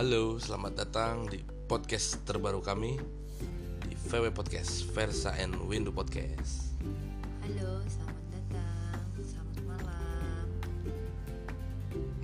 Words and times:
Halo, 0.00 0.40
selamat 0.40 0.80
datang 0.80 1.28
di 1.28 1.44
podcast 1.68 2.24
terbaru 2.24 2.64
kami 2.64 2.96
di 3.84 3.92
VW 4.08 4.32
Podcast, 4.32 4.88
Versa 4.96 5.36
and 5.36 5.52
Window 5.68 5.92
Podcast. 5.92 6.72
Halo, 7.44 7.84
selamat 7.84 8.24
datang. 8.32 9.04
Selamat 9.20 9.60
malam. 9.68 10.46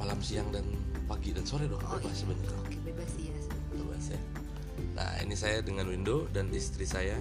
Malam, 0.00 0.18
siang 0.24 0.48
dan 0.56 0.64
pagi 1.04 1.36
dan 1.36 1.44
sore 1.44 1.68
dong, 1.68 1.84
Oh, 1.84 2.00
bebas 2.00 2.16
iya. 2.16 2.20
sebenarnya. 2.24 2.56
Oke, 2.64 2.78
bebas 2.80 3.12
ya. 3.20 3.36
Bebas 3.76 4.04
ya. 4.08 4.20
Nah, 4.96 5.12
ini 5.20 5.36
saya 5.36 5.60
dengan 5.60 5.92
Window 5.92 6.24
dan 6.32 6.48
istri 6.56 6.88
saya. 6.88 7.20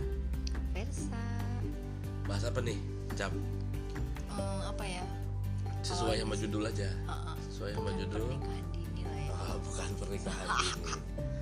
Versa. 0.72 1.20
Bahas 2.32 2.48
apa 2.48 2.64
nih? 2.64 2.80
Cap, 3.20 3.36
Eh, 4.32 4.62
apa 4.72 4.88
ya? 4.88 5.04
sesuai 5.84 6.24
sama 6.24 6.40
judul 6.40 6.64
aja. 6.64 6.88
Uh, 7.06 7.12
uh, 7.12 7.36
Sesuai 7.52 7.76
sama 7.76 7.92
judul. 8.00 8.24
Pernikahan 8.24 8.65
bukan 9.76 9.92
pernikahan 10.00 10.48
ini. 10.64 10.92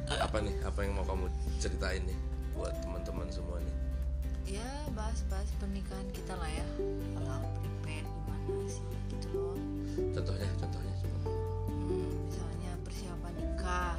Apa 0.09 0.37
nih? 0.41 0.55
Apa 0.65 0.79
yang 0.81 0.97
mau 0.97 1.05
kamu 1.05 1.29
ceritain 1.61 2.01
nih 2.01 2.17
buat 2.57 2.73
teman-teman 2.81 3.29
semua 3.29 3.61
nih? 3.61 3.75
Ya, 4.57 4.69
bahas-bahas 4.97 5.45
pernikahan 5.61 6.09
kita 6.09 6.33
lah 6.33 6.49
ya. 6.49 6.65
Hal-hal 7.13 7.45
prepare 7.61 8.09
gimana 8.09 8.65
sih 8.65 8.81
gitu 9.13 9.27
loh. 9.37 9.57
Contohnya, 10.17 10.49
contohnya 10.57 10.93
coba. 10.97 11.17
Hmm, 11.69 12.09
misalnya 12.25 12.71
persiapan 12.81 13.33
nikah. 13.37 13.95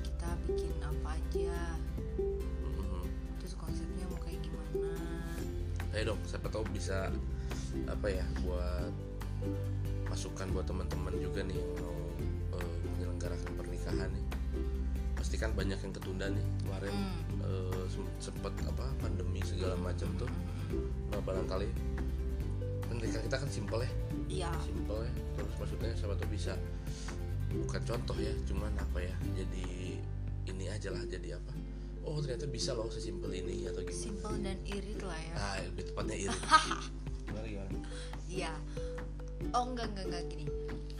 Kita 0.00 0.28
bikin 0.48 0.72
apa 0.80 1.08
aja. 1.12 1.60
Mhm. 2.64 3.04
Terus 3.36 3.54
konsepnya 3.60 4.04
mau 4.08 4.20
kayak 4.24 4.40
gimana? 4.40 4.96
Ayo 5.92 6.16
dong, 6.16 6.20
siapa 6.24 6.48
tahu 6.48 6.64
bisa 6.72 7.12
apa 7.84 8.06
ya 8.08 8.24
buat 8.48 8.92
masukan 10.08 10.48
buat 10.56 10.64
teman-teman 10.64 11.20
juga 11.20 11.44
nih 11.44 11.60
yang 11.60 11.72
mau 11.84 12.01
menyelenggarakan 13.22 13.52
pernikahan 13.54 14.08
nih. 14.10 14.24
Pasti 15.14 15.36
kan 15.38 15.54
banyak 15.54 15.78
yang 15.78 15.92
ketunda 15.94 16.26
nih 16.26 16.42
kemarin 16.58 16.90
Hmm. 16.90 17.38
eh, 17.40 17.84
sem- 17.86 18.14
sempet 18.20 18.50
apa 18.66 18.90
pandemi 18.98 19.38
segala 19.40 19.78
macam 19.78 20.10
tuh. 20.18 20.26
Nah 21.08 21.20
barangkali 21.20 21.68
pernikahan 22.82 23.22
kita 23.22 23.36
kan 23.38 23.48
simpel 23.48 23.78
ya, 23.80 23.90
Iya. 24.28 24.50
simpel 24.60 24.98
ya. 25.00 25.12
Terus 25.36 25.54
maksudnya 25.56 25.90
siapa 25.94 26.14
tahu 26.18 26.28
bisa 26.28 26.52
bukan 27.54 27.82
contoh 27.84 28.16
ya, 28.18 28.32
cuman 28.44 28.72
apa 28.74 28.98
ya 28.98 29.14
jadi 29.32 29.66
ini 30.48 30.64
aja 30.66 30.90
lah 30.90 31.02
jadi 31.06 31.38
apa? 31.38 31.52
Oh 32.02 32.18
ternyata 32.18 32.50
bisa 32.50 32.74
loh 32.74 32.90
sesimpel 32.90 33.30
ini 33.30 33.62
atau 33.64 33.78
gimana? 33.80 34.02
Simple 34.02 34.36
dan 34.42 34.58
irit 34.66 34.98
lah 35.00 35.20
ya. 35.22 35.34
Nah 35.38 35.54
lebih 35.62 35.84
tepatnya 35.86 36.16
ini. 36.18 36.36
gimana 37.30 37.46
gimana? 37.46 37.78
Iya. 38.26 38.52
Oh 39.54 39.64
enggak 39.64 39.86
enggak 39.94 40.06
enggak 40.10 40.24
gini. 40.28 40.44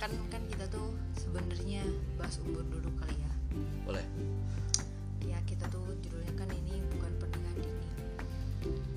Kan 0.03 0.11
kan 0.35 0.43
kita 0.51 0.67
tuh 0.67 0.91
sebenarnya 1.15 1.87
bahas 2.19 2.43
umur 2.43 2.67
dulu 2.67 2.91
kali 2.99 3.15
ya. 3.15 3.33
Boleh. 3.87 4.03
Ya 5.23 5.39
kita 5.47 5.71
tuh 5.71 5.95
judulnya 6.03 6.35
kan 6.35 6.51
ini 6.51 6.83
bukan 6.91 7.13
pernikahan 7.23 7.59
dini. 7.63 7.87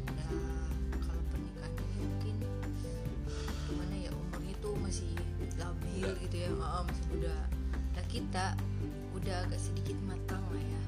Ya 0.10 0.26
kalau 0.98 1.22
pernikahan 1.30 1.72
dini 1.78 1.96
mungkin 2.02 2.36
gimana 3.70 3.96
ya 4.02 4.10
umurnya 4.10 4.56
tuh 4.58 4.74
masih 4.82 5.14
labil 5.62 6.10
Muda. 6.10 6.22
gitu 6.26 6.36
ya, 6.42 6.50
oh, 6.58 6.82
masih 6.90 7.06
muda. 7.14 7.36
Nah 7.94 8.06
kita 8.10 8.46
udah 9.14 9.36
agak 9.46 9.62
sedikit 9.62 9.98
matang 10.10 10.42
lah 10.50 10.64
ya. 10.66 10.82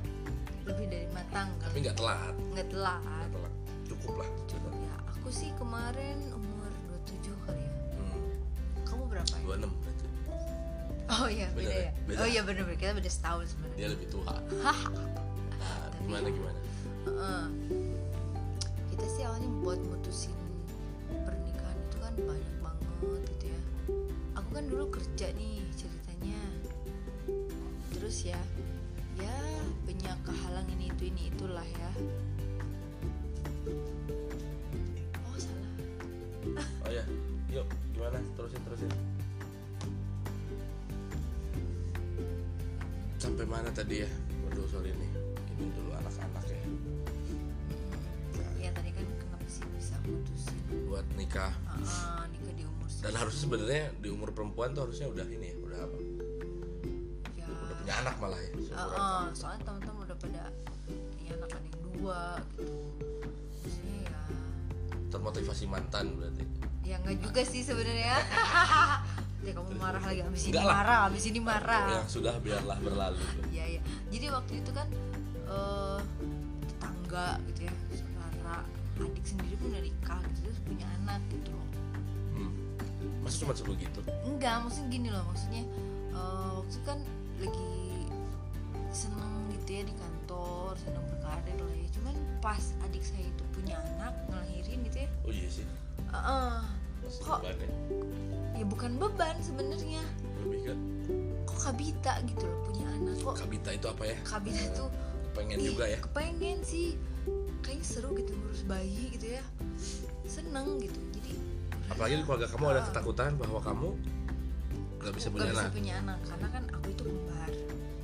Lebih 0.66 0.86
dari 0.90 1.08
matang 1.14 1.48
Tapi 1.62 1.78
kali. 1.78 1.86
nggak 1.86 1.96
telat. 1.96 2.34
Nggak 2.58 2.68
telat. 2.74 3.02
Telat. 3.30 3.54
Cukup 3.86 4.14
lah. 4.18 4.30
Cukup 4.50 4.74
ya. 4.74 4.96
Aku 5.14 5.30
sih 5.30 5.54
kemarin 5.62 6.18
umur 6.34 6.74
27 7.06 7.46
kali 7.46 7.62
ya. 7.62 7.74
Hmm, 8.02 8.26
Kamu 8.82 9.04
berapa 9.06 9.30
ya? 9.38 9.46
26 9.46 9.70
berarti. 9.70 9.87
Oh 11.08 11.28
iya 11.32 11.48
beda, 11.56 11.64
Beda 11.64 11.72
ya. 11.72 11.86
ya? 11.88 11.92
Beda. 12.04 12.18
Oh 12.20 12.28
iya 12.28 12.42
bener 12.44 12.64
kita 12.76 12.92
beda 12.92 13.08
setahun 13.12 13.46
sebenarnya. 13.56 13.78
Dia 13.80 13.88
lebih 13.96 14.08
tua. 14.12 14.36
Nah, 15.58 15.90
gimana 16.00 16.28
gimana? 16.30 16.60
Heeh. 17.10 17.44
Kita 18.94 19.06
sih 19.10 19.24
awalnya 19.26 19.50
buat 19.60 19.80
mutusin 19.82 20.38
pernikahan 21.12 21.76
itu 21.82 21.98
kan 21.98 22.14
banyak 22.16 22.56
banget 22.62 23.22
gitu 23.36 23.46
ya. 23.52 23.60
Aku 24.38 24.50
kan 24.54 24.64
dulu 24.70 24.86
kerja 24.88 25.28
nih 25.34 25.66
ceritanya. 25.76 26.40
Terus 27.92 28.18
ya, 28.24 28.40
ya 29.18 29.36
banyak 29.84 30.18
kehalang 30.24 30.68
ini 30.72 30.94
itu 30.94 31.04
ini 31.10 31.34
itulah 31.34 31.66
ya. 31.66 31.92
Oh 35.28 35.36
salah. 35.36 35.72
Oh 36.86 36.92
ya, 36.94 37.04
yuk 37.52 37.66
gimana? 37.92 38.22
Terusin 38.38 38.62
terusin. 38.64 38.92
Sampai 43.38 43.54
mana 43.54 43.70
tadi 43.70 44.02
ya? 44.02 44.10
Waduh 44.42 44.66
sorry 44.66 44.90
nih. 44.90 45.12
Ini 45.54 45.70
dulu 45.70 45.94
anak-anak 45.94 46.42
ya. 46.48 46.58
Nah, 48.34 48.50
Ya 48.58 48.74
tadi 48.74 48.90
kan 48.90 49.06
kenapa 49.14 49.46
sih 49.46 49.62
bisa 49.78 49.94
mutusin 50.02 50.58
buat 50.90 51.06
nikah. 51.14 51.54
Heeh, 51.54 52.26
nikah 52.34 52.54
di 52.58 52.64
umur 52.66 52.90
Dan 52.98 53.14
harusnya 53.14 53.42
sebenarnya 53.46 53.84
di 53.94 54.10
umur 54.10 54.34
perempuan 54.34 54.74
tuh 54.74 54.90
harusnya 54.90 55.06
udah 55.06 55.22
ini 55.30 55.54
ya, 55.54 55.58
udah 55.62 55.80
apa? 55.80 55.98
ya. 57.32 57.46
Udah 57.46 57.76
punya 57.78 57.94
anak 58.02 58.16
malah 58.18 58.40
ya. 58.42 58.50
Heeh, 58.50 58.74
kamu. 58.74 59.38
soalnya 59.38 59.62
teman-teman 59.62 60.02
udah 60.04 60.18
pada 60.18 60.44
punya 61.14 61.32
anak 61.38 61.50
ada 61.52 61.62
yang 61.62 61.78
dua 61.94 62.20
gitu 62.50 62.66
maksudnya 63.54 63.98
ya 64.02 64.18
Termotivasi 65.08 65.66
mantan 65.70 66.06
berarti. 66.16 66.42
ya 66.82 66.98
nggak 66.98 67.18
juga 67.22 67.42
sih 67.44 67.62
sebenarnya 67.62 68.18
ya 69.48 69.54
kamu 69.54 69.72
marah 69.74 70.04
lagi 70.04 70.20
abis 70.22 70.42
ini 70.42 70.50
Enggak 70.52 70.66
lah. 70.66 70.76
marah 70.76 70.98
abis 71.08 71.24
ini 71.26 71.40
marah 71.40 71.86
Yang 71.94 72.10
sudah 72.12 72.36
biarlah 72.38 72.78
berlalu. 72.78 73.24
ya 73.50 73.66
ya 73.66 73.82
jadi 74.08 74.26
waktu 74.30 74.54
itu 74.60 74.72
kan 74.72 74.88
eh 75.48 76.00
tetangga 76.68 77.28
gitu 77.48 77.60
ya 77.64 77.74
saudara 77.94 78.58
adik 78.98 79.24
sendiri 79.24 79.56
pun 79.56 79.72
udah 79.72 79.82
nikah 79.82 80.20
gitu 80.28 80.40
terus 80.44 80.60
punya 80.62 80.86
anak 80.98 81.22
gitu 81.30 81.50
loh 81.50 81.66
Hmm. 82.30 82.52
Masa 83.20 83.42
cuma 83.42 83.54
sebegitu? 83.54 84.00
enggak 84.22 84.62
maksudnya 84.62 84.90
gini 84.92 85.08
loh 85.10 85.24
maksudnya 85.26 85.64
eh, 86.12 86.50
waktu 86.54 86.70
itu 86.70 86.80
kan 86.84 87.00
lagi 87.38 87.72
seneng 88.90 89.32
gitu 89.54 89.70
ya 89.72 89.84
di 89.84 89.96
kantor 89.96 90.76
seneng 90.76 91.04
berkarir 91.08 91.58
lah 91.58 91.74
ya 91.74 91.88
cuman 91.94 92.14
pas 92.40 92.64
adik 92.84 93.02
saya 93.02 93.24
itu 93.24 93.44
punya 93.52 93.74
anak 93.96 94.12
ngelahirin 94.28 94.80
gitu 94.84 94.98
ya 95.00 95.10
Oh 95.24 95.32
iya 95.32 95.48
sih. 95.48 95.64
eh, 95.64 96.60
Masih 97.00 97.24
Kok- 97.24 97.42
ya. 97.42 97.54
ya 97.54 97.68
bukan 98.78 98.92
beban 98.96 99.36
sebenarnya 99.42 100.04
Lebih 100.46 100.60
ke 100.64 100.74
kok 101.44 101.58
kabita 101.66 102.14
gitu 102.24 102.46
loh 102.46 102.60
punya 102.64 102.86
anak 102.94 103.16
kok 103.18 103.36
kabita 103.42 103.70
itu 103.74 103.88
apa 103.90 104.04
ya? 104.06 104.18
kabita 104.22 104.64
tuh 104.72 104.90
Pengen 105.34 105.58
juga 105.60 105.86
ya. 105.86 105.98
kepengen 106.02 106.62
sih 106.62 106.98
kayaknya 107.62 107.86
seru 107.86 108.10
gitu 108.14 108.34
ngurus 108.34 108.62
bayi 108.66 109.10
gitu 109.12 109.34
ya 109.34 109.44
seneng 110.26 110.78
gitu 110.78 110.98
jadi 111.14 111.34
Apalagi 111.88 112.14
di 112.18 112.24
keluarga 112.24 112.48
kamu 112.50 112.66
ada 112.68 112.82
ketakutan 112.84 113.32
bahwa 113.38 113.60
kamu 113.62 113.90
nggak 114.98 115.14
bisa 115.14 115.28
punya 115.30 115.46
bisa 115.48 115.62
anak. 115.62 115.72
punya 115.72 115.94
anak 116.02 116.20
karena 116.26 116.48
kan 116.50 116.64
aku 116.74 116.88
itu 116.90 117.04
kembar 117.06 117.52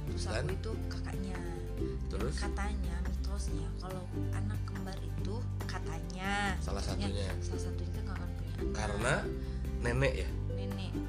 terus 0.08 0.24
Dan? 0.24 0.34
aku 0.40 0.50
itu 0.54 0.72
kakaknya 0.88 1.38
Terus 2.08 2.36
katanya 2.38 2.96
mitosnya 3.04 3.68
kalau 3.78 4.04
anak 4.32 4.60
kembar 4.64 4.98
itu 5.02 5.36
katanya 5.66 6.32
salah 6.62 6.82
satunya 6.82 7.28
salah 7.42 7.62
satunya 7.62 7.90
itu 7.90 8.00
nggak 8.00 8.16
akan 8.16 8.30
punya 8.32 8.54
anak 8.56 8.74
karena 8.78 9.14
nenek 9.82 10.14
ya. 10.22 10.30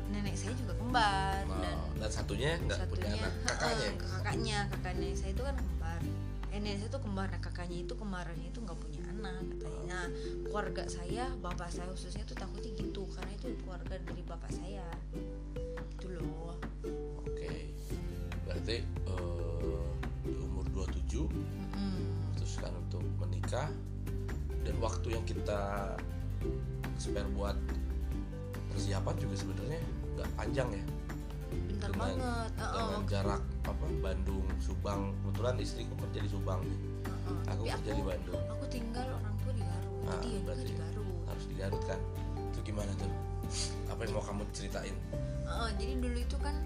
Nenek 0.09 0.35
saya 0.35 0.53
juga 0.55 0.73
kembar 0.75 1.43
dan 1.61 1.75
Oh, 1.75 1.91
dan 1.97 2.11
satunya 2.11 2.57
nggak 2.59 2.79
punya 2.87 3.09
anak. 3.13 3.33
Kakaknya. 3.45 3.85
eh, 3.85 3.95
kakaknya 3.97 4.59
kakaknya 4.71 5.09
saya 5.15 5.31
itu 5.31 5.43
kan 5.43 5.55
kembar 5.55 6.01
eh, 6.49 6.59
nenek 6.59 6.75
saya 6.77 6.89
itu 6.89 7.01
kembar 7.01 7.27
nah 7.27 7.41
kakaknya 7.41 7.79
itu 7.83 7.95
kembarannya 7.95 8.49
itu 8.49 8.59
nggak 8.61 8.79
punya 8.79 9.01
anak 9.09 9.41
katanya 9.53 9.83
nah 9.85 10.05
keluarga 10.43 10.83
saya 10.87 11.25
bapak 11.39 11.69
saya 11.69 11.87
khususnya 11.89 12.25
tuh 12.25 12.35
takutnya 12.35 12.71
gitu 12.73 13.03
karena 13.11 13.33
itu 13.33 13.47
keluarga 13.61 13.95
dari 13.99 14.23
bapak 14.23 14.51
saya 14.51 14.87
gitu 15.93 16.07
loh 16.13 16.57
Oke. 17.21 17.73
Berarti 18.45 18.77
eh, 18.85 19.89
di 20.23 20.33
umur 20.35 20.65
27 20.71 21.29
Mm-mm. 21.29 22.01
memutuskan 22.23 22.73
untuk 22.79 23.03
menikah 23.19 23.69
dan 24.63 24.77
waktu 24.79 25.13
yang 25.13 25.25
kita 25.25 25.93
spare 26.97 27.29
buat 27.31 27.57
persiapan 28.75 29.15
juga 29.17 29.35
sebenarnya 29.37 29.81
nggak 30.13 30.29
panjang 30.35 30.69
ya. 30.73 30.85
bentar 31.55 31.87
Dengan- 31.89 32.19
banget 32.19 32.51
Eh, 32.55 32.71
Dengan 32.73 32.95
eh, 32.97 33.07
jarak 33.07 33.43
apa 33.63 33.87
Bandung, 34.01 34.47
Subang. 34.59 35.01
Kebetulan 35.17 35.55
istriku 35.57 35.95
kerja 35.97 36.19
di 36.19 36.29
Subang 36.29 36.61
nih. 36.61 36.79
eh, 37.05 37.09
eh. 37.09 37.39
Aku 37.49 37.63
Tapi 37.63 37.71
kerja 37.73 37.93
di 37.93 38.05
Bandung. 38.05 38.41
aku 38.49 38.65
tinggal 38.69 39.07
orang 39.13 39.35
tua 39.37 39.53
di 39.53 39.63
Garut 39.63 39.93
Ah, 40.05 40.11
jadi 40.13 40.27
ya 40.27 40.33
juga 40.33 40.45
berarti- 40.45 40.65
di 40.65 40.75
Garut 40.75 41.09
Harus 41.25 41.45
di 41.45 41.55
Garut 41.55 41.83
kan. 41.85 42.01
Itu 42.45 42.59
gimana 42.63 42.91
tuh? 42.95 43.11
Apa 43.87 44.01
yang 44.01 44.13
mau 44.13 44.25
kamu 44.25 44.43
ceritain? 44.51 44.97
Eh, 45.45 45.69
jadi 45.77 45.93
dulu 45.97 46.19
itu 46.19 46.37
kan 46.39 46.57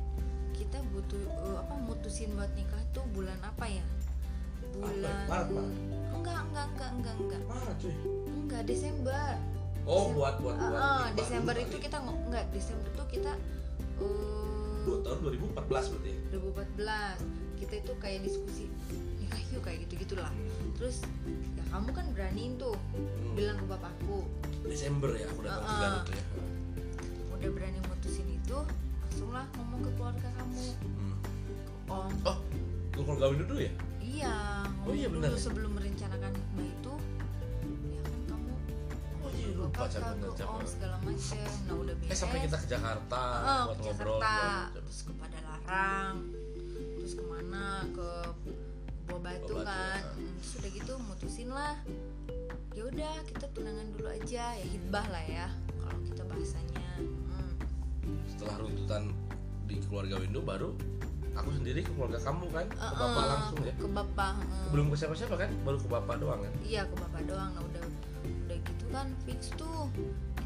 kita 0.52 0.78
butuh 0.88 1.20
eh, 1.20 1.56
apa 1.58 1.74
mutusin 1.78 2.30
buat 2.32 2.50
nikah 2.52 2.82
tuh 2.88 3.04
bulan 3.08 3.36
apa 3.40 3.64
ya 3.68 3.84
bulan 4.70 5.16
Maret, 5.26 5.48
Maret. 5.48 5.74
enggak 6.12 6.40
enggak 6.44 6.66
enggak 6.68 6.90
enggak 6.92 7.14
enggak 7.16 7.40
Mana 7.44 7.72
cuy? 7.74 7.94
enggak 8.28 8.62
Desember 8.64 9.28
Oh, 9.88 10.12
buat 10.12 10.36
buat 10.36 10.52
buat. 10.54 10.76
nikah 10.76 11.08
Desember 11.16 11.54
itu 11.56 11.72
kali. 11.72 11.82
kita 11.82 11.96
enggak 11.98 12.44
Desember 12.50 12.88
tuh 12.92 13.06
kita 13.08 13.32
eh, 13.98 14.76
dua 14.84 14.98
tahun 15.00 15.18
2014 15.56 15.64
berarti 15.90 16.10
ya 16.10 16.18
2014 16.76 17.58
kita 17.58 17.74
itu 17.78 17.92
kayak 17.98 18.20
diskusi 18.22 18.64
nikah 19.18 19.40
yuk 19.48 19.62
kayak 19.62 19.78
gitu 19.82 19.92
gitulah 19.98 20.32
terus 20.74 21.00
ya 21.54 21.64
kamu 21.68 21.88
kan 21.90 22.06
beraniin 22.12 22.54
tuh 22.54 22.76
Hmm. 22.92 23.32
bilang 23.34 23.56
ke 23.56 23.66
bapakku 23.66 24.18
Desember 24.62 25.10
ya 25.12 25.24
aku 25.26 25.40
datang 25.42 25.64
ke. 25.64 25.78
Garut 25.78 26.02
tuh 26.04 26.14
ya 26.14 26.24
udah 27.30 27.50
berani 27.50 27.78
mutusin 27.82 28.28
itu 28.30 28.58
langsunglah 29.00 29.44
ngomong 29.54 29.80
ke 29.80 29.90
keluarga 29.94 30.28
kamu 30.34 30.64
Hmm. 30.78 31.16
om 31.88 32.12
oh 32.24 32.38
lu 32.92 33.00
kalau 33.02 33.18
gawin 33.18 33.40
dulu 33.42 33.56
ya 33.58 33.72
iya 34.00 34.34
Oh 34.82 34.90
iya, 34.90 35.04
benar 35.06 35.30
ya? 35.30 35.38
sebelum 35.38 35.70
merencanakan 35.70 36.32
oh 39.78 39.86
ke 39.86 39.98
papa 39.98 40.26
cap 40.28 40.36
ke 40.36 40.44
om 40.44 40.62
segala 40.64 40.96
macem. 41.00 41.48
Nah 41.64 41.74
udah 41.76 41.94
beres 41.96 42.10
eh 42.10 42.16
sampai 42.16 42.38
kita 42.40 42.56
ke 42.56 42.66
Jakarta 42.68 43.22
Heeh, 43.38 43.62
buat 43.64 43.76
ke 43.76 43.82
ngobrol 43.84 44.18
Jakarta 44.18 44.34
macam. 44.34 44.74
terus 44.74 44.98
ke 45.00 45.12
Padalarang. 45.14 46.14
Terus 46.94 47.12
ke 47.12 47.22
mana 47.24 47.64
ke 47.88 48.10
Buah 49.08 49.20
Batu 49.22 49.44
Buah 49.48 49.64
Batu, 49.64 49.64
kan. 49.64 50.00
ya. 50.00 50.10
Hmm, 50.10 50.32
terus 50.36 50.52
udah 50.54 50.70
gitu 50.74 50.92
mutusin 51.00 51.48
lah. 51.48 51.76
Ya 52.70 52.82
udah 52.84 53.14
kita 53.24 53.46
tunangan 53.50 53.86
dulu 53.90 54.08
aja. 54.08 54.44
Ya 54.52 54.64
hibah 54.64 55.06
lah 55.08 55.24
ya 55.24 55.46
kalau 55.78 56.00
kita 56.02 56.22
bahasanya. 56.24 56.88
Hmm. 56.98 57.52
setelah 58.28 58.56
runtutan 58.58 59.02
di 59.64 59.76
keluarga 59.82 60.16
Windu 60.16 60.40
baru 60.40 60.70
aku 61.34 61.50
sendiri 61.52 61.80
ke 61.80 61.90
keluarga 61.90 62.18
kamu 62.18 62.46
kan? 62.48 62.66
Ke 62.66 62.76
Eh, 62.78 62.92
bapak 62.94 63.08
eh, 63.16 63.28
langsung 63.28 63.58
ya? 63.60 63.74
ke 63.74 63.88
bapak 63.88 64.34
eh. 64.40 64.68
belum 64.68 64.86
ke 64.88 64.96
siapa-siapa 64.96 65.34
kan? 65.36 65.50
Baru 65.60 65.76
ke 65.76 65.88
bapak 65.88 66.14
doang 66.18 66.40
kan? 66.40 66.52
Iya 66.60 66.82
ke 66.84 66.94
bapak 66.94 67.22
doang. 67.24 67.50
Nah 67.50 67.62
udah 67.62 67.82
udah 68.22 68.58
gitu 68.58 68.84
kan 68.88 69.06
fix 69.22 69.40
tuh. 69.54 69.86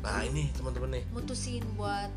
Nah 0.01 0.23
ini 0.23 0.51
teman-teman 0.53 0.91
nih. 0.93 1.05
Mutusin 1.11 1.63
buat 1.75 2.11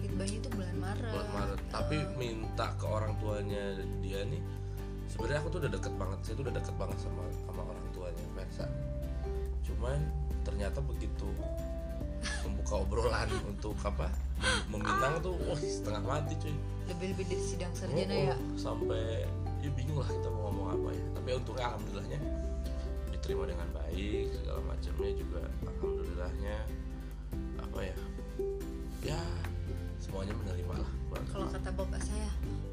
hibahnya 0.00 0.36
itu 0.38 0.48
bulan 0.50 0.76
Maret. 0.76 1.12
Bulan 1.12 1.30
Maret. 1.32 1.58
Tapi 1.68 1.96
Eh, 1.96 2.06
minta 2.16 2.66
ke 2.74 2.84
orang 2.84 3.14
tuanya 3.16 3.62
dia 4.00 4.22
nih 4.24 4.42
sebenarnya 5.06 5.40
aku 5.40 5.50
tuh 5.50 5.60
udah 5.60 5.72
deket 5.72 5.92
banget 5.94 6.18
saya 6.22 6.34
tuh 6.34 6.44
udah 6.48 6.56
deket 6.56 6.74
banget 6.74 6.98
sama 6.98 7.22
sama 7.42 7.60
orang 7.62 7.86
tuanya 7.92 8.24
Versa 8.32 8.64
cuman 9.62 9.98
ternyata 10.42 10.80
begitu 10.80 11.28
membuka 12.42 12.80
obrolan 12.80 13.28
untuk 13.50 13.76
apa 13.82 14.08
mem- 14.66 14.80
meminang 14.80 15.20
tuh 15.20 15.36
wah 15.44 15.58
setengah 15.58 16.02
mati 16.02 16.34
cuy. 16.38 16.56
Lebih-lebih 16.88 17.24
dari 17.28 17.42
sidang 17.44 17.72
sarjana 17.72 18.08
Oh, 18.08 18.22
ya? 18.24 18.34
oh, 18.34 18.40
sampai 18.56 19.28
ya 19.60 19.70
bingung 19.70 20.00
lah 20.00 20.08
kita 20.08 20.28
mau 20.28 20.48
ngomong 20.48 20.66
apa 20.72 20.88
ya. 20.90 21.04
Tapi 21.14 21.28
untungnya 21.36 21.64
alhamdulillahnya 21.68 22.20
diterima 23.22 23.46
dengan 23.46 23.68
baik 23.70 24.34
segala 24.34 24.60
macamnya 24.66 25.10
juga 25.14 25.40
alhamdulillahnya 25.62 26.58
apa 27.62 27.78
ya 27.78 27.96
ya 29.06 29.22
semuanya 30.02 30.34
menerima 30.42 30.74
lah. 30.82 30.90
Kalau 31.30 31.46
kata 31.46 31.70
bapak 31.70 32.02
saya 32.02 32.26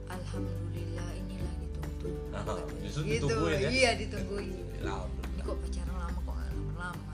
alhamdulillah 0.10 1.10
inilah 1.22 1.54
dituntut 1.62 2.14
Nah, 2.34 2.42
Katanya. 2.42 2.82
justru 2.82 3.02
gitu 3.06 3.30
ditungguin 3.30 3.60
ya? 3.62 3.70
iya 3.70 3.92
ditungguin. 3.94 4.50
Ini 4.82 5.42
kok 5.46 5.58
pacaran 5.62 5.96
lama 6.02 6.18
kok 6.18 6.34
lama-lama? 6.34 7.12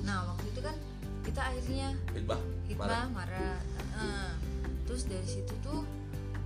Nah 0.00 0.18
waktu 0.32 0.46
itu 0.48 0.60
kan 0.64 0.76
kita 1.28 1.40
akhirnya 1.44 1.88
Hibah 2.16 2.40
hibah 2.72 3.04
marah. 3.12 3.60
Heeh. 4.00 4.28
terus 4.88 5.04
dari 5.04 5.28
situ 5.28 5.52
tuh 5.60 5.84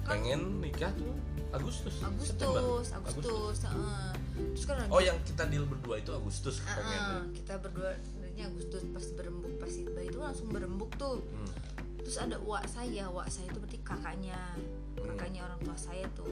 kan 0.02 0.18
pengen 0.18 0.58
nikah 0.58 0.90
tuh 0.98 1.14
Agustus. 1.50 1.94
September. 2.20 2.60
Agustus 2.60 2.86
Agustus. 2.92 3.56
heeh. 3.64 4.10
terus 4.52 4.64
kan 4.64 4.76
oh 4.86 5.00
yang 5.00 5.16
kita 5.24 5.42
deal 5.46 5.64
berdua 5.64 5.98
itu 5.98 6.10
Agustus 6.10 6.60
Heeh, 6.60 6.76
pengen 6.76 7.32
kita 7.32 7.54
berdua 7.58 7.90
ini 8.28 8.42
Agustus 8.44 8.82
pas 8.88 9.04
berembuk 9.12 9.52
pas 9.56 9.68
hibah 9.68 10.04
itu 10.04 10.18
langsung 10.18 10.48
berembuk 10.48 10.90
tuh. 10.94 11.18
Hmm. 11.24 11.50
terus 11.98 12.16
ada 12.16 12.36
uak 12.38 12.64
saya 12.64 13.04
uak 13.08 13.26
saya 13.26 13.46
itu 13.46 13.58
berarti 13.58 13.78
kakaknya 13.82 14.38
Hmm. 14.98 15.14
kakaknya 15.14 15.40
orang 15.42 15.60
tua 15.60 15.78
saya 15.78 16.02
tuh. 16.12 16.26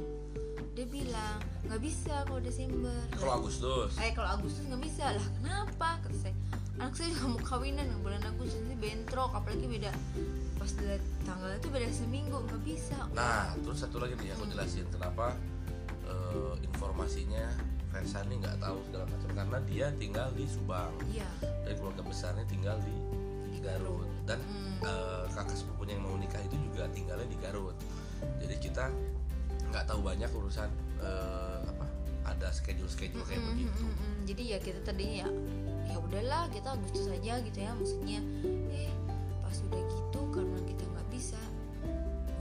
Dia 0.74 0.86
bilang 0.86 1.38
nggak 1.62 1.78
bisa 1.78 2.26
kalau 2.26 2.42
Desember. 2.42 2.98
Kalau 3.14 3.38
Agustus. 3.38 3.94
Eh 3.96 4.10
kalau 4.10 4.26
Agustus 4.28 4.66
nggak 4.66 4.82
bisa. 4.82 5.14
Lah 5.14 5.28
kenapa? 5.38 5.88
Kata 6.02 6.16
saya. 6.18 6.34
Anak 6.76 6.92
saya 6.92 7.08
juga 7.08 7.26
mau 7.30 7.40
kawinan 7.40 7.86
bulan 8.02 8.20
Agustus 8.20 8.58
ini 8.60 8.74
bentrok 8.74 9.30
apalagi 9.32 9.64
beda. 9.64 9.94
Pas 10.58 10.70
dilihat 10.72 10.98
tanggal 11.26 11.50
itu 11.52 11.66
beda 11.68 11.90
seminggu 11.90 12.36
nggak 12.38 12.62
bisa 12.62 12.96
Nah, 13.10 13.50
terus 13.58 13.78
satu 13.78 13.98
lagi 13.98 14.14
nih 14.14 14.30
aku 14.30 14.44
Hmm. 14.44 14.52
jelasin 14.52 14.86
kenapa 14.88 15.34
eh, 16.04 16.54
informasinya 16.62 17.50
Versa 17.88 18.20
ini 18.22 18.38
nggak 18.38 18.56
tahu 18.58 18.76
segala 18.84 19.04
macam 19.06 19.30
karena 19.32 19.58
dia 19.64 19.86
tinggal 19.94 20.28
di 20.30 20.44
Subang 20.46 20.92
iya 21.06 21.26
dan 21.40 21.74
keluarga 21.74 22.02
besarnya 22.02 22.46
tinggal 22.46 22.78
di 22.78 22.94
Garut 23.58 24.06
dan 24.22 24.38
Hmm. 24.38 24.78
eh, 24.80 25.24
kakak 25.28 25.56
sepupunya 25.56 25.96
yang 25.96 26.04
mau 26.04 26.14
nikah 26.14 26.38
itu 26.40 26.54
juga 26.62 26.86
tinggalnya 26.88 27.26
di 27.26 27.34
Garut. 27.36 27.74
Jadi 28.38 28.54
kita 28.60 28.86
nggak 29.66 29.84
tahu 29.84 30.00
banyak 30.00 30.30
urusan 30.30 30.70
eh, 30.98 31.60
apa 31.64 31.84
ada 32.26 32.48
schedule 32.50 32.86
schedule 32.86 33.22
kayak 33.22 33.38
Mm, 33.38 33.48
begitu. 33.50 33.74
mm, 33.76 33.88
mm, 33.88 33.96
mm. 33.96 34.16
jadi 34.24 34.42
ya 34.46 34.58
kita 34.60 34.80
tadinya 34.82 35.16
ya 35.16 35.28
ya 35.86 35.96
udahlah 35.96 36.42
kita 36.48 36.68
Agustus 36.70 37.06
aja 37.08 37.38
gitu 37.40 37.58
ya 37.60 37.70
maksudnya 37.72 38.18
eh 38.68 38.90
pas 39.40 39.56
udah 39.60 39.82
gitu 39.84 40.20
karena 40.30 40.55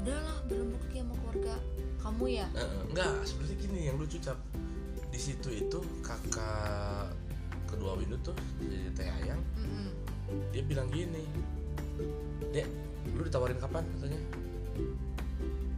udahlah 0.05 0.37
berembuk 0.45 0.81
lagi 0.81 0.97
sama 1.01 1.13
keluarga 1.17 1.55
kamu 1.97 2.25
ya? 2.29 2.45
Eh, 2.53 2.61
eh, 2.61 2.81
enggak 2.85 3.11
seperti 3.25 3.53
gini 3.57 3.79
yang 3.89 3.97
lucu 3.97 4.17
cap. 4.21 4.37
Di 5.09 5.17
situ 5.17 5.49
itu 5.49 5.79
kakak 5.99 7.09
kedua 7.65 7.97
Windu 7.97 8.13
tuh 8.21 8.35
jadi 8.61 8.93
Teh 8.93 9.09
Ayang 9.09 9.41
Mm-mm. 9.57 9.89
dia 10.53 10.61
bilang 10.61 10.85
gini 10.87 11.25
dek 12.51 12.67
lu 13.11 13.21
ditawarin 13.21 13.57
kapan? 13.57 13.81
katanya. 13.95 14.19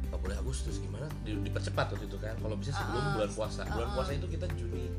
Nggak 0.07 0.19
boleh 0.19 0.35
Agustus 0.37 0.79
gimana? 0.79 1.07
Di- 1.21 1.39
dipercepat 1.39 1.93
waktu 1.93 2.05
itu 2.05 2.17
kan 2.17 2.35
kalau 2.37 2.55
bisa 2.55 2.71
sebelum 2.73 3.03
Ah, 3.03 3.11
bulan 3.15 3.29
puasa. 3.31 3.61
bulan 3.65 3.87
ah, 3.87 3.93
puasa 3.95 4.11
itu 4.11 4.27
kita 4.27 4.45
Juni 4.53 4.91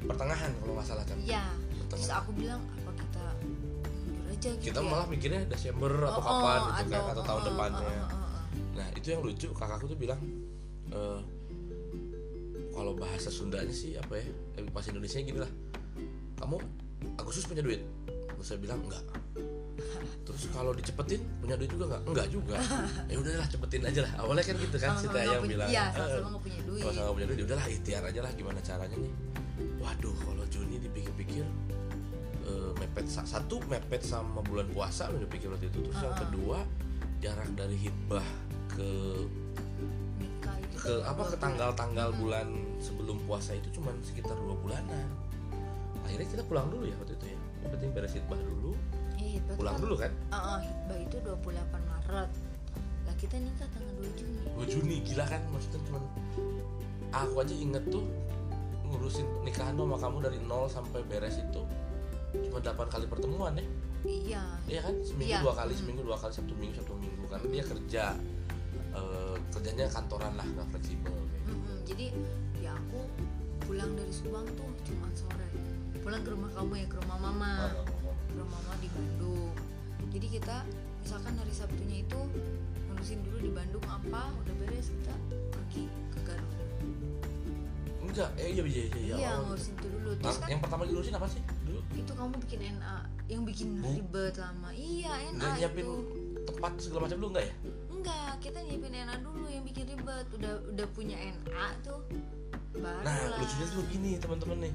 pertengahan 0.00 0.50
kalau 0.58 0.72
nggak 0.74 0.88
salah 0.88 1.04
kan 1.04 1.18
iya 1.20 1.44
terus 1.86 2.08
aku 2.08 2.32
bilang 2.32 2.56
apa 2.72 2.90
kita 2.96 3.24
aja 4.32 4.50
gitu 4.56 4.64
kita 4.64 4.80
ya? 4.80 4.88
malah 4.88 5.04
mikirnya 5.04 5.44
Desember 5.44 5.92
atau 6.08 6.16
Oh, 6.16 6.24
kapan 6.24 6.58
oh, 6.58 6.68
gitu 6.72 6.84
kan 6.88 7.02
atau 7.12 7.22
tahun 7.22 7.40
oh, 7.40 7.46
depannya 7.52 7.92
itu 9.00 9.08
yang 9.10 9.22
lucu 9.22 9.48
kakakku 9.50 9.86
tuh 9.86 9.96
bilang 9.96 10.20
eh, 10.90 11.20
kalau 12.70 12.92
bahasa 12.94 13.28
Sundanya 13.28 13.72
sih 13.72 13.96
apa 13.96 14.14
ya 14.14 14.24
eh, 14.56 14.64
bahasa 14.68 14.92
Indonesia 14.92 15.18
gini 15.18 15.40
lah. 15.40 15.50
Kamu 16.36 16.56
Agustus 17.16 17.44
punya 17.44 17.60
duit. 17.60 17.80
Terus 18.06 18.46
saya 18.46 18.58
bilang 18.58 18.80
enggak. 18.80 19.04
Terus 20.24 20.42
kalau 20.48 20.72
dicepetin 20.72 21.20
punya 21.40 21.56
duit 21.56 21.68
juga 21.68 21.84
enggak? 21.90 22.02
Enggak 22.06 22.26
juga. 22.30 22.56
Ya 23.08 23.16
udahlah 23.16 23.48
cepetin 23.48 23.82
aja 23.84 24.00
lah. 24.04 24.12
Awalnya 24.20 24.44
kan 24.46 24.54
gitu 24.56 24.76
kan 24.76 24.90
si 24.96 25.04
nggak 25.04 25.24
punya- 25.36 25.44
bilang. 25.44 25.68
iya 25.68 25.84
"Eh, 25.84 25.92
sama-sama 25.92 26.28
nggak 26.30 26.42
punya 26.44 26.60
duit. 26.62 26.80
kalau 26.80 26.94
sama 26.94 27.10
punya 27.12 27.26
duit 27.26 27.38
ya 27.38 27.44
udahlah 27.44 27.66
ikhtiar 27.68 28.02
aja 28.02 28.20
lah 28.20 28.32
gimana 28.32 28.58
caranya 28.60 28.96
nih. 28.96 29.12
Waduh 29.76 30.16
kalau 30.16 30.44
Juni 30.48 30.76
dipikir-pikir 30.78 31.44
eh, 32.42 32.70
mepet 32.76 33.06
sa- 33.06 33.28
satu 33.28 33.60
mepet 33.66 34.00
sama 34.00 34.40
bulan 34.40 34.68
puasa 34.70 35.08
udah 35.08 35.28
pikir 35.28 35.48
waktu 35.48 35.68
itu. 35.68 35.80
Terus 35.84 35.98
yang 35.98 36.08
Uh-uh. 36.10 36.22
kedua 36.24 36.58
jarak 37.20 37.48
dari 37.52 37.76
hitbah 37.76 38.24
ke 38.80 38.88
ke 40.80 40.92
apa 41.04 41.22
ke 41.26 41.36
tanggal-tanggal 41.36 42.08
bulan 42.16 42.48
sebelum 42.80 43.20
puasa 43.28 43.52
itu 43.52 43.68
cuma 43.76 43.92
sekitar 44.00 44.32
dua 44.34 44.56
bulanan. 44.56 45.04
Akhirnya 46.02 46.24
kita 46.26 46.42
pulang 46.42 46.72
dulu 46.72 46.88
ya 46.88 46.96
waktu 46.96 47.14
itu 47.14 47.26
ya. 47.28 47.38
Yang 47.60 47.70
penting 47.76 47.90
beres 47.92 48.12
hitbah 48.16 48.40
dulu. 48.40 48.72
Hitbah 49.14 49.52
itu 49.52 49.58
pulang 49.60 49.76
kan- 49.76 49.84
dulu 49.84 49.94
kan? 50.00 50.12
Ah, 50.32 50.56
ah, 50.56 50.58
hitbah 50.58 50.96
itu 50.98 51.16
28 51.20 51.82
Maret. 51.84 52.30
Lah 53.04 53.14
kita 53.14 53.36
nikah 53.36 53.68
tanggal 53.68 53.92
2 54.00 54.10
Juni. 54.16 54.40
2 54.56 54.64
Juni 54.66 54.96
gila 55.04 55.24
kan? 55.28 55.42
Maksudnya 55.52 55.80
cuman 55.84 56.02
aku 57.12 57.34
aja 57.36 57.54
inget 57.54 57.84
tuh 57.86 58.04
ngurusin 58.88 59.26
nikahan 59.44 59.76
sama 59.76 59.96
kamu 60.00 60.16
dari 60.24 60.38
nol 60.40 60.64
sampai 60.66 61.04
beres 61.04 61.36
itu. 61.36 61.62
Cuma 62.48 62.58
8 62.58 62.88
kali 62.88 63.04
pertemuan 63.04 63.52
ya? 63.52 63.64
Iya. 64.00 64.42
Iya 64.64 64.80
kan? 64.80 64.94
Seminggu 65.04 65.28
Iya. 65.28 65.44
dua 65.44 65.52
kali 65.54 65.72
Hmm. 65.76 65.80
seminggu 65.84 66.02
dua 66.02 66.16
kali 66.16 66.32
sabtu 66.32 66.54
minggu 66.56 66.74
sabtu 66.74 66.96
minggu. 66.96 67.24
Karena 67.28 67.46
dia 67.52 67.62
kerja 67.62 68.04
eh, 68.94 69.36
kerjanya 69.54 69.86
kantoran 69.90 70.32
lah 70.34 70.46
nggak 70.46 70.66
fleksibel 70.74 71.14
gitu. 71.14 71.50
Mm-mm, 71.50 71.78
jadi 71.86 72.06
ya 72.62 72.72
aku 72.74 73.00
pulang 73.66 73.90
dari 73.94 74.12
Subang 74.12 74.46
tuh 74.58 74.70
cuma 74.86 75.06
sore. 75.14 75.48
Pulang 76.00 76.22
ke 76.26 76.30
rumah 76.32 76.50
kamu 76.56 76.72
ya 76.80 76.86
ke 76.90 76.96
rumah 77.06 77.18
mama. 77.22 77.52
Ke 77.70 78.34
rumah 78.34 78.58
mama. 78.58 78.72
Di 78.82 78.88
Bandung. 78.90 79.54
Jadi 80.10 80.26
kita 80.26 80.56
misalkan 81.06 81.34
hari 81.38 81.52
Sabtunya 81.54 82.02
itu 82.02 82.20
ngurusin 82.90 83.20
dulu 83.22 83.38
di 83.38 83.50
Bandung 83.54 83.84
apa 83.86 84.34
udah 84.42 84.54
beres 84.58 84.90
kita 84.90 85.14
pergi 85.54 85.84
ke 86.10 86.18
Garut. 86.26 86.58
Enggak 88.00 88.30
eh 88.42 88.50
iya 88.58 88.62
iya 88.66 88.84
iya, 88.90 88.98
iya 88.98 89.14
iya 89.16 89.30
ngurusin 89.38 89.72
itu 89.78 89.86
dulu. 89.86 90.10
Nah, 90.18 90.22
terus 90.26 90.38
kan 90.42 90.48
yang 90.50 90.62
pertama 90.62 90.82
diurusin 90.88 91.14
apa 91.14 91.26
sih 91.30 91.40
dulu? 91.62 91.80
Itu 91.94 92.12
kamu 92.18 92.34
bikin 92.42 92.60
NA 92.74 92.96
yang 93.30 93.42
bikin 93.46 93.68
ribet 93.86 94.34
lama. 94.34 94.68
Iya 94.74 95.12
NA 95.30 95.38
nggak 95.38 95.52
nyiapin 95.62 95.84
itu. 95.86 95.96
tempat 96.40 96.72
segala 96.82 97.00
macam 97.06 97.16
dulu 97.22 97.30
enggak 97.36 97.46
ya 97.46 97.54
kita 98.40 98.58
nyiapin 98.58 98.92
NA 98.96 99.16
dulu 99.20 99.46
yang 99.46 99.62
bikin 99.62 99.84
ribet. 99.86 100.26
Udah 100.32 100.52
udah 100.66 100.86
punya 100.90 101.16
NA 101.16 101.66
tuh. 101.84 102.00
Baru 102.72 103.02
nah 103.02 103.12
lah. 103.28 103.38
lucunya 103.38 103.66
tuh 103.68 103.82
gini 103.86 104.10
teman-teman 104.16 104.58
nih. 104.64 104.74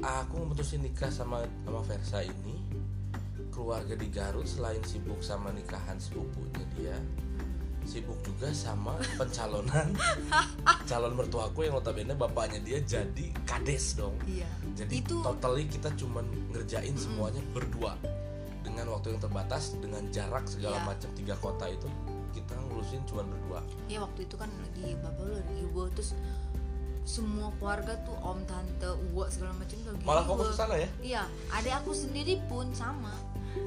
Aku 0.00 0.40
memutusin 0.40 0.80
nikah 0.80 1.08
sama 1.08 1.40
sama 1.64 1.80
Versa 1.84 2.20
ini. 2.20 2.56
Keluarga 3.50 3.92
di 3.92 4.08
Garut 4.08 4.46
selain 4.46 4.80
sibuk 4.82 5.20
sama 5.20 5.50
nikahan 5.50 5.96
sepupunya 5.96 6.64
dia 6.74 6.96
sibuk 7.80 8.20
juga 8.22 8.52
sama 8.52 8.92
pencalonan 9.18 9.96
calon 10.84 11.16
mertuaku 11.16 11.64
yang 11.64 11.74
notabene 11.74 12.12
bapaknya 12.12 12.60
dia 12.60 12.78
jadi 12.80 13.26
kades 13.44 13.96
dong. 13.96 14.14
Iya. 14.24 14.46
Jadi 14.76 15.00
Itu- 15.02 15.20
totally 15.20 15.64
kita 15.66 15.88
cuman 15.96 16.24
ngerjain 16.52 16.94
semuanya 16.94 17.40
berdua. 17.52 17.96
Dengan 18.60 18.92
waktu 18.94 19.16
yang 19.16 19.20
terbatas 19.20 19.74
dengan 19.76 20.04
jarak 20.12 20.44
segala 20.46 20.76
Iya. 20.78 20.86
macam 20.86 21.10
tiga 21.16 21.34
kota 21.36 21.66
itu 21.66 21.88
kita 22.30 22.54
ngurusin 22.56 23.02
cuman 23.06 23.26
berdua. 23.28 23.60
Ya 23.86 23.98
waktu 24.00 24.24
itu 24.24 24.34
kan 24.34 24.50
lagi 24.60 24.94
bapak 24.98 25.22
lu 25.22 25.32
lagi 25.34 25.54
ibu 25.60 25.82
terus 25.92 26.14
semua 27.02 27.50
keluarga 27.58 27.96
tuh 28.06 28.14
om 28.22 28.38
tante 28.44 28.86
uwa 29.10 29.26
segala 29.26 29.56
macam 29.56 29.74
tuh 29.74 29.90
lagi 29.90 30.04
malah 30.04 30.22
iwo. 30.22 30.30
fokus 30.36 30.46
ke 30.52 30.56
sana 30.56 30.74
ya? 30.78 30.88
Iya 31.02 31.22
adik 31.52 31.74
aku 31.80 31.90
sendiri 31.90 32.38
pun 32.46 32.70
sama. 32.70 33.10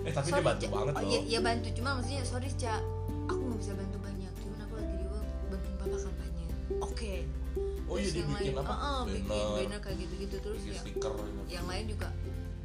Eh 0.07 0.13
tapi 0.15 0.31
Sorry, 0.31 0.39
dia 0.39 0.47
bantu 0.47 0.65
banget 0.71 0.93
oh, 0.95 1.01
loh. 1.01 1.09
iya, 1.11 1.19
iya 1.27 1.39
bantu. 1.43 1.67
Cuma 1.75 1.89
maksudnya 1.99 2.23
sorry 2.23 2.49
cak 2.55 2.79
aku 3.27 3.41
nggak 3.41 3.59
bisa 3.59 3.73
bantu 3.75 3.97
banyak. 3.99 4.31
Cuman 4.39 4.59
aku 4.63 4.73
lagi 4.79 4.93
di 4.95 5.05
work 5.11 5.27
bantuin 5.51 5.75
papa 5.75 5.97
kampanye 5.99 6.45
oke. 6.79 7.13
Oh 7.83 7.95
iya 7.99 8.07
Terus 8.07 8.13
dia 8.15 8.21
yang 8.23 8.31
bikin 8.31 8.53
lain, 8.55 8.63
apa? 8.63 8.73
"Ah, 8.73 8.85
ah, 8.87 9.01
bikin 9.03 9.27
banner. 9.27 9.79
kayak 9.83 9.97
gitu-gitu. 9.99 10.35
Terus 10.39 10.61
bikin 10.63 10.71
ya 10.71 10.81
stiker 10.81 11.13
yang 11.51 11.65
lain 11.67 11.85
juga. 11.91 12.09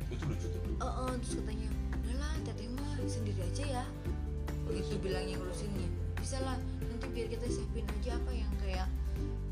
Itu 0.09 0.25
lucu 0.25 0.47
tuh 0.47 0.61
eh 0.79 0.87
eh, 0.87 1.13
terus 1.21 1.35
katanya 1.43 1.69
udahlah 1.91 2.33
teteh 2.47 2.67
mah 2.71 2.93
sendiri 3.05 3.41
aja 3.43 3.65
ya 3.67 3.85
itu 4.71 4.95
bilangnya 4.99 5.35
ngurusinnya. 5.37 5.89
Bisa 6.17 6.37
lah 6.41 6.57
nanti 6.59 7.07
biar 7.09 7.29
kita 7.29 7.47
siapin 7.47 7.87
aja 7.89 8.11
apa 8.15 8.33
yang 8.33 8.53
kayak 8.59 8.89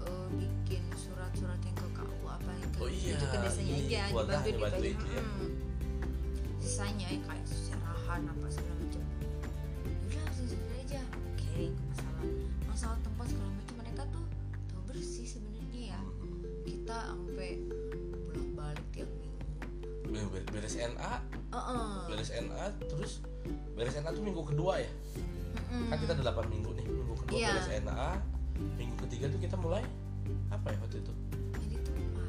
eh, 0.02 0.28
bikin 0.34 0.82
surat-surat 0.92 1.60
yang 1.60 1.76
ke 1.76 1.86
KU 1.92 2.16
apa 2.24 2.50
yang 2.52 2.70
ke 2.70 2.78
Oh 2.78 2.88
iya, 2.88 3.14
itu 3.14 3.24
ke 3.24 3.36
desanya 3.38 3.74
ini 3.74 3.86
aja 3.86 4.02
dibantu 4.08 4.48
dibantu 4.48 4.84
itu 4.84 5.06
ya. 5.08 5.22
Mm. 5.22 5.50
sisanya 6.58 7.06
ya 7.06 7.20
kayak 7.22 7.46
serahan 7.46 8.22
apa 8.26 8.46
segala 8.48 8.74
macam. 8.76 9.02
Udah 10.02 10.26
sendiri 10.32 10.74
aja. 10.80 11.00
Oke 11.30 11.46
nggak 11.70 11.86
masalah. 11.86 12.24
Masalah 12.66 12.98
tempat 13.00 13.26
segala 13.28 13.50
macam 13.52 13.74
mereka 13.78 14.02
tuh 14.10 14.24
tahu 14.66 14.82
bersih 14.84 15.26
sebenarnya 15.28 15.82
ya. 15.94 16.00
Kita 16.62 16.96
sampai 17.06 17.50
bolak 18.26 18.48
balik 18.52 18.86
tiap 18.90 19.10
minggu. 19.14 20.26
Ber- 20.26 20.48
beres 20.50 20.74
NA 20.74 21.12
Eh, 21.46 21.56
eh. 21.56 21.94
beres 22.06 22.30
NA 22.32 22.64
terus 22.84 23.12
beres 23.72 23.94
NA 23.94 24.10
tuh 24.10 24.22
minggu 24.22 24.42
kedua 24.42 24.78
ya? 24.78 24.90
Mm-mm. 25.56 25.88
kan 25.88 25.96
kita 25.98 26.12
ada 26.14 26.24
8 26.30 26.46
minggu 26.46 26.70
nih 26.72 26.84
minggu 26.84 27.14
kedua 27.18 27.36
Iya. 27.36 27.48
beres 27.52 27.68
NA 27.80 28.08
minggu 28.74 28.94
ketiga 29.04 29.24
tuh 29.28 29.38
kita 29.38 29.56
mulai 29.56 29.82
apa 30.48 30.66
ya 30.68 30.78
waktu 30.80 30.96
itu? 30.98 31.12
Jadi 31.54 31.76
tempat 31.80 32.28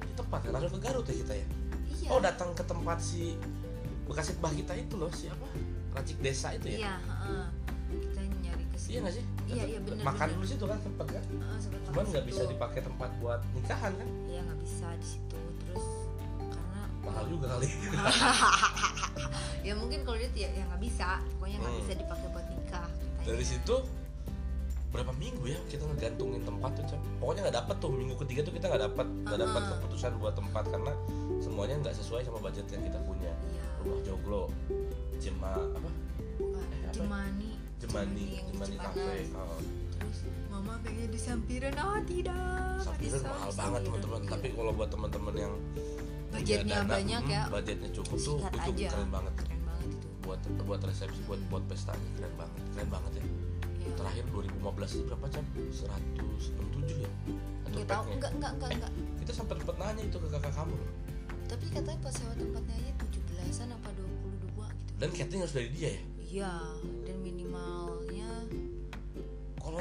di 0.00 0.12
tempat 0.14 0.40
ya 0.40 0.50
langsung 0.50 0.72
ke 0.72 0.80
Garut 0.80 1.04
ya 1.04 1.16
kita 1.16 1.34
ya? 1.34 1.46
Iya. 1.94 2.08
Oh 2.08 2.20
datang 2.20 2.50
ke 2.52 2.62
tempat 2.62 2.98
si 2.98 3.34
bekas 4.04 4.36
bah 4.36 4.52
kita 4.52 4.72
itu 4.74 4.94
loh 4.94 5.08
siapa 5.08 5.48
racik 5.92 6.20
desa 6.20 6.52
itu 6.52 6.68
ya? 6.70 6.78
Iya 6.78 6.94
heeh. 7.00 7.46
kita 7.94 8.20
nyari 8.42 8.64
ke 8.66 8.76
iya 8.84 8.98
nggak 9.00 9.14
sih? 9.14 9.24
Iya, 9.44 9.64
iya, 9.66 9.78
bener, 9.80 10.02
makan 10.02 10.26
bener. 10.26 10.36
dulu 10.36 10.46
situ 10.46 10.64
kan 10.64 10.78
tempat 10.78 11.06
kan? 11.08 11.24
Sempat 11.56 11.80
cuman 11.86 12.04
nggak 12.10 12.24
bisa 12.26 12.42
dipakai 12.44 12.80
tempat 12.82 13.10
buat 13.18 13.40
nikahan 13.54 13.92
kan? 13.94 14.08
Iya 14.26 14.40
nggak 14.42 14.58
bisa 14.60 14.86
di 14.94 15.06
situ 15.08 15.38
terus 15.62 15.86
karena 16.42 16.82
mahal 17.00 17.24
juga 17.26 17.46
kali 17.54 17.68
ya 19.64 19.72
mungkin 19.74 20.00
kalau 20.02 20.16
dia 20.16 20.28
ya 20.36 20.48
ya 20.52 20.64
nggak 20.66 20.82
bisa 20.82 21.08
pokoknya 21.34 21.56
nggak 21.58 21.72
Hmm. 21.72 21.80
bisa 21.80 21.92
dipakai 21.96 22.28
buat 22.28 22.46
nikah 22.46 22.86
katanya. 22.86 23.24
dari 23.26 23.44
situ 23.44 23.76
berapa 24.90 25.10
minggu 25.12 25.44
ya 25.44 25.58
kita 25.66 25.82
ngegantungin 25.84 26.42
tempat 26.44 26.70
tuh 26.72 26.84
Cap? 26.86 27.00
pokoknya 27.18 27.40
nggak 27.42 27.56
dapet 27.58 27.76
tuh 27.78 27.90
minggu 27.90 28.14
ketiga 28.20 28.40
tuh 28.42 28.52
kita 28.52 28.66
nggak 28.68 28.82
dapat 28.84 29.06
nggak 29.24 29.40
dapat 29.40 29.62
keputusan 29.72 30.12
buat 30.16 30.34
tempat 30.34 30.64
karena 30.68 30.92
semuanya 31.40 31.74
nggak 31.80 31.94
sesuai 31.96 32.22
sama 32.22 32.38
budget 32.38 32.66
yang 32.68 32.82
kita 32.84 32.98
punya 33.02 33.32
iya 33.48 33.64
rumah 33.76 33.98
joglo 34.02 34.42
jema 35.18 35.50
apa 35.50 35.88
Eh, 36.34 36.84
apa? 36.84 36.92
Jemani 36.92 37.50
jemani 37.80 38.26
jemani 38.48 38.76
cafe 38.76 39.18
oh. 39.32 39.58
terus 39.92 40.18
mama 40.46 40.78
pengen 40.80 41.08
di 41.08 41.18
sampiran 41.18 41.74
oh 41.74 41.98
tidak 42.04 42.78
Sampiran 42.80 43.20
mahal 43.20 43.34
di 43.44 43.56
banget 43.56 43.56
Sampiran. 43.56 43.82
teman-teman 43.82 44.20
Iya. 44.20 44.30
tapi 44.30 44.46
kalau 44.52 44.70
buat 44.72 44.88
teman-teman 44.88 45.34
yang 45.34 45.54
Budgetnya 46.30 46.78
dana, 46.80 46.90
banyak 46.92 47.22
ya. 47.24 47.42
budgetnya 47.46 47.90
cukup 47.92 48.16
tuh 48.16 48.36
itu 48.42 48.58
aja. 48.76 48.88
keren 48.90 49.10
banget 49.10 49.34
buat 50.34 50.66
buat 50.66 50.80
resepsi 50.82 51.20
buat 51.30 51.40
buat 51.46 51.64
pestanya 51.70 52.08
keren 52.18 52.34
banget 52.34 52.62
keren 52.74 52.88
banget 52.90 53.12
ya. 53.18 53.24
Iya. 53.84 53.92
terakhir 54.00 54.24
2015 54.32 54.96
itu 54.96 55.02
berapa 55.12 55.26
jam 55.28 55.44
167 55.68 57.04
ya? 57.04 57.12
Atau 57.68 57.78
tahu 57.84 57.84
packnya? 57.84 58.14
enggak 58.16 58.32
enggak 58.32 58.52
enggak 58.56 58.70
enggak 58.80 58.92
kita 59.20 59.32
sempat 59.36 59.56
sempat 59.60 59.76
nanya 59.78 60.02
itu 60.02 60.16
ke 60.18 60.28
kakak 60.32 60.52
kamu. 60.56 60.74
Loh. 60.74 60.90
tapi 61.44 61.64
katanya 61.68 61.98
pas 62.00 62.14
sewa 62.16 62.34
tempatnya 62.34 62.74
aja 62.80 62.92
17-an 63.04 63.68
apa 63.76 63.88
22 63.92 64.80
gitu. 64.80 64.92
Dan 64.98 65.08
catering 65.12 65.40
harus 65.44 65.54
dari 65.54 65.68
dia 65.70 65.88
ya? 65.92 66.02
Iya 66.24 66.52
dan 67.04 67.16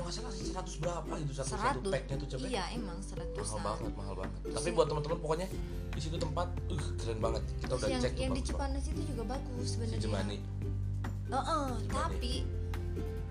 kalau 0.04 0.20
nggak 0.20 0.36
salah 0.36 0.68
100 0.68 0.84
berapa 0.84 1.14
gitu 1.24 1.32
satu 1.40 1.50
satu 1.56 1.80
100 1.88 1.96
packnya 1.96 2.16
tuh 2.20 2.28
coba. 2.36 2.46
Iya 2.52 2.64
emang 2.76 2.98
100 3.00 3.24
mahal 3.40 3.60
banget 3.64 3.94
mahal 3.96 4.14
banget. 4.20 4.40
Terus 4.44 4.56
tapi 4.60 4.70
buat 4.76 4.88
teman-teman 4.92 5.18
pokoknya 5.24 5.48
di 5.94 6.02
situ 6.04 6.18
tempat 6.20 6.48
uh 6.68 6.86
keren 7.00 7.20
banget. 7.24 7.44
Kita 7.64 7.74
udah 7.80 7.88
yang, 7.88 8.02
cek 8.04 8.14
yang 8.20 8.32
di. 8.36 8.42
Cipanas 8.44 8.86
itu 8.92 9.02
juga 9.08 9.24
bagus 9.32 9.64
si 9.64 9.72
sebenarnya. 9.80 10.02
Jemani 10.04 10.38
Heeh, 11.34 11.70
Jemani. 11.80 11.88
tapi 11.96 12.34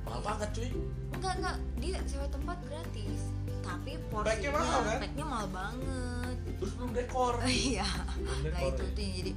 mahal 0.02 0.20
banget 0.24 0.48
cuy. 0.56 0.70
Enggak 1.12 1.32
enggak. 1.38 1.56
Dia 1.76 1.98
sewa 2.08 2.26
tempat 2.32 2.58
gratis. 2.64 3.20
Tapi 3.62 3.92
porsinya 4.10 4.26
Packnya 4.32 4.50
mahal, 4.50 4.80
kan? 4.82 4.98
packnya 4.98 5.24
mahal 5.28 5.48
banget. 5.52 6.36
Terus 6.58 6.72
belum 6.80 6.90
dekor. 6.96 7.34
Iya. 7.46 7.88
Belum 8.16 8.48
nah 8.48 8.60
itu 8.64 8.72
ya. 8.72 8.80
tuh 8.80 8.88
jadi 8.96 9.12
gitu 9.12 9.30
ya. 9.30 9.36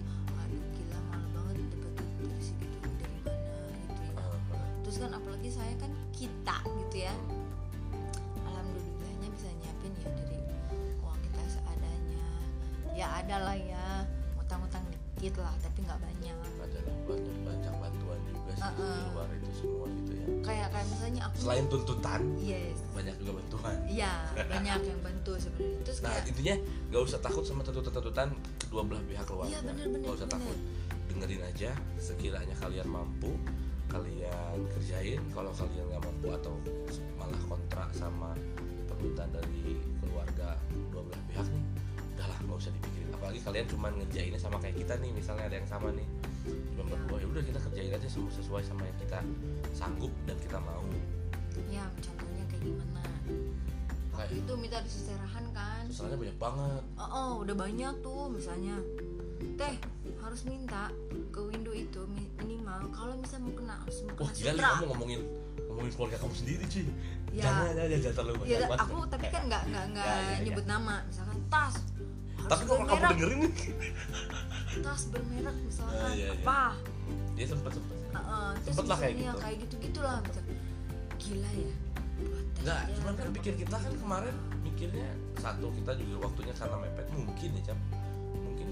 Ah. 4.15 4.37
terus 4.81 4.95
kan 5.01 5.11
apalagi 5.13 5.49
saya 5.49 5.73
kan 5.77 5.91
kita 6.15 6.57
gitu 6.63 6.97
ya. 7.03 7.15
Alhamdulillahnya 8.47 9.27
bisa 9.35 9.47
nyiapin 9.59 9.91
ya 9.99 10.09
dari 10.15 10.39
uang 11.03 11.19
kita 11.27 11.43
seadanya. 11.51 12.27
Ya 12.95 13.07
ada 13.19 13.35
lah 13.43 13.57
ya 13.59 13.85
utang-utang 14.39 14.83
dikit 14.87 15.43
lah 15.43 15.51
tapi 15.59 15.83
nggak 15.83 15.99
banyak. 15.99 16.37
Ada 16.63 16.79
banyak 17.05 17.35
banyak 17.43 17.73
bantuan 17.83 18.19
juga 18.31 18.51
sih 18.55 18.63
di 18.63 18.81
Uh-uh. 18.81 19.03
luar 19.11 19.27
itu 19.35 19.51
semua 19.59 19.85
gitu 19.91 20.11
ya. 20.15 20.25
Kayak 20.45 20.67
kayak 20.71 20.87
misalnya 20.87 21.21
aku 21.27 21.35
selain 21.43 21.65
tuntutan 21.67 22.21
yes. 22.39 22.77
banyak 22.95 23.15
juga 23.19 23.31
bantuan. 23.43 23.77
Iya 23.91 24.13
banyak 24.55 24.79
yang 24.87 25.01
bantu 25.03 25.31
sebenarnya. 25.35 25.79
Terus 25.83 25.97
nah 25.99 26.11
kayak 26.15 26.25
intinya 26.31 26.55
nggak 26.93 27.01
usah 27.03 27.19
takut 27.19 27.43
sama 27.43 27.61
tuntutan-tuntutan 27.67 28.29
kedua 28.55 28.81
belah 28.87 29.03
pihak 29.03 29.25
keluarga. 29.27 29.51
Iya, 29.51 29.59
bener, 29.67 29.85
bener, 29.91 29.99
nggak 30.07 30.15
usah 30.15 30.27
bener. 30.31 30.39
takut. 30.39 30.57
Dengerin 31.05 31.43
aja 31.47 31.71
sekiranya 31.99 32.55
kalian 32.59 32.87
mampu 32.87 33.35
kalian 33.89 34.57
kerjain. 34.77 35.21
Kalau 35.33 35.51
kalian 35.53 35.85
nggak 35.91 36.03
mampu 36.03 36.27
atau 36.33 36.53
malah 37.19 37.41
kontrak 37.49 37.89
sama 37.93 38.33
permintaan 38.89 39.29
dari 39.33 39.79
keluarga 40.01 40.57
dua 40.91 41.01
belah 41.05 41.21
pihak 41.31 41.47
nih 41.51 41.65
udahlah 42.15 42.37
nggak 42.47 42.57
usah 42.57 42.71
dipikirin. 42.79 43.09
Apalagi 43.11 43.39
kalian 43.43 43.65
cuma 43.67 43.87
ngerjainnya 43.91 44.39
sama 44.39 44.57
kayak 44.63 44.75
kita 44.79 44.93
nih 45.03 45.11
misalnya 45.11 45.45
ada 45.51 45.55
yang 45.59 45.69
sama 45.69 45.89
nih 45.91 46.07
cuma 46.45 46.83
berdua 46.85 47.17
ya 47.17 47.27
udah 47.27 47.43
kita 47.43 47.59
kerjain 47.69 47.91
aja 47.97 48.07
semua 48.07 48.31
sesuai 48.31 48.61
sama 48.61 48.85
yang 48.85 48.97
kita 49.01 49.19
sanggup 49.73 50.13
dan 50.29 50.37
kita 50.39 50.57
mau. 50.61 50.85
Ya 51.71 51.85
contohnya 51.99 52.43
kayak 52.51 52.63
gimana? 52.63 53.03
Kayak 54.15 54.31
itu 54.31 54.53
minta 54.55 54.77
diseserahan 54.79 55.45
kan? 55.51 55.83
Misalnya 55.89 56.15
banyak 56.15 56.37
banget. 56.39 56.83
Oh, 56.95 57.09
oh 57.11 57.31
udah 57.43 57.55
banyak 57.57 57.93
tuh 57.99 58.31
misalnya 58.31 58.75
teh 59.55 59.75
harus 60.17 60.41
minta 60.43 60.89
ke 61.29 61.39
window 61.39 61.71
itu 61.71 62.01
mi- 62.07 62.31
minimal 62.37 62.87
kalau 62.89 63.13
misalnya 63.15 63.45
mau 63.45 63.55
kena 63.55 63.75
harus 63.77 63.97
mau 64.01 64.13
kena 64.15 64.31
gila 64.31 64.45
nih 64.45 64.55
sutra 64.55 64.69
kamu 64.71 64.85
ngomongin 64.87 65.21
ngomongin 65.65 65.91
keluarga 65.91 66.17
kamu 66.17 66.33
sendiri 66.33 66.63
cuy. 66.65 66.83
Ya. 67.31 67.43
jangan 67.43 67.71
jangan 67.73 67.89
jangan 67.99 68.15
terlalu 68.15 68.33
ya 68.33 68.39
banyak 68.39 68.59
banget. 68.65 68.79
aku 68.81 68.97
tapi 69.05 69.25
kan 69.27 69.41
nggak 69.45 69.63
nggak 69.65 69.85
nggak 69.91 70.05
Ya, 70.05 70.15
ya, 70.15 70.25
ya. 70.25 70.37
nyebut 70.41 70.65
nama. 70.65 70.95
Misalkan 71.05 71.39
tas 71.45 71.75
harus 72.35 72.49
tapi 72.51 72.63
kalau 72.63 72.83
kamu 72.85 73.03
dengerin 73.09 73.39
nih? 73.41 73.53
Tas 74.77 75.01
bermerek 75.07 75.57
misalkan 75.61 75.97
Ah, 75.97 76.11
iya, 76.11 76.27
iya. 76.27 76.31
apa 76.37 76.59
dia 77.33 77.45
sempet 77.45 77.71
sempet. 77.73 77.95
Heeh, 78.07 78.49
terus 78.57 78.71
Sempet 78.71 78.85
lah 78.85 78.97
kayak 78.97 79.13
gitu. 79.17 79.37
kayak 79.37 79.57
gitu 79.61 79.75
gitulah 79.81 80.15
misal 80.21 80.43
gila 81.17 81.51
ya 81.51 81.73
Enggak, 82.55 82.79
aja 82.81 82.93
cuman 82.95 83.13
kan 83.13 83.27
pikir 83.31 83.53
kita 83.57 83.75
kan 83.75 83.93
kemarin 83.93 84.35
mikirnya 84.61 85.09
satu 85.35 85.67
kita 85.69 85.91
juga 85.95 86.15
waktunya 86.23 86.53
karena 86.55 86.75
mepet 86.79 87.05
mungkin 87.11 87.49
ya 87.51 87.61
cap 87.65 87.79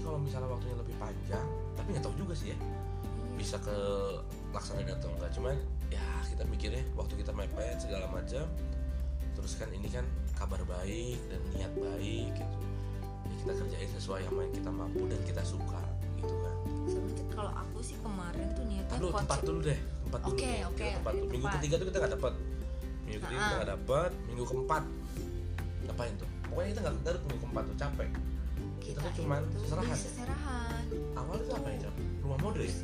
kalau 0.04 0.18
misalnya 0.18 0.46
waktunya 0.46 0.76
lebih 0.76 0.94
panjang 0.94 1.46
tapi 1.74 1.88
nggak 1.90 2.04
tahu 2.04 2.14
juga 2.16 2.34
sih 2.34 2.52
ya 2.52 2.56
Iya. 2.56 2.70
bisa 3.34 3.56
ke 3.58 3.74
laksanain 4.52 4.86
atau 4.86 5.10
enggak. 5.10 5.26
Cuman 5.32 5.58
ya 5.90 5.98
kita 6.24 6.46
mikirnya 6.46 6.86
waktu 6.94 7.18
kita 7.18 7.34
mepet 7.34 7.76
segala 7.78 8.06
macam. 8.06 8.46
Terus 9.34 9.52
kan 9.58 9.66
ini 9.68 9.90
kan 9.90 10.06
kabar 10.32 10.62
baik 10.62 11.18
dan 11.26 11.42
niat 11.50 11.72
baik 11.74 12.30
gitu. 12.30 12.56
Ya 13.26 13.34
kita 13.34 13.52
kerjain 13.58 13.90
sesuai 13.90 14.20
yang 14.22 14.38
kita 14.52 14.70
mampu 14.70 15.10
dan 15.10 15.18
kita 15.26 15.42
suka 15.42 15.82
gitu 16.14 16.30
kan. 16.30 16.56
Kalau 17.28 17.50
aku 17.50 17.82
sih 17.82 17.98
kemarin 17.98 18.46
tuh 18.54 18.64
niatnya 18.64 18.94
Lalu 18.94 19.08
tempat 19.18 19.38
dulu 19.42 19.58
deh 19.60 19.78
tempat 20.06 20.20
dulu. 20.22 20.30
Oke, 20.30 20.52
Kita 20.54 20.68
oke, 20.70 20.86
tempat 20.94 21.12
dulu. 21.12 21.26
minggu 21.26 21.42
tempat. 21.42 21.56
ketiga 21.58 21.74
tuh 21.74 21.86
kita 21.90 21.98
nggak 21.98 22.12
dapat 22.14 22.32
minggu 23.02 23.18
ketiga 23.18 23.34
kita 23.34 23.42
Ah. 23.42 23.56
nggak 23.58 23.70
dapat 23.74 24.10
minggu 24.24 24.44
keempat. 24.46 24.84
Ngapain 25.84 26.12
tuh? 26.14 26.28
Pokoknya 26.46 26.68
kita 26.70 26.80
nggak 26.80 26.94
garut 27.02 27.22
minggu 27.26 27.40
keempat 27.42 27.62
tuh 27.66 27.76
capek 27.76 28.08
kita 28.84 28.98
tuh 29.00 29.12
cuman 29.24 29.40
itu 29.48 29.58
seserahan. 29.64 29.96
Beli 29.96 30.04
seserahan. 30.04 30.82
Awalnya 31.16 31.44
tuh 31.48 31.54
apa 31.56 31.68
ya 31.72 31.90
rumah 32.20 32.38
mode 32.44 32.60
ya? 32.60 32.74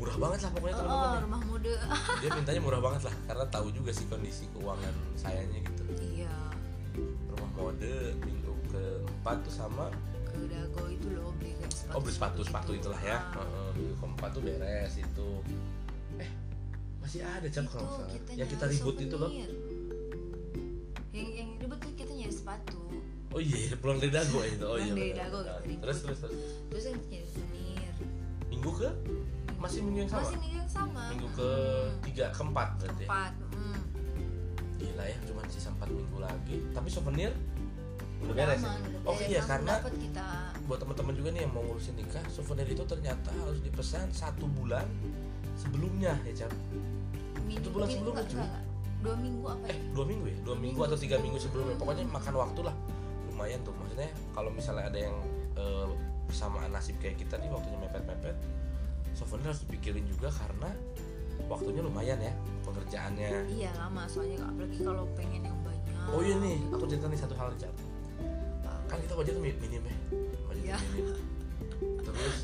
Murah 0.00 0.16
banget 0.16 0.38
lah 0.40 0.50
pokoknya 0.56 0.74
oh, 0.74 0.80
teman-teman 0.80 1.10
ya. 1.12 1.20
rumah 1.22 1.42
mode. 1.46 1.72
Dia 2.20 2.30
mintanya 2.38 2.60
murah 2.64 2.80
banget 2.82 3.02
lah 3.06 3.14
karena 3.30 3.44
tahu 3.52 3.66
juga 3.70 3.90
sih 3.94 4.06
kondisi 4.10 4.44
keuangan 4.56 4.94
sayanya 5.14 5.58
gitu. 5.62 5.82
Iya. 6.02 6.34
Rumah 7.30 7.50
mode 7.54 7.94
minggu 8.26 8.52
keempat 8.74 9.36
tuh 9.46 9.54
sama 9.54 9.86
ke 10.30 10.46
dago 10.46 10.86
itu 10.86 11.10
loh 11.10 11.34
beli 11.42 11.52
sepatu 11.66 11.94
oh 11.94 12.00
beli 12.02 12.14
sepatu 12.14 12.40
sepatu 12.42 12.70
gitu. 12.74 12.90
itulah 12.90 13.00
ya. 13.02 13.18
Ah, 13.34 13.42
Heeh, 13.42 13.68
minggu 13.78 13.94
keempat 14.02 14.28
tuh 14.34 14.42
beres 14.42 14.94
itu. 14.98 15.28
Eh 16.18 16.30
masih 17.00 17.20
ada 17.24 17.48
cap 17.48 17.64
itu 17.64 17.72
kalau 17.74 17.90
salah. 17.96 18.10
kita 18.12 18.30
yang 18.36 18.48
kita 18.48 18.64
nyari 18.68 18.74
ribut 18.76 18.96
itu 19.00 19.16
loh 19.16 19.30
oh 23.30 23.40
iya 23.40 23.74
pulang 23.78 23.98
dari 24.02 24.12
dago 24.12 24.38
ya 24.42 24.50
itu. 24.50 24.66
Oh 24.66 24.78
iya 24.78 24.92
dari. 24.92 25.12
Dago, 25.14 25.38
terus 25.82 25.98
terus 26.02 26.18
terus. 26.26 26.42
Terus 26.70 26.84
yang 26.90 26.98
nyari 27.06 27.28
souvenir 27.30 27.94
minggu 28.50 28.70
ke? 28.76 28.88
Masih 29.60 29.80
minggu 29.84 29.98
yang 30.04 30.10
sama? 30.10 30.20
Masih 30.26 30.38
minggu 30.42 30.56
yang 30.58 30.70
sama. 30.72 31.02
Minggu 31.14 31.28
ke 31.32 31.50
tiga 32.10 32.26
keempat 32.34 32.68
berarti 32.76 33.02
ya? 33.04 33.08
empat 33.08 33.32
hmm. 33.56 33.80
gila 34.80 35.04
ya 35.04 35.16
cuma 35.24 35.40
sisa 35.48 35.68
empat 35.72 35.88
minggu 35.88 36.18
lagi. 36.18 36.56
Tapi 36.74 36.88
souvenir? 36.90 37.32
Udah 38.20 38.34
beres 38.36 38.60
ya? 38.60 38.72
Oh 39.08 39.16
iya 39.16 39.40
karena 39.48 39.74
kita. 39.80 40.28
buat 40.68 40.78
teman-teman 40.84 41.14
juga 41.16 41.28
nih 41.32 41.40
yang 41.48 41.52
mau 41.56 41.64
ngurusin 41.64 41.96
nikah 41.96 42.24
souvenir 42.28 42.68
itu 42.68 42.84
ternyata 42.84 43.32
harus 43.32 43.64
dipesan 43.64 44.12
satu 44.12 44.44
bulan 44.44 44.84
sebelumnya 45.56 46.20
ya 46.28 46.44
cap 46.44 46.52
minggu, 47.48 47.68
bulan 47.72 47.88
sebelumnya, 47.90 48.22
cuy. 48.28 48.38
nggak, 48.38 48.62
dua 49.02 49.14
minggu 49.18 49.44
apa 49.48 49.64
eh 49.66 49.74
ya? 49.74 49.82
dua 49.96 50.04
minggu 50.04 50.26
ya? 50.28 50.36
Dua 50.44 50.56
minggu 50.56 50.64
minggu 50.76 50.80
atau 50.84 50.98
tiga 51.00 51.16
minggu 51.16 51.38
sebelumnya. 51.40 51.76
Pokoknya 51.80 52.04
makan 52.12 52.34
waktu 52.36 52.60
lah 52.60 52.76
lumayan 53.40 53.64
tuh. 53.64 53.72
Maksudnya 53.72 54.10
kalau 54.30 54.52
misalnya 54.52 54.84
ada 54.86 54.98
yang 55.00 55.16
eh, 55.56 55.88
bersamaan 56.28 56.68
nasib 56.68 57.00
kayak 57.00 57.16
kita 57.16 57.40
nih 57.40 57.48
waktunya 57.48 57.80
mepet-mepet 57.80 58.36
souvenir 59.10 59.48
harus 59.48 59.64
dipikirin 59.64 60.04
juga 60.06 60.28
karena 60.28 60.70
waktunya 61.48 61.80
lumayan 61.80 62.20
ya 62.20 62.36
pengerjaannya. 62.62 63.48
Iya 63.48 63.72
lama. 63.74 64.04
Soalnya 64.04 64.44
apalagi 64.44 64.78
kalau 64.78 65.08
pengen 65.16 65.42
yang 65.42 65.58
banyak. 65.64 65.96
Oh 66.12 66.20
iya 66.20 66.36
nih 66.36 66.60
aku 66.68 66.84
cerita 66.84 67.08
nih 67.08 67.18
satu 67.18 67.34
hal 67.34 67.48
Cap. 67.56 67.72
kan 68.86 68.98
kita 68.98 69.14
budget 69.14 69.38
mi- 69.38 69.54
minim 69.56 69.82
ya. 69.82 69.96
Budget 70.44 70.64
Iya. 70.66 70.76
minim. 70.92 71.06
Terus 72.06 72.36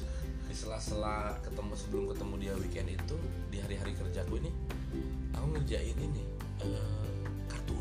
di 0.47 0.55
sela-sela 0.55 1.37
ketemu 1.43 1.75
sebelum 1.75 2.05
ketemu 2.09 2.35
dia 2.39 2.53
weekend 2.57 2.89
itu 2.89 3.17
di 3.51 3.59
hari-hari 3.59 3.93
kerja 3.93 4.23
gue 4.25 4.41
nih 4.41 4.55
aku 5.35 5.47
ngerjain 5.53 5.99
ini 5.99 6.23
kartu 6.57 6.71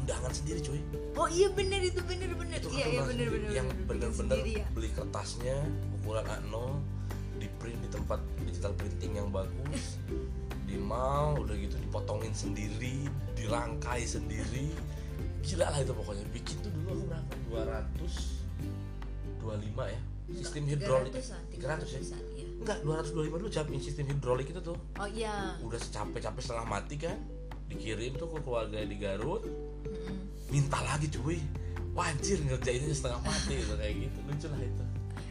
undangan 0.05 0.29
sendiri 0.29 0.61
cuy. 0.61 0.81
Oh 1.17 1.25
iya 1.25 1.49
bener 1.49 1.81
itu 1.81 1.97
bener 2.05 2.29
bener. 2.37 2.61
Itu 2.61 2.69
iya 2.77 2.85
kartu 2.85 2.93
iya 2.93 3.01
bener 3.09 3.27
bener 3.33 3.49
yang 3.49 3.67
bener-bener 3.89 4.37
ya. 4.45 4.65
beli 4.77 4.89
kertasnya 4.93 5.57
ukuran 5.97 6.25
A0 6.29 6.53
di 7.41 7.47
print 7.57 7.81
di 7.81 7.89
tempat 7.89 8.21
digital 8.45 8.77
printing 8.77 9.17
yang 9.17 9.33
bagus 9.33 9.97
di 10.69 10.77
mall 10.77 11.41
udah 11.41 11.57
gitu 11.57 11.73
dipotongin 11.81 12.37
sendiri 12.37 13.09
dirangkai 13.33 14.05
sendiri. 14.05 14.69
Gila 15.41 15.73
lah 15.73 15.79
itu 15.81 15.93
pokoknya. 15.93 16.25
Bikin 16.29 16.55
tuh 16.61 16.69
dulu 16.69 17.09
aku 17.09 17.37
berapa? 17.49 17.81
225 19.41 19.93
ya. 19.93 20.01
Sistem 20.25 20.65
hidrolik 20.65 21.13
300-an, 21.13 21.41
300 21.53 21.85
ya? 21.85 22.01
300-an, 22.01 22.23
iya. 22.33 22.45
enggak 22.57 22.77
225 22.81 23.41
dulu 23.45 23.49
capin 23.53 23.77
sistem 23.77 24.05
hidrolik 24.09 24.47
itu 24.49 24.61
tuh. 24.61 24.77
Oh 24.97 25.09
iya. 25.09 25.53
Udah 25.61 25.77
secapek-capek 25.77 26.41
setengah 26.41 26.65
mati 26.65 26.97
kan. 26.97 27.17
Dikirim 27.69 28.17
tuh 28.17 28.29
ke 28.33 28.41
keluarga 28.41 28.81
di 28.81 28.97
Garut. 28.97 29.45
Minta 30.47 30.79
lagi 30.81 31.07
cuy. 31.09 31.39
Wajir 31.95 32.43
ngerjainnya 32.43 32.91
setengah 32.91 33.21
mati 33.23 33.55
gitu 33.55 33.73
kayak 33.75 33.93
gitu. 34.03 34.17
Lucu 34.23 34.47
lah 34.49 34.59
itu. 34.61 34.83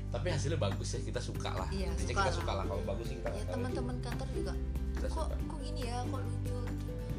Tapi 0.08 0.26
hasilnya 0.30 0.58
bagus 0.58 0.88
ya 0.90 1.00
kita 1.02 1.20
suka 1.20 1.50
lah. 1.52 1.68
Iya, 1.68 1.90
Intinya 1.92 2.00
suka 2.00 2.08
kita 2.14 2.24
lah. 2.24 2.34
suka 2.34 2.52
lah 2.54 2.64
kalau 2.64 2.82
bagus 2.84 3.06
sih 3.06 3.16
kita 3.18 3.28
ya 3.30 3.44
teman-teman 3.50 3.96
kantor 4.00 4.28
juga. 4.32 4.52
Kita 4.94 5.06
kok 5.06 5.26
suka. 5.28 5.36
kok 5.44 5.58
gini 5.60 5.80
ya 5.84 5.96
kok 6.02 6.20
lucu? 6.20 6.56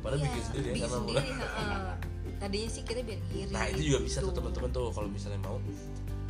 Padahal 0.01 0.18
Iya, 0.18 0.25
bikin 0.27 0.44
sendiri 0.44 0.65
ya, 0.65 0.74
karena 0.75 0.98
sendiri 0.98 1.30
tadinya 2.36 2.69
sih 2.69 2.84
kita 2.84 3.00
biar 3.00 3.19
ngirim 3.26 3.48
nah 3.50 3.63
itu 3.71 3.82
juga 3.82 4.00
bisa 4.04 4.17
tuh 4.19 4.28
gitu. 4.28 4.38
teman-teman 4.38 4.69
tuh 4.69 4.88
kalau 4.91 5.08
misalnya 5.08 5.39
mau 5.39 5.56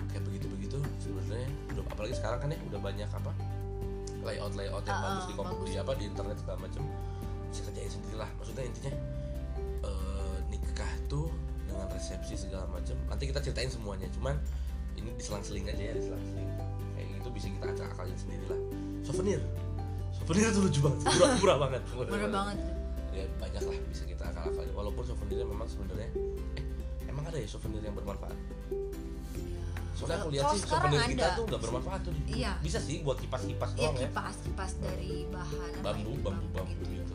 kayak 0.08 0.24
begitu 0.24 0.46
begitu 0.48 0.78
sebenarnya 1.02 1.50
udah 1.74 1.84
apalagi 1.90 2.14
sekarang 2.14 2.40
kan 2.40 2.50
ya 2.54 2.60
udah 2.62 2.80
banyak 2.80 3.10
apa 3.10 3.32
layout 4.22 4.54
layout 4.54 4.84
yang 4.86 4.96
Ah, 4.96 5.04
bagus 5.12 5.26
di 5.26 5.34
komputer 5.34 5.60
bagus. 5.60 5.74
di 5.74 5.78
apa 5.82 5.92
di 5.98 6.04
internet 6.06 6.36
segala 6.40 6.58
macam 6.62 6.82
bisa 7.50 7.62
kerjain 7.66 7.90
sendiri 7.90 8.16
lah. 8.16 8.30
Maksudnya 8.38 8.64
intinya 8.64 8.92
nikah 10.76 10.92
tuh 11.08 11.32
dengan 11.64 11.88
resepsi 11.88 12.36
segala 12.36 12.68
macam. 12.68 13.00
Nanti 13.08 13.32
kita 13.32 13.40
ceritain 13.40 13.72
semuanya 13.72 14.12
cuman 14.12 14.36
ini 15.00 15.08
diselang-seling 15.16 15.64
aja 15.72 15.80
ya 15.80 15.94
diselang-seling. 15.96 16.50
Kayak 16.92 17.08
gitu 17.16 17.28
bisa 17.32 17.48
kita 17.48 17.66
acak 17.72 17.88
akalin 17.96 18.18
sendiri 18.20 18.44
lah. 18.52 18.60
Souvenir. 19.08 19.40
Souvenir 20.12 20.52
tuh 20.52 20.68
lucu 20.68 20.80
banget. 20.84 21.00
Murah, 21.08 21.32
murah 21.40 21.58
banget. 21.64 21.82
Murah 21.96 22.28
banget. 22.28 22.58
ya 23.16 23.24
banyak 23.40 23.64
lah 23.64 23.78
bisa 23.88 24.04
kita 24.04 24.28
akal 24.28 24.44
akalin 24.44 24.76
walaupun 24.76 25.08
souvenirnya 25.08 25.48
memang 25.48 25.64
sebenarnya 25.72 26.12
eh 26.60 26.64
emang 27.08 27.24
ada 27.24 27.40
ya 27.40 27.48
souvenir 27.48 27.80
yang 27.80 27.96
bermanfaat? 27.96 28.36
Ya. 28.36 28.44
soalnya 29.96 30.20
aku 30.20 30.30
lihat 30.36 30.46
sih 30.52 30.60
souvenir 30.68 31.00
kita 31.08 31.24
ada. 31.24 31.38
tuh 31.40 31.44
nggak 31.48 31.62
bermanfaat 31.64 32.02
tuh 32.04 32.12
Iya. 32.28 32.60
bisa 32.60 32.76
sih 32.84 33.00
buat 33.00 33.16
kipas 33.16 33.48
kipas 33.48 33.72
Iya 33.72 33.88
doang 33.88 33.96
ya. 33.96 34.12
kipas 34.12 34.36
kipas 34.44 34.72
dari 34.84 35.24
bahan 35.32 35.72
bambu 35.80 36.12
ya, 36.12 36.24
bambu 36.28 36.46
bambu 36.52 36.76
gitu. 36.76 36.92
gitu 36.92 37.14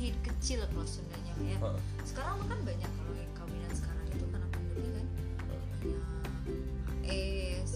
hit 0.00 0.16
kecil 0.22 0.64
kalau 0.64 0.82
Sundanya 0.82 1.32
ya. 1.38 1.56
Heeh. 1.58 1.80
sekarang 2.02 2.40
kan 2.42 2.58
banyak 2.62 2.88
kalau 2.90 3.12
yang 3.14 3.32
kawinan 3.34 3.68
sekarang 3.70 4.04
itu 4.08 4.24
karena 4.26 4.48
pandemi 4.48 4.88
kan. 4.90 5.06
Banyak 5.42 5.78
HS 7.02 7.72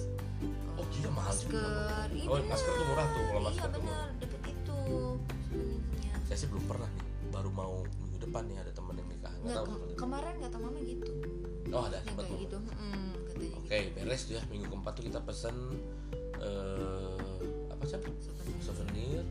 Oh, 0.74 0.84
gila, 0.88 1.10
mahal 1.12 1.34
juga. 1.34 1.60
masker 1.60 2.08
iya 2.10 2.26
Oh, 2.26 2.38
masker 2.42 2.72
tuh 2.72 2.86
murah 2.86 3.06
tuh, 3.06 3.22
kalau 3.22 3.40
iya 3.40 3.46
masker 3.46 3.68
tuh 3.68 3.80
benar 3.80 4.08
dapet 4.16 4.40
itu 4.46 4.78
sebenarnya. 5.44 6.12
Saya 6.24 6.36
sih 6.36 6.48
belum 6.48 6.64
pernah 6.64 6.88
nih 6.90 7.04
baru 7.30 7.50
mau 7.50 7.74
minggu 7.98 8.18
depan 8.20 8.42
nih 8.46 8.56
ada 8.58 8.72
temen 8.72 8.94
yang 8.94 9.08
nikah 9.08 9.28
nggak 9.30 9.42
Nggak, 9.42 9.54
tahu 9.54 9.64
ke- 9.64 9.72
sebenarnya. 9.74 9.98
kemarin 9.98 10.34
kata 10.40 10.56
mama 10.58 10.78
gitu. 10.80 11.10
Oh 11.66 11.82
ada 11.82 11.96
yang 11.96 12.06
sempat 12.06 12.24
kayak 12.24 12.40
gitu 12.40 12.56
mm, 12.60 13.10
katanya 13.24 13.56
oke 13.56 13.78
beres 13.94 14.22
tuh 14.22 14.34
ya 14.34 14.42
minggu 14.46 14.66
keempat 14.66 14.92
tuh 14.94 15.04
kita 15.04 15.20
pesen 15.20 15.56
eh 16.36 17.42
apa 17.66 17.82
sih 17.84 17.98
gitu 17.98 18.30
Souvenir. 18.60 19.22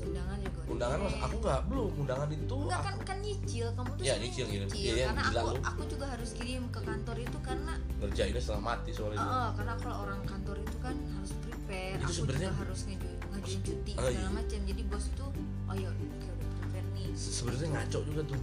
Souvenir 0.00 0.08
undangan 0.10 0.38
juga 0.40 0.60
undangan 0.70 0.98
mas. 1.00 1.14
Aku 1.20 1.36
nggak 1.38 1.60
belum. 1.66 1.90
Undangan 1.98 2.28
itu 2.30 2.56
Enggak 2.60 2.80
kan 2.80 2.94
kan 3.00 3.18
nyicil. 3.20 3.66
Kamu 3.70 3.90
tuh 3.90 4.00
Iya, 4.00 4.06
sebenarnya 4.10 4.24
nyicil, 4.24 4.44
ngirim. 4.46 4.68
Iya, 4.70 4.90
iya, 4.90 5.06
karena 5.06 5.22
aku 5.22 5.46
lu. 5.46 5.60
aku 5.62 5.82
juga 5.86 6.06
harus 6.08 6.30
kirim 6.32 6.62
ke 6.68 6.80
kantor 6.80 7.16
itu 7.18 7.38
karena 7.40 7.72
ngerjainnya 7.98 8.40
setengah 8.40 8.64
mati 8.66 8.90
soalnya 8.90 9.18
eh, 9.20 9.48
karena 9.54 9.74
kalau 9.76 9.96
orang 10.00 10.20
kantor 10.24 10.56
itu 10.58 10.76
kan 10.78 10.96
harus 10.96 11.32
prepare. 11.38 11.92
Itu 11.92 12.02
aku 12.02 12.12
sebenarnya- 12.14 12.50
juga 12.50 12.60
harus 12.60 12.80
ngaju 12.82 13.08
ngajuin 13.30 13.60
cuti 13.62 13.92
iya. 13.92 14.08
segala 14.10 14.30
macam 14.32 14.58
jadi 14.64 14.82
bos 14.84 15.04
itu 15.06 15.26
oh 15.62 15.76
ya 15.76 15.88
udah 15.88 16.32
prepare 16.58 16.86
nih. 16.92 17.06
Sebenarnya 17.12 17.68
ngaco 17.70 17.98
juga 18.04 18.22
tuh. 18.26 18.40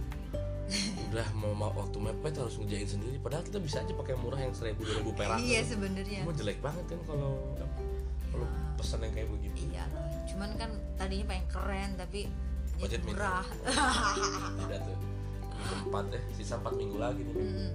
Udah 1.08 1.24
mau, 1.32 1.56
mau 1.56 1.72
waktu 1.72 1.96
mepet 1.96 2.36
harus 2.36 2.60
ngerjain 2.60 2.84
sendiri. 2.86 3.16
Padahal 3.16 3.40
kita 3.40 3.56
bisa 3.56 3.80
aja 3.80 3.88
pakai 3.90 4.12
murah 4.14 4.36
yang 4.36 4.52
seribu 4.52 4.84
dua 4.84 5.00
ribu 5.00 5.16
perak 5.16 5.40
iya 5.40 5.64
tuh. 5.64 5.72
sebenarnya. 5.72 6.20
Cuma 6.20 6.36
jelek 6.36 6.60
banget 6.60 6.84
kan 6.84 7.00
kalau 7.08 7.32
kalau 8.28 8.44
Ya. 8.44 8.60
pesan 8.76 9.00
yang 9.00 9.14
kayak 9.16 9.28
begitu. 9.32 9.60
Iya 9.66 9.84
cuman 10.38 10.54
kan 10.54 10.70
tadinya 10.94 11.24
pengen 11.26 11.46
keren 11.50 11.90
tapi 11.96 12.20
ya 12.22 12.30
Budget 12.78 13.02
murah. 13.02 13.42
Udah 14.62 14.78
tuh. 14.78 14.94
Minggu 15.50 15.74
empat 15.84 16.04
ya 16.08 16.20
sisa 16.32 16.54
empat 16.56 16.70
minggu 16.72 16.94
lagi 16.96 17.20
nih. 17.20 17.34
Mm, 17.34 17.70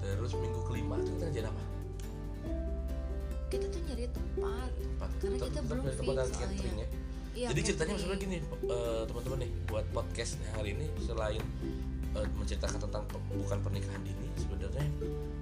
terus 0.00 0.32
minggu 0.32 0.60
kelima 0.64 0.96
tuh 0.98 1.12
kita 1.12 1.24
ngerjain 1.26 1.46
apa? 1.46 1.62
Kita 3.48 3.64
tuh 3.66 3.80
nyari 3.82 4.04
tempat. 4.08 4.70
Tempat. 4.72 5.10
Karena 5.18 5.36
Tem- 5.36 5.46
kita 5.46 5.60
belum 5.62 5.84
tempat 5.86 6.14
fix. 6.22 6.36
catering 6.38 6.60
soalnya. 6.74 6.88
ya 7.34 7.46
jadi 7.46 7.60
ceritanya 7.62 7.94
sebenarnya 7.94 8.20
gini 8.20 8.36
eh, 8.66 9.02
teman-teman 9.04 9.38
nih 9.38 9.50
buat 9.64 9.86
podcastnya 9.92 10.48
hari 10.50 10.74
ini 10.74 10.86
selain 10.98 11.44
eh, 12.12 12.26
menceritakan 12.34 12.78
tentang 12.80 13.04
pe- 13.04 13.22
bukan 13.30 13.58
pernikahan 13.60 14.00
dini 14.02 14.26
sebenarnya 14.34 14.86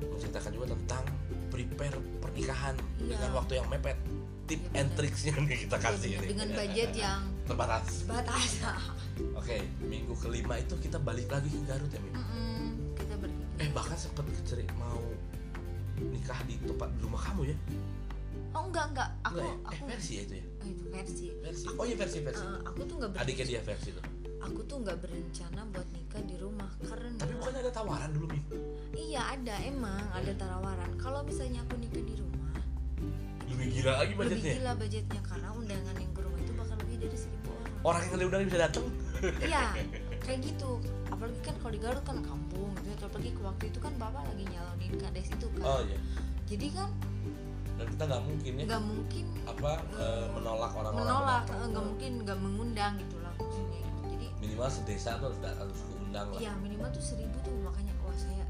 menceritakan 0.02 0.50
juga 0.50 0.66
tentang 0.74 1.02
prepare 1.48 1.96
pernikahan 2.18 2.74
Iya. 2.98 3.16
dengan 3.16 3.30
waktu 3.32 3.52
yang 3.54 3.66
mepet 3.66 3.95
tip 4.46 4.60
Iya, 4.62 4.70
and 4.76 4.88
benar. 4.88 4.96
tricksnya 4.96 5.32
nih 5.36 5.58
kita 5.66 5.76
Iya, 5.76 5.84
kasih 5.84 6.10
ini. 6.12 6.26
Dengan 6.28 6.48
budget 6.52 6.90
yang 6.94 7.20
terbatas. 7.44 7.86
batas 8.04 8.50
oke 9.32 9.56
minggu 9.82 10.14
kelima 10.16 10.54
itu 10.56 10.74
kita 10.76 10.98
balik 10.98 11.26
lagi 11.26 11.46
ke 11.46 11.58
Garut 11.62 11.88
ya 11.88 11.98
Mim? 11.98 12.12
Mm-mm, 12.12 12.66
kita 12.94 13.14
pergi 13.16 13.42
eh 13.56 13.70
bahkan 13.70 13.96
sempet 13.96 14.24
ceri 14.42 14.66
mau 14.74 15.00
nikah 15.98 16.36
di 16.44 16.60
tempat 16.60 16.88
di 16.90 17.00
rumah 17.00 17.20
kamu 17.22 17.42
ya? 17.46 17.56
Oh 18.52 18.64
enggak 18.66 18.86
enggak. 18.90 19.08
Aku 19.22 19.36
Enggak 19.36 19.44
ya? 19.44 19.52
eh 19.52 19.56
aku 19.66 19.82
versi 19.86 20.12
ya 20.12 20.22
itu 20.22 20.34
ya? 20.34 20.44
Oh, 20.44 20.66
itu 20.66 20.84
versi. 20.86 21.24
Versi. 21.38 21.64
Oh 21.70 21.84
iya 21.84 21.96
versi 21.96 22.18
versi. 22.20 22.40
Eh, 22.42 22.58
aku 22.62 22.80
tuh 22.82 22.94
nggak 22.98 23.10
adiknya 23.16 23.44
dia 23.46 23.60
versi 23.62 23.88
tuh. 23.90 24.04
Aku 24.38 24.60
tuh 24.62 24.76
nggak 24.78 24.96
berencana 24.98 25.60
buat 25.66 25.88
nikah 25.90 26.22
di 26.22 26.36
rumah 26.36 26.70
karena 26.80 27.08
tapi 27.16 27.32
bukannya 27.34 27.60
ada 27.62 27.72
tawaran 27.72 28.10
dulu 28.12 28.26
Mim? 28.28 28.42
iya 28.94 29.22
ada 29.32 29.54
emang 29.60 30.04
ada 30.10 30.32
tawaran. 30.34 30.90
Kalau 30.96 31.20
misalnya 31.22 31.64
aku 31.64 31.74
nikah 31.76 32.00
di 32.00 32.14
rumah 32.14 32.35
lebih 33.46 33.66
gila 33.72 33.92
lagi 33.96 34.12
lebih 34.12 34.18
budgetnya. 34.18 34.54
gila 34.58 34.72
budgetnya 34.74 35.20
karena 35.22 35.48
undangan 35.54 35.94
yang 35.96 36.12
ke 36.12 36.20
rumah 36.20 36.40
itu 36.42 36.52
bakal 36.54 36.76
lebih 36.82 36.96
dari 37.00 37.16
seribu 37.16 37.48
orang. 37.50 37.72
Orang 37.86 38.02
yang 38.10 38.28
udah 38.28 38.38
bisa 38.42 38.58
datang 38.58 38.84
iya 39.40 39.62
kayak 40.20 40.38
gitu. 40.42 40.70
Apalagi 41.06 41.40
kan 41.40 41.54
kalau 41.62 41.72
di 41.72 41.80
Garut 41.80 42.04
kan 42.04 42.18
kampung 42.20 42.70
gitu 42.82 43.02
apalagi 43.06 43.30
ke 43.32 43.40
waktu 43.40 43.64
itu 43.70 43.78
kan 43.78 43.92
bapak 43.96 44.22
lagi 44.26 44.44
nyalonin 44.50 44.92
kades 44.98 45.28
itu 45.30 45.46
kan. 45.56 45.64
Oh 45.64 45.80
iya. 45.86 45.98
Jadi 46.46 46.66
kan 46.74 46.90
dan 47.76 47.86
kita 47.92 48.02
nggak 48.08 48.22
mungkin 48.24 48.52
ya. 48.56 48.64
Nggak 48.66 48.82
mungkin 48.84 49.24
apa 49.46 49.70
eh, 49.96 50.26
menolak 50.34 50.72
orang-orang 50.74 51.00
menolak 51.04 51.44
eh, 51.46 51.66
nggak 51.70 51.84
mungkin 51.86 52.12
nggak 52.26 52.38
mengundang 52.40 52.92
gitu 52.98 53.16
lah 53.22 53.32
maksudnya. 53.38 53.80
Gitu. 53.86 54.04
jadi 54.16 54.26
minimal 54.42 54.68
sedesa 54.68 55.10
tuh 55.20 55.26
harus 55.30 55.38
harus 55.44 55.78
keundang 55.86 56.26
lah. 56.34 56.40
Iya 56.42 56.52
minimal 56.58 56.88
tuh 56.90 57.04
seribu 57.04 57.36
tuh 57.40 57.54
makanya 57.62 57.92
wah 58.02 58.16
saya 58.16 58.44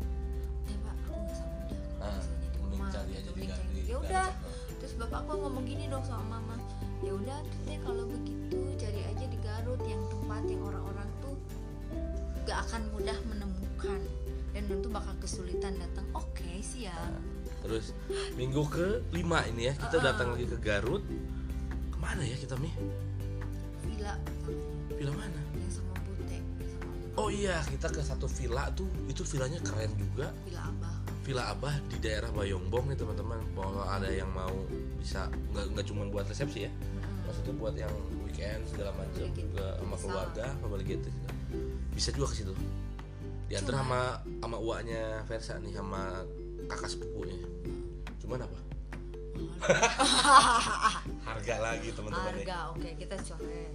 ya 0.66 0.76
pak 0.80 0.94
aku 1.06 1.18
nggak 1.20 1.36
sanggup 1.36 1.66
dah 1.68 1.78
kalau 1.84 2.06
Ah, 2.06 2.14
misalnya 2.16 2.38
di 2.46 2.58
mending 2.62 2.82
cari 2.86 3.10
gitu, 3.12 3.30
aja 3.34 3.54
di 3.66 3.80
ya 3.86 3.96
udah 4.00 4.26
bapak 4.96 5.28
aku 5.28 5.32
ngomong 5.44 5.64
gini 5.68 5.86
dong 5.92 6.04
sama 6.04 6.40
mama. 6.40 6.56
Ya 7.04 7.12
udah 7.12 7.38
tuh 7.44 7.60
teh 7.68 7.78
kalau 7.84 8.04
begitu 8.08 8.58
cari 8.80 9.00
aja 9.04 9.24
di 9.28 9.38
Garut 9.44 9.80
yang 9.84 10.02
tempat 10.08 10.42
yang 10.48 10.62
orang-orang 10.64 11.08
tuh 11.20 11.36
gak 12.48 12.64
akan 12.70 12.82
mudah 12.96 13.18
menemukan 13.28 14.00
dan 14.56 14.62
tentu 14.64 14.88
bakal 14.88 15.14
kesulitan 15.20 15.76
datang. 15.76 16.06
Oke 16.16 16.64
sih 16.64 16.88
ya 16.88 16.96
terus 17.66 17.90
minggu 18.38 18.62
ke 18.70 19.02
lima 19.10 19.42
ini 19.50 19.66
ya 19.68 19.74
kita 19.74 19.98
Uh-uh. 19.98 20.06
datang 20.06 20.28
lagi 20.32 20.46
ke 20.46 20.58
Garut. 20.62 21.02
Ke 21.90 21.96
mana 21.98 22.22
ya 22.22 22.36
kita 22.38 22.54
mi? 22.62 22.70
Villa. 23.82 24.14
Villa 24.94 25.12
mana? 25.12 25.40
Yang 25.58 25.82
sama 25.82 25.94
Bute 26.06 26.38
sama 26.62 26.92
oh 27.18 27.28
iya 27.28 27.58
kita 27.66 27.90
ke 27.90 28.00
satu 28.00 28.30
villa 28.30 28.70
tuh. 28.72 28.86
Itu 29.10 29.26
villanya 29.26 29.58
keren 29.66 29.92
juga. 29.98 30.30
Villa 30.46 30.62
Abah. 30.70 30.94
Villa 31.26 31.44
Abah 31.50 31.74
di 31.90 31.98
daerah 31.98 32.30
Bayongbong 32.30 32.94
nih 32.94 32.98
teman-teman. 33.02 33.42
Kalau 33.58 33.82
ada 33.82 34.08
yang 34.14 34.30
mau 34.30 34.54
bisa 34.98 35.30
nggak 35.52 35.64
nggak 35.76 35.84
cuma 35.88 36.02
buat 36.08 36.26
resepsi 36.26 36.66
ya 36.66 36.72
Mm-mm. 36.72 37.28
maksudnya 37.28 37.54
buat 37.56 37.74
yang 37.76 37.92
weekend 38.26 38.60
segala 38.68 38.90
macam 38.96 39.12
Balik 39.16 39.32
gitu. 39.32 39.48
juga 39.48 39.66
sama 39.80 39.96
keluarga 39.96 40.44
sama 40.52 40.66
balik 40.76 40.86
gitu. 40.92 41.08
Bisa 41.96 42.08
juga 42.12 42.26
ke 42.28 42.36
situ. 42.36 42.52
Diantar 43.48 43.72
Cuman- 43.72 43.80
sama 43.86 44.00
sama 44.44 44.56
uaknya 44.60 45.02
Versa 45.24 45.56
nih 45.56 45.72
sama 45.72 46.00
kakak 46.68 46.88
sepupunya. 46.92 47.38
Cuman 48.20 48.44
apa? 48.44 48.58
Harga. 51.24 51.54
Lagi 51.66 51.88
teman-teman 51.96 52.32
nih 52.36 52.44
harga 52.44 52.58
oke 52.76 52.88
kita 53.00 53.16
coret. 53.24 53.72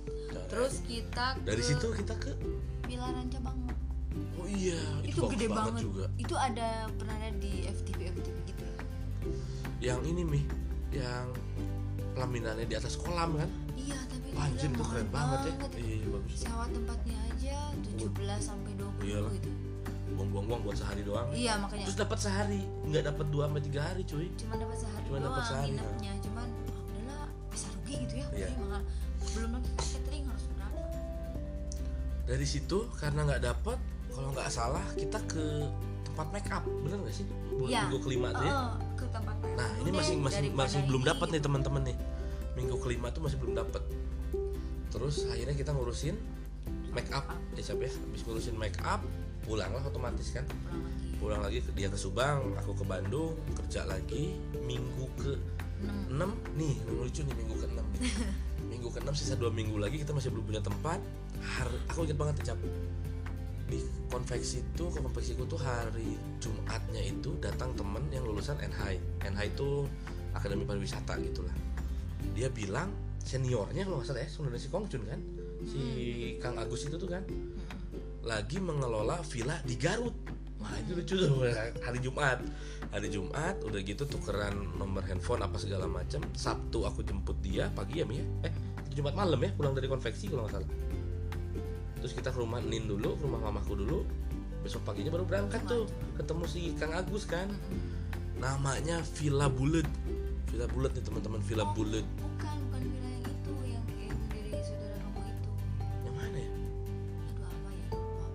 Terus 0.49 0.73
kita 0.85 1.25
ke 1.37 1.45
dari 1.47 1.63
situ 1.65 1.87
kita 1.95 2.13
ke 2.21 2.31
Villa 2.85 3.09
Ranca 3.09 3.39
Bangau 3.41 3.71
oh 4.11 4.47
iya 4.49 4.75
itu, 5.07 5.15
itu, 5.15 5.21
gede 5.31 5.47
banget, 5.47 5.63
banget 5.71 5.81
juga. 5.87 6.05
Itu 6.19 6.35
ada 6.35 6.91
pernah 6.99 7.15
ada 7.15 7.31
di 7.39 7.63
FTV 7.63 7.99
FTV 8.11 8.37
gitu 8.43 8.63
ya? 8.67 8.77
Yang 9.79 9.99
ini 10.11 10.21
mi 10.27 10.41
yang 10.91 11.25
pelaminannya 12.11 12.65
di 12.65 12.75
atas 12.75 12.95
kolam 12.95 13.33
kan? 13.33 13.49
Iya 13.73 13.97
tapi 14.05 14.27
Wah, 14.31 14.45
anjir 14.45 14.67
itu 14.67 14.83
keren 14.83 15.07
mahal 15.07 15.39
banget 15.39 15.39
ya. 15.41 15.53
iya 15.81 16.07
bagus 16.07 16.33
sewa 16.37 16.65
tempatnya 16.67 17.17
aja 17.25 17.57
17 17.97 18.07
sampai 18.37 18.71
20 18.75 19.03
Iyalah. 19.03 19.31
gitu. 19.33 19.49
Buang-buang 20.11 20.61
buat 20.61 20.75
sehari 20.75 21.01
doang. 21.01 21.27
Iya 21.31 21.53
makanya. 21.57 21.85
Terus 21.87 21.97
dapat 21.97 22.19
sehari 22.19 22.61
nggak 22.85 23.03
dapat 23.07 23.25
dua 23.29 23.43
sampai 23.47 23.63
tiga 23.63 23.81
hari 23.81 24.01
cuy. 24.03 24.27
Cuma 24.35 24.53
dapat 24.55 24.77
sehari 24.77 25.03
Cuma 25.07 25.17
dapat 25.19 25.43
sehari, 25.43 25.67
nginepnya 25.71 26.13
cuman 26.21 26.47
udahlah 26.67 27.27
bisa 27.49 27.67
rugi 27.71 27.95
gitu 28.03 28.15
ya. 28.15 28.27
Iya. 28.31 28.47
Mahal. 28.59 28.81
Belum 29.31 29.49
lagi 29.55 29.69
catering 29.77 30.23
harus 30.27 30.45
berapa? 30.51 30.79
Dari 32.21 32.45
situ 32.45 32.77
karena 32.93 33.19
nggak 33.25 33.41
dapat 33.41 33.77
kalau 34.11 34.29
nggak 34.31 34.49
salah 34.49 34.83
kita 34.93 35.19
ke 35.25 35.43
tempat 36.05 36.27
make 36.29 36.49
up. 36.51 36.63
Bener 36.83 36.97
nggak 36.99 37.15
sih? 37.15 37.25
Bulan 37.49 37.69
Iya. 37.69 37.79
minggu 37.87 37.99
kelima 38.03 38.29
tuh 38.31 38.43
ya 38.43 38.55
nah 39.57 39.69
ini 39.83 39.91
masih 39.91 40.15
masih 40.17 40.49
masih 40.51 40.79
belum 40.87 41.03
dapat 41.03 41.27
nih 41.33 41.41
teman-teman 41.43 41.81
nih. 41.91 41.97
Minggu 42.59 42.75
kelima 42.83 43.09
tuh 43.09 43.23
masih 43.23 43.39
belum 43.39 43.55
dapat 43.55 43.83
terus 44.91 45.23
akhirnya 45.31 45.55
kita 45.55 45.71
ngurusin 45.71 46.19
make 46.91 47.07
up. 47.15 47.25
Ya 47.55 47.63
siapa 47.63 47.87
ya? 47.87 47.91
Habis 47.91 48.21
ngurusin 48.27 48.55
make 48.59 48.77
up 48.83 49.01
pulang 49.47 49.71
lah 49.73 49.81
otomatis 49.87 50.29
kan. 50.35 50.43
Pulang 51.17 51.41
lagi 51.41 51.63
dia 51.73 51.87
ke 51.87 51.97
Subang 51.97 52.53
aku 52.59 52.75
ke 52.77 52.83
Bandung 52.85 53.37
kerja 53.55 53.87
lagi 53.87 54.35
minggu 54.61 55.05
ke 55.17 55.31
6 55.81 56.13
6 56.13 56.59
nih 56.61 56.75
lucu 56.93 57.25
nih 57.25 57.35
minggu 57.41 57.55
ke-6 57.57 57.81
minggu 58.71 58.87
ke-6 58.93 59.09
sisa 59.17 59.33
dua 59.33 59.49
minggu 59.49 59.81
lagi 59.81 59.97
kita 59.97 60.13
masih 60.13 60.29
belum 60.29 60.45
punya 60.45 60.61
tempat. 60.61 60.99
Hari 61.41 61.77
aku 61.89 62.05
ingat 62.05 62.17
banget 62.19 62.35
ya 62.45 62.53
Cap 62.53 62.59
di 63.71 63.79
konveksi 64.11 64.59
itu 64.59 64.91
konveksiku 64.91 65.47
tuh 65.47 65.55
hari 65.63 66.19
Jumatnya 66.43 66.99
itu 66.99 67.31
datang 67.39 67.71
temen 67.79 68.03
yang 68.11 68.27
lulusan 68.27 68.59
NHI 68.59 69.23
NHI 69.31 69.47
itu 69.55 69.87
Akademi 70.35 70.63
Pariwisata 70.63 71.19
gitulah. 71.19 71.55
Dia 72.35 72.47
bilang 72.51 72.91
seniornya 73.23 73.87
kalau 73.87 73.99
nggak 73.99 74.07
salah 74.07 74.21
ya 74.23 74.29
sebenarnya 74.31 74.61
si 74.63 74.69
Kongcun 74.71 75.03
kan? 75.07 75.19
Si 75.67 75.83
Kang 76.39 76.55
Agus 76.59 76.87
itu 76.87 76.95
tuh 76.95 77.09
kan? 77.11 77.23
Lagi 78.23 78.59
mengelola 78.59 79.19
villa 79.27 79.59
di 79.63 79.75
Garut. 79.75 80.15
Wah 80.61 80.77
itu 80.77 80.93
lucu 80.93 81.13
tuh 81.17 81.47
hari 81.87 81.99
Jumat. 81.99 82.39
Hari 82.91 83.07
Jumat 83.07 83.55
udah 83.63 83.79
gitu 83.83 84.03
tukeran 84.07 84.75
nomor 84.75 85.03
handphone 85.07 85.43
apa 85.43 85.55
segala 85.55 85.87
macam 85.87 86.21
Sabtu 86.35 86.83
aku 86.83 87.03
jemput 87.03 87.39
dia 87.39 87.71
pagi 87.71 88.03
ya 88.03 88.05
Mi 88.07 88.19
ya? 88.19 88.25
Eh 88.47 88.53
Jumat 88.91 89.15
malam 89.15 89.39
ya 89.39 89.51
pulang 89.55 89.71
dari 89.71 89.87
konveksi 89.87 90.27
kalau 90.27 90.47
nggak 90.47 90.59
salah 90.59 90.90
terus 92.01 92.17
kita 92.17 92.33
ke 92.33 92.39
rumah 92.41 92.57
Nin 92.59 92.89
dulu 92.89 93.13
ke 93.15 93.23
rumah 93.29 93.39
mamaku 93.45 93.77
dulu. 93.77 94.01
Besok 94.61 94.81
paginya 94.85 95.13
baru 95.13 95.25
berangkat 95.25 95.61
tuh. 95.65 95.85
Ketemu 96.17 96.43
si 96.49 96.73
Kang 96.75 96.93
Agus 96.93 97.29
kan. 97.29 97.47
Namanya 98.41 99.05
Villa 99.21 99.45
Bulet 99.45 99.85
Villa 100.49 100.65
Bulet 100.65 100.91
nih 100.97 101.03
teman-teman 101.05 101.41
Villa 101.45 101.61
Oh. 101.61 101.73
Bulet 101.77 102.01
bukan 102.17 102.57
bukan 102.67 102.81
villa 102.81 103.09
yang 103.13 103.21
itu 103.29 103.53
yang 103.69 103.85
yang 104.01 104.17
dari 104.33 104.49
saudara 104.65 104.97
kamu 104.97 105.21
itu. 105.29 105.49
Yang 106.01 106.15
mana 106.17 106.37
ya? 106.41 106.51
Aduh 107.21 107.45
apa 107.45 107.69
ya? 107.69 107.87
Lupa 107.93 108.25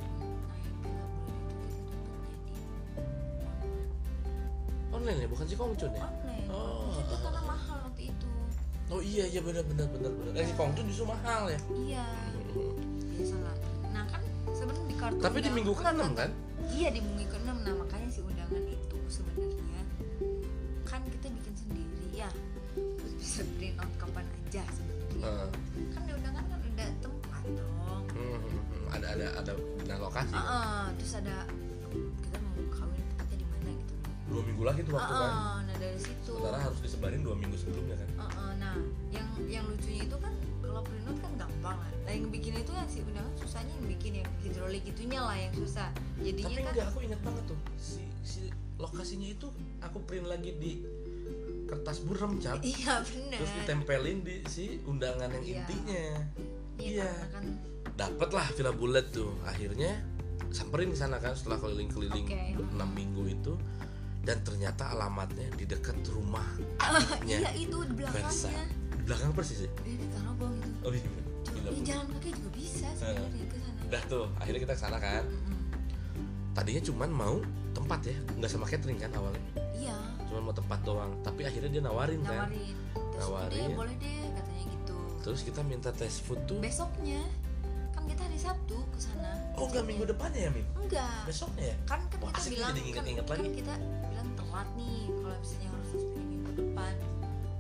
nah 4.87 4.96
online 4.96 5.18
ya? 5.20 5.29
Bukan 5.29 5.44
si 5.44 5.55
Kongcun 5.59 5.90
ya? 5.92 6.07
Online 6.07 6.46
Oh. 6.48 6.94
itu 6.94 7.14
karena 7.18 7.42
mahal 7.42 7.79
waktu 7.90 8.02
itu. 8.14 8.29
Oh 8.87 9.02
iya 9.02 9.24
iya 9.26 9.40
benar 9.42 9.66
benar 9.66 9.90
benar. 9.90 10.33
Eh 10.38 10.46
si 10.46 10.55
Kongcun 10.55 10.87
justru 10.87 11.11
mahal 11.11 11.50
ya? 11.50 11.59
Iya 11.74 12.07
biasalah 13.27 13.57
nah 13.91 14.05
kan 14.07 14.23
sebenarnya 14.55 14.87
di 14.87 14.97
kartu 15.03 15.19
tapi 15.19 15.39
di 15.43 15.51
minggu 15.51 15.73
ke-6 15.75 16.03
kan? 16.15 16.31
iya 16.71 16.89
di 16.95 17.01
minggu 17.03 17.27
ke-6 17.27 17.51
nah 17.67 17.75
makanya 17.75 18.09
si 18.15 18.21
undangan 18.23 18.62
itu 18.71 18.99
sebenarnya 19.11 19.83
kan 20.87 21.03
kita 21.11 21.27
bikin 21.35 21.55
sendiri. 21.59 22.07
Ya 22.15 22.31
terus 22.79 23.12
bisa 23.19 23.43
print 23.59 23.75
out 23.83 23.91
kapan 23.99 24.23
aja 24.23 24.62
sebenarnya. 24.71 25.19
Heeh. 25.27 25.49
kan 25.91 26.01
di 26.07 26.12
undangan 26.15 26.45
kan 26.47 26.59
udah 26.62 26.89
tempat 27.03 27.43
dong. 27.59 28.03
Hmm, 28.15 28.39
hmm, 28.39 28.62
hmm. 28.62 28.85
ada 28.95 29.07
ada 29.19 29.27
ada 29.43 29.53
benar 29.83 29.99
lokasi 29.99 30.31
kan? 30.31 30.47
Heeh, 30.47 30.85
terus 31.03 31.12
ada 31.19 31.37
kita 32.23 32.37
mau 32.39 32.55
kawin 32.71 33.03
tempatnya 33.11 33.37
di 33.43 33.47
mana 33.51 33.71
gitu. 33.75 33.95
Dua 34.31 34.43
minggu 34.47 34.62
lagi 34.62 34.81
tuh 34.87 34.95
waktu 34.95 35.15
kan. 35.19 35.27
Heeh, 35.27 35.57
nah 35.67 35.77
dari 35.83 35.99
situ. 35.99 36.31
Sementara 36.31 36.59
harus 36.62 36.79
disebarin 36.79 37.21
dua 37.27 37.35
minggu 37.35 37.57
sebelumnya 37.59 37.97
kan. 37.99 38.09
Heeh, 38.15 38.51
nah 38.62 38.75
yang 39.11 39.29
yang 39.51 39.65
lucunya 39.67 40.07
itu 40.07 40.17
kan 40.23 40.33
kalau 40.62 40.83
print 40.87 41.07
out 41.11 41.19
kan 41.19 41.33
gampang 41.35 41.79
kan 41.83 41.95
nah, 42.77 42.85
yang 42.85 42.93
bikin 42.93 42.93
itu 42.93 42.93
yang 42.93 42.93
si 42.93 42.99
undangan 43.09 43.33
susahnya 43.41 43.73
yang 43.73 43.87
bikin 43.89 44.12
yang 44.21 44.29
hidrolik 44.45 44.83
itunya 44.85 45.21
lah 45.25 45.37
yang 45.37 45.55
susah. 45.57 45.89
Jadinya 46.21 46.47
tapi 46.47 46.61
kan 46.61 46.73
enggak 46.73 46.87
aku 46.93 46.99
ingat 47.03 47.21
banget 47.25 47.45
tuh 47.49 47.59
si 47.81 48.03
si 48.21 48.43
lokasinya 48.77 49.29
itu 49.33 49.47
aku 49.81 49.99
print 50.05 50.27
lagi 50.29 50.51
di 50.61 50.73
kertas 51.67 51.99
burem 52.05 52.39
cap 52.39 52.61
iya 52.62 53.01
bener. 53.03 53.39
Terus 53.41 53.53
ditempelin 53.65 54.19
di 54.23 54.37
si 54.47 54.79
undangan 54.85 55.29
yang 55.33 55.45
Iya. 55.45 55.57
intinya. 55.65 56.05
Iya, 56.77 57.03
iya. 57.03 57.11
kan 57.33 57.45
dapet 57.97 58.29
lah 58.31 58.47
Villa 58.55 58.73
Bulet 58.77 59.07
tuh. 59.11 59.33
Akhirnya 59.43 59.97
samperin 60.53 60.93
ke 60.93 60.99
sana 61.01 61.17
kan 61.19 61.33
setelah 61.35 61.59
keliling-keliling 61.59 62.27
Oke. 62.29 62.55
6 62.55 62.91
minggu 62.93 63.25
itu. 63.27 63.55
Dan 64.27 64.43
ternyata 64.43 64.91
alamatnya 64.91 65.47
di 65.55 65.71
dekat 65.71 66.03
rumah 66.11 66.43
iya 67.31 67.47
itu 67.55 67.79
di 67.87 67.95
Versa. 67.95 68.51
Belakangnya 68.51 68.67
di 68.91 69.03
belakang 69.07 69.31
persis 69.39 69.59
ya 69.62 69.71
ini 69.87 70.03
di 70.03 70.07
Tarogong 70.11 70.55
itu 70.59 70.71
oh 70.83 70.91
iya 70.91 71.11
Villa 71.66 71.74
eh, 71.74 71.74
Bulet 71.74 71.88
jalan 71.88 72.07
kaki 72.12 72.29
juga 72.33 72.50
bisa 72.52 72.88
sebenarnya 72.94 73.44
ke 73.46 73.57
sana. 73.59 73.81
Udah 73.87 74.02
tuh 74.07 74.24
akhirnya 74.38 74.61
kita 74.62 74.74
ke 74.74 74.81
sana 74.81 74.98
kan. 74.98 75.24
Tadinya 76.52 76.83
cuman 76.83 77.11
mau 77.12 77.37
tempat 77.70 78.00
ya 78.02 78.16
nggak 78.35 78.48
sama 78.48 78.64
catering 78.64 78.96
kan 78.96 79.12
awalnya? 79.12 79.42
Iya. 79.76 79.96
Cuman 80.26 80.42
mau 80.42 80.55
tempat 80.55 80.79
doang 80.83 81.12
tapi 81.20 81.44
akhirnya 81.44 81.70
dia 81.70 81.83
nawarin, 81.85 82.20
kan. 82.24 82.48
Nawarin. 82.48 82.76
Terus 82.96 83.26
Nawarin. 83.29 83.61
udah 83.61 83.76
boleh 83.76 83.94
deh 83.96 84.20
katanya 84.33 84.64
gitu. 84.64 84.96
Terus 85.20 85.40
kita 85.44 85.61
minta 85.61 85.90
tes 85.92 86.14
food 86.18 86.40
tuh? 86.48 86.57
Besoknya 86.59 87.20
kan 87.92 88.02
kita 88.07 88.22
hari 88.24 88.38
Sabtu 88.40 88.76
ke 88.88 88.98
sana. 88.98 89.33
Oh 89.57 89.68
enggak 89.68 89.85
minggu 89.85 90.05
depannya 90.09 90.48
ya 90.48 90.50
Min 90.52 90.64
enggak. 90.81 91.20
Besoknya 91.29 91.64
ya? 91.72 91.76
Kan 91.85 92.00
kan 92.09 92.18
Wah, 92.24 92.33
kita 92.33 92.48
bilang 92.48 92.70
jadi 92.72 92.81
kan, 92.81 92.88
inget-inget 92.88 93.24
kan 93.24 93.37
lagi. 93.37 93.50
kita 93.52 93.74
bilang 94.09 94.29
telat 94.37 94.68
nih 94.76 95.00
kalau 95.12 95.37
misalnya 95.37 95.68
harus 95.68 95.92
minggu 96.16 96.50
depan 96.57 96.92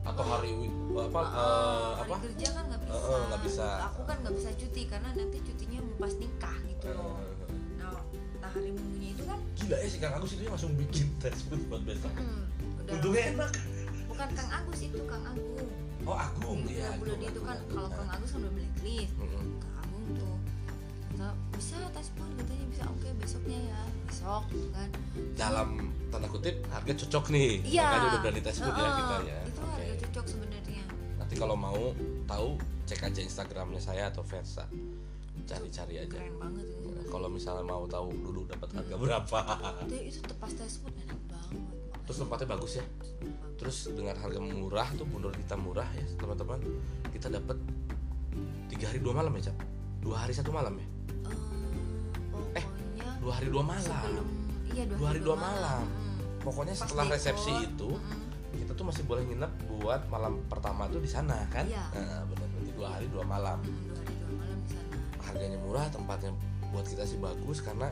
atau 0.06 0.24
hari 0.24 0.50
apa 0.96 1.18
Ah, 1.18 1.26
eh, 1.26 1.90
hari 1.98 2.08
apa? 2.08 2.16
kerja 2.24 2.46
kan 2.48 2.64
nggak 2.66 2.80
bisa. 2.80 2.94
eh, 2.96 3.20
nggak 3.26 3.42
bisa. 3.42 3.66
aku 3.84 4.00
kan 4.02 4.16
nggak 4.22 4.34
bisa 4.34 4.50
cuti 4.54 4.82
karena 4.86 5.08
nanti 5.12 5.38
cutinya 5.42 5.80
pas 5.96 6.12
nikah 6.14 6.56
gitu 6.64 6.86
loh. 6.88 7.18
Nah, 7.76 7.92
nah 8.38 8.48
hari 8.48 8.70
minggunya 8.70 9.10
itu 9.12 9.22
kan 9.22 9.38
gila 9.54 9.76
ya 9.76 9.88
si 9.88 9.98
Kang. 9.98 10.14
Agus 10.14 10.30
itu 10.32 10.42
langsung 10.46 10.72
bikin 10.74 11.06
food 11.46 11.62
buat 11.66 11.82
besok. 11.82 12.12
Mm, 12.12 12.42
udah. 12.80 12.92
Untungnya 12.94 13.22
enak. 13.34 13.50
Bukan 14.06 14.28
Kang 14.32 14.50
Agus 14.50 14.80
itu 14.80 15.00
Kang 15.04 15.24
Agung. 15.26 15.68
Oh 16.06 16.16
Agung. 16.16 16.60
Iya, 16.64 16.86
ya 16.86 16.90
bulan 16.96 17.18
itu 17.20 17.40
kan 17.42 17.58
kalau 17.66 17.88
Kang 17.90 18.08
Agus 18.08 18.30
kan 18.30 18.40
udah 18.40 18.54
blacklist 18.54 19.12
Kang 19.18 19.74
Agung 19.76 20.04
tuh 20.14 20.34
kata, 21.16 21.32
bisa 21.56 21.76
tes 21.96 22.08
pun 22.12 22.28
katanya 22.36 22.66
bisa. 22.68 22.82
Oke 22.92 23.08
besoknya 23.16 23.58
ya. 23.72 23.80
Besok 24.04 24.42
gitu 24.52 24.68
kan. 24.76 24.88
Dalam 25.32 25.68
tanda 26.12 26.28
kutip 26.28 26.60
harga 26.68 26.92
cocok 26.92 27.24
nih. 27.32 27.64
Iya. 27.64 27.82
makanya 27.88 28.06
udah 28.12 28.20
berani 28.20 28.40
tes 28.44 28.56
food 28.60 28.76
ya 28.76 28.84
Heeh, 28.84 28.96
kita 29.00 29.16
ya. 29.24 29.38
itu 29.40 29.60
oke. 29.64 29.72
harga 29.72 29.94
cocok 30.04 30.24
sebenarnya. 30.28 30.82
Nanti 31.16 31.34
kalau 31.40 31.56
mau 31.56 31.80
tahu 32.28 32.48
cek 32.84 33.00
aja 33.00 33.20
instagramnya 33.24 33.80
saya 33.80 34.12
atau 34.12 34.20
versa. 34.20 34.68
Cari-cari 35.48 35.94
aja. 36.04 36.12
Keren 36.20 36.36
banget 36.36 36.66
itu 36.68 36.84
Nah, 36.92 37.04
kalau 37.08 37.28
misalnya 37.32 37.64
mau 37.64 37.88
tahu 37.88 38.12
dulu 38.12 38.44
dapat 38.44 38.68
harga 38.76 38.94
berapa. 39.00 39.40
Itu 39.88 39.96
itu 40.12 40.20
tepas 40.20 40.52
tersebut 40.52 40.92
enak 41.06 41.20
banget. 41.30 41.62
Terus 42.04 42.16
tempatnya 42.20 42.46
bagus 42.52 42.72
ya? 42.76 42.84
Terus 43.56 43.76
dengan 43.94 44.16
harga 44.20 44.40
murah 44.42 44.88
tuh 44.92 45.06
bunur 45.08 45.32
kita 45.32 45.56
murah 45.56 45.86
ya 45.96 46.04
teman-teman. 46.18 46.60
Kita 47.14 47.30
dapat 47.30 47.56
tiga 48.68 48.90
hari 48.92 49.00
dua 49.00 49.14
malam 49.16 49.32
ya 49.38 49.48
cap 49.48 49.56
dua 50.02 50.16
hari 50.22 50.32
satu 50.36 50.52
malam 50.52 50.76
ya 50.76 50.86
dua 53.26 53.34
hari 53.42 53.48
dua 53.50 53.64
malam. 53.66 53.82
Sebelum 53.82 54.26
iya 54.70 54.84
Dua 54.86 55.08
hari 55.10 55.20
dua 55.20 55.34
malam. 55.34 55.82
Mm. 55.82 56.46
pokoknya 56.46 56.74
Pas 56.78 56.86
setelah 56.86 57.04
resepsi 57.10 57.52
itu 57.66 57.90
mm. 57.90 58.22
kita 58.62 58.72
tuh 58.78 58.86
masih 58.86 59.02
boleh 59.02 59.26
nginep 59.26 59.52
buat 59.66 60.06
malam 60.06 60.38
pertama 60.46 60.86
tuh 60.86 61.02
di 61.02 61.10
sana 61.10 61.42
kan? 61.50 61.66
Iya. 61.66 61.90
nah, 61.90 62.22
benar 62.30 62.46
berarti 62.54 62.72
dua 62.78 62.88
hari 62.94 63.06
dua 63.10 63.24
malam. 63.26 63.58
Mm, 63.66 63.82
dua 63.82 63.98
hari 63.98 64.14
dua 64.14 64.30
malam 64.30 64.58
di 64.62 64.68
sana. 64.70 64.94
Harganya 65.26 65.58
murah 65.58 65.86
tempatnya 65.90 66.30
buat 66.70 66.86
kita 66.86 67.02
sih 67.02 67.18
bagus 67.18 67.58
karena 67.66 67.90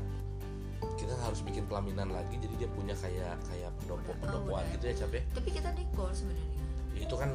kita 0.95 1.19
harus 1.19 1.43
bikin 1.43 1.67
pelaminan 1.67 2.15
lagi 2.15 2.39
jadi 2.39 2.55
dia 2.55 2.71
punya 2.71 2.95
kayak 2.95 3.35
kayak 3.51 3.71
pendopo 3.83 4.15
oh, 4.15 4.17
pendopoan 4.23 4.63
gitu 4.79 4.85
ya 4.87 4.95
cap 5.03 5.11
ya? 5.11 5.23
Tapi 5.35 5.49
kita 5.51 5.69
dekor 5.75 6.11
sebenarnya. 6.15 6.47
Ya, 6.95 7.01
itu 7.11 7.15
kan 7.19 7.31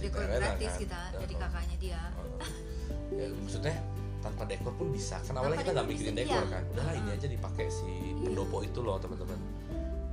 dekor 0.00 0.22
Terena 0.24 0.36
gratis 0.40 0.72
kan. 0.72 0.80
kita 0.80 1.00
dari 1.20 1.34
Nah, 1.36 1.40
kakaknya 1.44 1.76
dia. 1.76 2.02
Ya, 3.12 3.26
maksudnya 3.44 3.76
tanpa 4.20 4.42
dekor 4.44 4.72
pun 4.74 4.88
bisa. 4.90 5.16
Kan 5.20 5.34
awalnya 5.34 5.56
Tanpa 5.56 5.62
kita 5.62 5.70
nggak 5.74 5.88
mikirin 5.88 6.14
dekor 6.14 6.44
iya. 6.44 6.52
kan. 6.52 6.62
Udahlah 6.70 6.94
ini 6.94 7.10
aja 7.10 7.26
dipakai 7.26 7.66
si 7.68 7.88
Iya. 7.90 8.24
pendopo 8.24 8.56
itu 8.60 8.78
loh 8.80 8.96
teman-teman. 8.96 9.38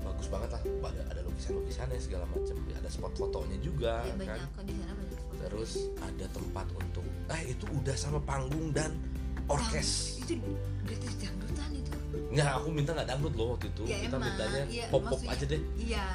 Bagus 0.02 0.28
banget 0.28 0.50
lah. 0.50 0.62
Ada 0.64 1.02
ada 1.12 1.22
lukisan 1.22 1.54
lukisannya 1.56 2.00
segala 2.00 2.26
macam. 2.26 2.56
Ada 2.74 2.90
spot 2.90 3.14
fotonya 3.16 3.58
juga 3.60 4.02
ya 4.02 4.16
kan. 4.16 4.40
Banyak 4.40 4.52
banyak 4.56 4.96
terus 5.38 5.94
ada 6.02 6.26
tempat 6.34 6.66
untuk 6.74 7.06
eh 7.30 7.54
itu 7.54 7.66
udah 7.70 7.94
sama 7.94 8.20
panggung 8.24 8.74
dan 8.74 8.96
orkes. 9.46 10.18
Itu 10.20 10.40
gratis 10.84 11.14
dangdutan 11.22 11.70
itu. 11.72 11.92
Nggak 12.34 12.48
aku 12.58 12.68
minta 12.74 12.92
nggak 12.96 13.08
dangdut 13.08 13.34
loh 13.38 13.48
waktu 13.54 13.68
itu. 13.70 13.84
Ya, 13.86 13.98
kita 14.02 14.16
emang. 14.18 14.28
mintanya 14.28 14.62
Iya, 14.68 14.86
pop 14.90 15.04
pop 15.06 15.22
aja 15.24 15.46
deh. 15.46 15.62
iya. 15.78 16.06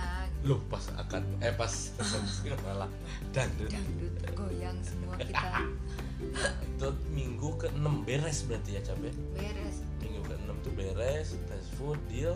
Loh 0.43 0.59
pas 0.67 0.83
akan 0.99 1.23
eh 1.39 1.55
pas 1.55 1.71
malah 2.67 2.91
dangdut. 3.31 3.71
Dangdut 3.71 4.13
goyang 4.35 4.77
semua 4.83 5.15
kita 5.21 5.39
itu 6.31 6.89
minggu 7.15 7.49
ke 7.59 7.69
6 7.75 8.07
beres 8.07 8.39
berarti 8.47 8.79
ya 8.79 8.83
cabe 8.83 9.11
beres. 9.35 9.87
Minggu 10.03 10.21
ke 10.27 10.35
6 10.35 10.65
tuh 10.65 10.73
beres 10.75 11.29
tes 11.49 11.67
food 11.79 11.99
deal. 12.09 12.35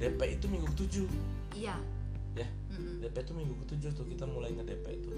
DP 0.00 0.20
itu 0.38 0.46
minggu 0.50 0.66
ke 0.74 0.86
7 0.88 1.06
iya. 1.54 1.76
Ya? 2.34 2.48
Mm-mm. 2.74 2.98
DP 2.98 3.16
itu 3.22 3.32
minggu 3.32 3.54
ke 3.62 3.64
7 3.78 3.94
tuh 3.94 4.06
kita 4.08 4.24
mulai 4.26 4.50
nge 4.52 4.64
DP 4.66 4.86
itu. 4.98 5.10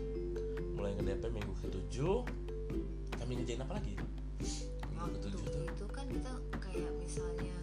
Mulai 0.76 0.92
nge 0.98 1.04
DP 1.08 1.24
minggu 1.32 1.52
ke 1.60 1.66
7 1.92 2.26
kami 3.16 3.32
ngejain 3.40 3.62
apa 3.64 3.72
lagi? 3.80 3.94
Minggu 3.96 5.06
ke 5.10 5.18
waktu 5.18 5.28
7 5.32 5.52
tuh. 5.52 5.62
itu 5.66 5.86
kan 5.92 6.06
kita 6.08 6.32
kayak 6.60 6.92
misalnya 7.00 7.56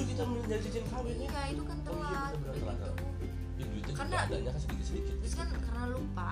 7 0.00 0.10
kita 0.10 0.22
mulai 0.24 0.46
jadi 0.48 0.62
cincin 0.64 0.84
kawin 0.88 1.16
ya 1.16 1.28
iya 1.28 1.42
itu 1.50 1.62
kan 1.62 1.76
Oh 1.82 2.00
iya, 2.00 2.22
telat 2.32 2.76
telat. 2.78 2.94
Ya, 3.54 3.64
duitnya 3.66 3.92
Karena- 3.92 4.20
adanya 4.24 4.50
kan 4.50 4.60
sedikit-sedikit. 4.62 5.14
terus 5.20 5.34
kan 5.34 5.46
karena 5.52 5.82
lupa. 5.90 6.30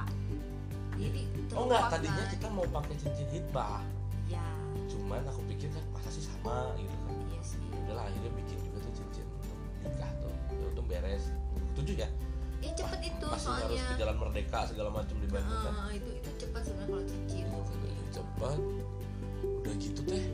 Jadi 0.94 1.22
Oh 1.50 1.62
enggak, 1.64 1.82
tadinya 1.88 2.24
kita 2.26 2.46
mau 2.48 2.66
pakai 2.66 2.94
cincin 2.96 3.28
hitbah 3.28 3.80
ya 4.26 4.44
Cuman 4.86 5.22
aku 5.22 5.40
pikir 5.46 5.68
kan 5.70 5.84
masa 5.90 6.08
sih 6.08 6.20
sama 6.22 6.72
gitu 6.74 6.94
kan. 6.98 7.14
Iya 7.26 7.42
sih. 7.42 7.60
Ya 7.62 7.76
udahlah 7.82 8.04
akhirnya 8.04 8.30
bikin 8.34 8.56
juga 8.58 8.78
tuh 8.80 8.92
cincin 8.94 9.24
untuk 9.30 9.56
nikah 9.82 10.10
tuh. 10.18 10.32
Ya 10.50 10.64
untung 10.66 10.86
beres. 10.86 11.24
Tujuh 11.74 11.94
ya? 11.96 12.08
Ya 12.58 12.70
cepet 12.74 13.00
itu 13.06 13.26
Masih 13.26 13.46
harus 13.46 13.70
soalnya. 13.70 13.84
ke 13.86 13.94
jalan 13.96 14.16
merdeka 14.18 14.60
segala 14.66 14.90
macam 14.90 15.16
di 15.16 15.28
Bandung 15.28 15.60
kan? 15.60 15.74
itu 15.92 16.10
itu 16.12 16.30
cepat 16.36 16.60
sebenarnya 16.64 16.88
kalau 16.88 17.04
cincin. 17.06 17.44
Tujuh 17.46 17.92
cepat 18.10 18.58
Udah 19.38 19.74
gitu 19.76 20.00
teh. 20.02 20.24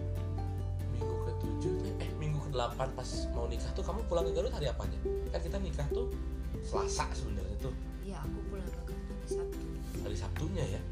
Minggu 0.91 1.15
ke 1.21 1.33
tujuh 1.37 1.73
teh 1.77 1.93
Eh 2.01 2.11
minggu 2.55 2.71
ke 2.71 2.79
delapan 2.79 2.89
pas 2.95 3.11
mau 3.35 3.47
nikah 3.51 3.71
tuh 3.75 3.83
kamu 3.83 4.01
pulang 4.07 4.25
ke 4.31 4.33
Garut 4.33 4.53
hari 4.55 4.71
apa 4.71 4.87
aja? 4.87 4.99
Kan 5.35 5.41
kita 5.43 5.59
nikah 5.59 5.87
tuh 5.91 6.07
Selasa 6.63 7.11
sebenarnya 7.11 7.57
tuh. 7.59 7.75
Ya 8.07 8.23
aku 8.23 8.39
pulang 8.47 8.71
ke 8.71 8.81
kantor 8.87 9.17
di 9.19 9.29
Sabtu. 9.29 9.67
Hari 10.07 10.17
Sabtunya 10.17 10.65
ya? 10.65 10.79
Ya 10.79 10.83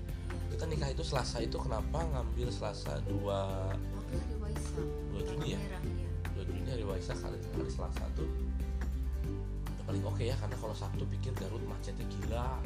Kita 0.50 0.64
nikah 0.66 0.88
itu 0.90 1.02
Selasa 1.06 1.38
itu 1.38 1.56
kenapa 1.62 2.02
ngambil 2.02 2.50
Selasa 2.50 2.98
dua? 3.06 3.72
Waktu 3.94 4.14
hari 4.18 4.36
Waisak 4.42 4.86
2 5.14 5.22
Juni 5.22 5.46
ya? 5.54 5.60
Iya. 5.62 5.78
2 6.34 6.50
Juni 6.50 6.68
hari 6.68 6.84
Waisak 6.84 7.18
hari, 7.22 7.38
hari 7.38 7.70
Selasa 7.70 8.04
tuh 8.18 8.26
udah 9.62 9.84
paling 9.86 10.04
oke 10.04 10.22
ya 10.22 10.34
karena 10.38 10.56
kalau 10.58 10.74
Sabtu 10.74 11.06
pikir 11.08 11.32
Garut 11.38 11.62
macetnya 11.64 12.06
gila 12.10 12.58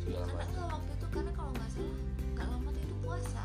segala 0.00 0.24
karena 0.26 0.44
macam 0.48 0.80
waktu 0.80 0.92
itu 0.96 1.06
karena 1.12 1.32
kalau 1.36 1.50
nggak 1.52 1.70
salah 1.72 1.98
nggak 2.32 2.46
lama 2.48 2.68
tuh 2.72 2.82
itu 2.82 2.94
puasa. 3.04 3.44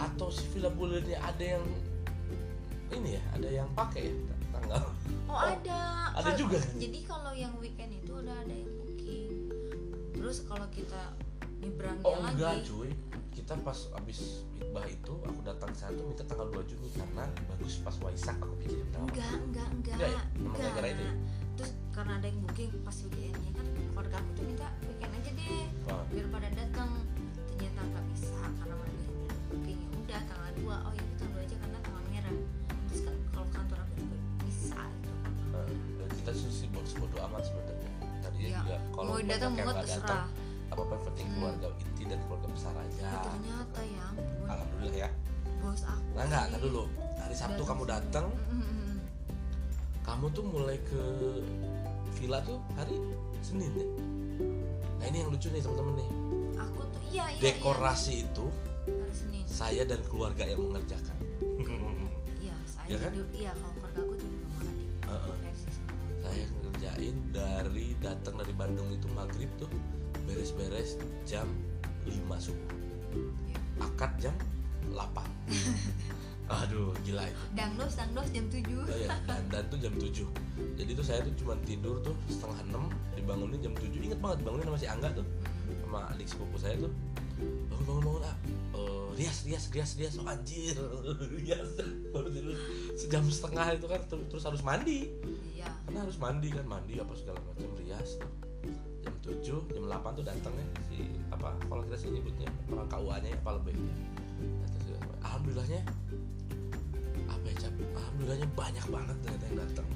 Atau 0.00 0.28
si 0.34 0.44
Villa 0.54 0.70
Bulirnya 0.70 1.18
ada 1.22 1.44
yang 1.58 1.64
ini 2.94 3.10
ya 3.16 3.22
ada 3.32 3.48
yang 3.48 3.68
pakai 3.72 4.12
ya 4.12 4.14
tanggal. 4.52 4.82
Oh, 5.26 5.38
ada. 5.38 6.12
ada 6.12 6.20
Kalau- 6.22 6.36
juga. 6.36 6.58
jadi 6.76 6.98
kalau 7.02 7.32
yang 7.32 7.54
weekend 7.56 7.92
itu 7.94 8.12
udah 8.12 8.36
ada 8.36 8.52
yang 8.52 8.68
booking. 8.76 9.48
Terus 10.12 10.44
kalau 10.44 10.68
kita 10.68 11.16
nyebrangnya 11.58 12.04
oh 12.04 12.20
lagi. 12.20 12.32
enggak 12.36 12.54
cuy. 12.68 12.90
Kita 13.32 13.56
pas 13.64 13.88
abis 13.96 14.44
hitbah 14.60 14.84
itu 14.84 15.12
aku 15.24 15.40
datang 15.40 15.72
sana 15.72 15.96
tuh 15.96 16.04
minta 16.04 16.20
tanggal 16.22 16.52
2 16.52 16.68
Juni 16.68 16.88
karena 16.92 17.24
bagus 17.48 17.80
pas 17.80 17.96
Waisak 17.98 18.36
aku 18.36 18.52
pikirin 18.60 18.84
kenapa 18.92 19.08
enggak 19.08 19.32
enggak 19.40 19.68
enggak. 19.72 19.96
Enggak 19.96 20.10
ya? 20.12 20.22
Itu 20.92 21.02
ya? 21.08 21.12
terus 21.52 21.72
karena 21.92 22.12
ada 22.20 22.26
yang 22.28 22.38
booking 22.44 22.72
pas 22.80 22.96
weekendnya 23.02 23.50
kan 23.52 23.66
keluarga 23.88 24.16
aku 24.20 24.30
tuh 24.36 24.44
minta 24.44 24.68
weekend 24.84 25.12
aja 25.16 25.30
deh. 25.32 25.64
Wah, 25.88 26.02
biar 26.12 26.26
pada 26.28 26.48
datang 26.52 26.88
juga. 38.72 38.78
Kalau 38.92 39.04
mau 39.06 39.20
datang 39.20 39.52
mau 39.54 39.74
terserah. 39.76 40.24
apa 40.72 40.80
yang 40.88 41.04
penting 41.04 41.26
Hmm. 41.28 41.34
keluarga 41.36 41.68
inti 41.76 42.02
dan 42.08 42.18
keluarga 42.24 42.48
besar 42.48 42.72
aja. 42.74 43.04
Oh, 43.04 43.20
ternyata 43.22 43.80
ya 43.84 44.02
ampun. 44.08 44.46
Alhamdulillah 44.48 44.96
ya. 44.98 45.10
Bos 45.60 45.82
aku 45.84 46.08
Nah 46.10 46.22
enggak, 46.24 46.44
kan 46.48 46.58
dulu. 46.58 46.82
Hari 47.14 47.34
Sabtu 47.36 47.62
kamu 47.62 47.82
datang 47.84 48.26
Mm, 48.48 48.56
mm, 48.56 48.64
mm. 48.64 48.96
Kamu 50.02 50.24
tuh 50.30 50.42
mulai 50.42 50.80
ke 50.80 51.02
villa 52.12 52.40
tuh 52.40 52.56
hari 52.72 52.96
Senin 53.38 53.70
ya 53.70 53.86
Nah 54.96 55.06
ini 55.06 55.16
yang 55.18 55.30
lucu 55.30 55.46
nih 55.46 55.60
teman-teman 55.60 55.94
nih. 55.94 56.10
Aku 56.58 56.80
tuh 56.88 57.00
iya 57.06 57.24
iya 57.28 57.42
Dekorasi 57.44 58.24
itu 58.24 58.46
iya. 58.82 58.96
hari 58.96 59.12
Senin. 59.12 59.44
saya 59.44 59.82
dan 59.84 60.00
keluarga 60.02 60.42
yang 60.42 60.60
mengerjakan. 60.62 61.16
Iya 62.40 62.56
saya 62.64 62.88
Ya 62.88 62.96
kan? 62.98 63.12
iya 63.30 63.52
kalau 63.52 63.76
datang 68.02 68.34
dari 68.36 68.52
Bandung 68.52 68.90
itu 68.90 69.06
maghrib 69.14 69.48
tuh 69.56 69.70
Beres-beres 70.22 70.98
jam 71.26 71.46
5 72.02 72.14
subuh. 72.38 72.70
Iya. 73.46 73.58
Akad 73.80 74.12
jam 74.18 74.34
8 74.90 74.98
Aduh 76.52 76.90
gila 77.02 77.24
itu. 77.24 77.42
Dangdos 77.54 77.94
dangdos 77.94 78.28
jam 78.28 78.44
7 78.50 78.66
Oh 78.74 78.86
ya, 78.90 79.08
dan, 79.30 79.42
dan 79.48 79.64
tuh 79.70 79.78
jam 79.78 79.94
7 79.94 80.26
Jadi 80.76 80.90
tuh 80.92 81.06
saya 81.06 81.22
tuh 81.22 81.32
cuma 81.38 81.54
tidur 81.62 82.02
tuh 82.02 82.12
setengah 82.28 82.60
6 82.68 83.16
Dibangunin 83.16 83.58
jam 83.62 83.72
7 83.72 83.88
Ingat 83.88 84.18
banget 84.20 84.36
dibangunin 84.42 84.66
sama 84.68 84.78
si 84.78 84.88
Angga 84.90 85.08
tuh 85.14 85.26
Sama 85.86 86.00
adik 86.10 86.26
sepupu 86.26 86.56
saya 86.58 86.76
tuh. 86.76 86.92
Bangun 87.68 87.84
bangun 87.84 88.02
bangun 88.04 88.22
ah. 88.24 88.36
Eh, 88.72 89.06
Rias 89.12 89.44
rias 89.44 89.64
rias 89.68 89.90
rias. 89.98 90.14
Oh 90.16 90.24
anjir. 90.24 90.72
Rias. 91.40 91.68
Baru 92.08 92.28
tidur. 92.28 92.56
Sejam 92.96 93.24
setengah 93.26 93.76
itu 93.76 93.84
kan 93.84 94.00
ter- 94.00 94.26
Terus 94.30 94.44
harus 94.46 94.62
mandi. 94.62 95.10
Iya. 95.52 95.68
Karena 95.84 96.08
harus 96.08 96.16
mandi 96.16 96.48
kan 96.48 96.64
Mandi 96.64 96.96
apa 96.96 97.12
segala 97.12 97.38
macam 97.44 97.61
Jam 99.02 99.14
7 99.22 99.42
Jam 99.46 99.84
8 99.86 100.18
tuh 100.18 100.24
datangnya 100.26 100.66
Si 100.90 101.06
apa 101.30 101.54
Kalau 101.66 101.82
kita 101.86 101.96
sih 101.98 102.08
nyebutnya 102.10 102.48
Orang 102.70 102.88
KUA 102.90 103.16
nya 103.22 103.28
ya 103.30 103.38
apa 103.42 103.50
lebih. 103.60 103.74
Alhamdulillahnya 105.22 105.80
apa 107.30 107.44
ya 107.48 107.54
Cap? 107.62 107.74
Alhamdulillahnya 107.78 108.48
banyak 108.52 108.86
banget 108.90 109.16
ternyata 109.22 109.44
yang 109.48 109.58
datang 109.64 109.88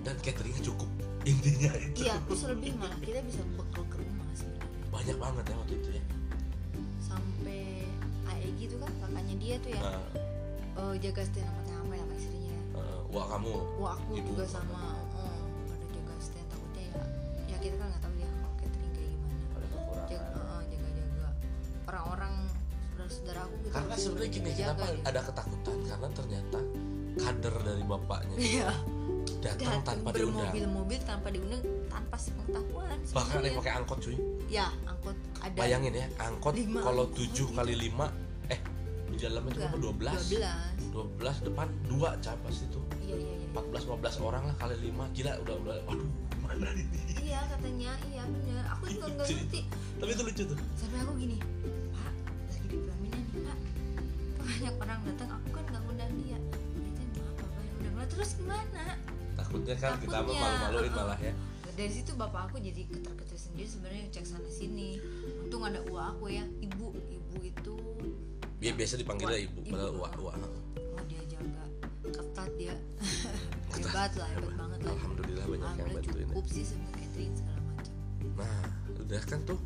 dan 0.00 0.16
cateringnya 0.24 0.62
cukup. 0.64 0.90
Intinya 1.28 1.72
itu. 1.76 2.08
Iya 2.08 2.16
terus 2.24 2.42
lebih 2.48 2.72
malah 2.80 2.96
kita 3.04 3.20
bisa 3.20 3.44
bekal 3.52 3.84
ke 3.92 3.96
rumah 4.00 4.28
sebenarnya 4.32 4.68
banyak 4.88 5.16
banget 5.20 5.44
ya 5.44 5.54
waktu 5.60 5.74
itu 5.76 5.90
ya. 5.92 6.04
Sampai 7.04 7.84
AEG 8.32 8.58
itu 8.72 8.76
kan 8.80 8.90
kakaknya 9.04 9.34
dia 9.36 9.54
tuh 9.60 9.70
ya. 9.76 9.80
Nah, 9.84 10.04
eh, 10.80 10.94
jaga 11.04 11.22
stand 11.28 11.48
sama 11.68 11.92
ya 11.92 12.00
sama 12.00 12.14
istrinya. 12.16 12.56
Ya 12.56 12.80
eh, 12.80 13.00
wah 13.12 13.26
kamu. 13.28 13.52
Wah 13.76 13.92
aku 14.00 14.10
Ibu 14.16 14.28
juga 14.32 14.44
sama 14.48 14.80
kita 17.60 17.76
kan 17.76 17.86
nggak 17.92 18.02
tahu 18.02 18.14
ya 18.16 18.28
kalau 18.32 18.54
catering 18.56 18.92
kayak 18.96 19.10
gimana. 19.12 19.36
Ada 19.54 19.66
jaga 19.68 20.18
kekurangan. 20.24 20.64
Jaga 20.66 20.88
jaga 20.96 21.28
orang-orang 21.90 22.32
saudara-saudara 22.90 23.40
aku 23.44 23.54
gitu. 23.60 23.72
Karena 23.72 23.94
sebenarnya 23.94 24.30
gini 24.32 24.50
jaga 24.50 24.60
kenapa 24.60 24.84
gitu. 24.84 25.02
ada 25.08 25.20
ketakutan? 25.24 25.76
Karena 25.86 26.08
ternyata 26.16 26.60
kader 27.20 27.54
dari 27.66 27.84
bapaknya 27.84 28.36
iya. 28.38 28.70
datang 29.42 29.82
datang 29.82 29.82
tanpa 29.82 30.08
diundang. 30.14 30.46
bermobil-mobil 30.54 30.98
tanpa 31.02 31.28
diundang 31.34 31.62
tanpa 31.90 32.16
sepengetahuan 32.16 32.98
bahkan 33.10 33.36
ada 33.42 33.46
yang 33.50 33.58
pakai 33.60 33.72
angkot 33.82 33.98
cuy. 34.00 34.16
Ya 34.46 34.66
angkot 34.86 35.16
ada. 35.42 35.58
Bayangin 35.58 35.92
ya 35.92 36.06
angkot 36.22 36.54
Lima 36.54 36.80
kalau 36.80 37.04
7 37.12 37.34
gitu. 37.34 37.44
kali 37.50 37.74
5 37.76 38.54
eh 38.54 38.60
di 39.10 39.16
dalamnya 39.18 39.52
Enggak, 39.58 39.74
berapa? 39.74 40.14
12 40.14 41.18
12 41.18 41.42
12 41.42 41.46
depan 41.50 41.68
2 41.90 42.24
capas 42.24 42.56
itu. 42.62 42.80
Iya 43.02 43.16
iya 43.18 43.32
iya. 43.42 43.48
14 43.58 43.90
15 43.90 44.28
orang 44.28 44.42
lah 44.46 44.54
kali 44.56 44.76
5 44.86 45.16
gila 45.18 45.32
udah 45.42 45.54
udah 45.66 45.74
aduh 45.90 46.10
ini 46.58 46.84
iya 47.20 47.40
katanya. 47.46 47.92
Iya 48.10 48.22
bener. 48.26 48.64
Aku 48.74 48.84
juga 48.90 49.06
nggak 49.14 49.28
ngerti. 49.30 49.60
tapi 50.00 50.10
itu 50.16 50.22
lucu 50.24 50.42
tuh. 50.50 50.58
Sampai 50.74 50.98
aku 51.04 51.12
gini 51.20 51.36
pak 51.94 52.12
lagi 52.50 52.66
di 52.66 52.76
pelaminan 52.80 53.22
nih 53.22 53.40
pak. 53.44 53.58
Banyak 54.40 54.74
orang 54.80 55.00
datang 55.06 55.30
aku 55.38 55.48
kan 55.54 55.64
nggak 55.70 55.82
ngundang 55.86 56.12
dia. 56.24 56.38
Itu 56.40 57.18
maaf 57.20 57.34
bapak 57.38 57.60
yang 57.62 57.74
undang 57.78 57.94
lah 57.96 58.06
terus 58.10 58.30
gimana? 58.34 58.84
Takutnya 59.38 59.74
kan 59.78 59.92
kita 60.02 60.16
Takutnya, 60.20 60.40
malu-maluin 60.42 60.92
malah 60.96 61.20
ya. 61.20 61.32
Dari 61.70 61.92
situ 61.94 62.12
bapak 62.18 62.40
aku 62.50 62.56
jadi 62.60 62.82
ketar-ketir 62.90 63.38
sendiri 63.38 63.68
sebenarnya 63.68 64.02
cek 64.10 64.26
sana 64.26 64.50
sini. 64.50 65.00
Untung 65.46 65.62
ada 65.64 65.80
uang 65.86 66.18
aku 66.18 66.34
ya. 66.34 66.44
Ibu 66.44 66.86
ibu 66.92 67.34
itu 67.40 67.76
Bi- 68.60 68.76
biasa 68.76 69.00
dipanggilnya 69.00 69.40
ibu 69.40 69.64
ibu, 69.64 69.72
padahal 69.72 69.92
uh-uh. 69.96 70.20
wah 70.20 70.36
ketat 72.12 72.50
dia. 72.58 72.74
Hebat 73.80 74.12
lah 74.18 74.28
hebat 74.34 74.54
banget 74.58 74.80
lah. 74.82 74.92
Alhamdulillah 74.98 75.44
banyak 75.46 75.72
yang 75.78 75.90
bantuin 75.94 76.20
ya. 76.20 76.26
cukup 76.26 76.46
sih 76.50 76.64
sebenarnya 76.66 76.98
catering 77.06 77.34
segala 77.38 77.60
macam. 77.70 77.94
Nah 78.34 78.62
udah 79.00 79.22
kan 79.24 79.40
tuh 79.46 79.58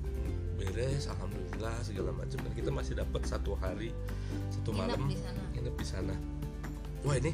beres 0.54 1.04
alhamdulillah 1.08 1.74
segala 1.80 2.10
macam. 2.12 2.38
Dan 2.44 2.52
kita 2.52 2.70
masih 2.70 2.94
dapat 3.00 3.22
satu 3.24 3.52
hari 3.58 3.90
satu 4.52 4.70
malam 4.76 5.08
nginep 5.56 5.74
di 5.74 5.86
sana. 5.86 6.14
Wah 7.04 7.16
ini 7.16 7.32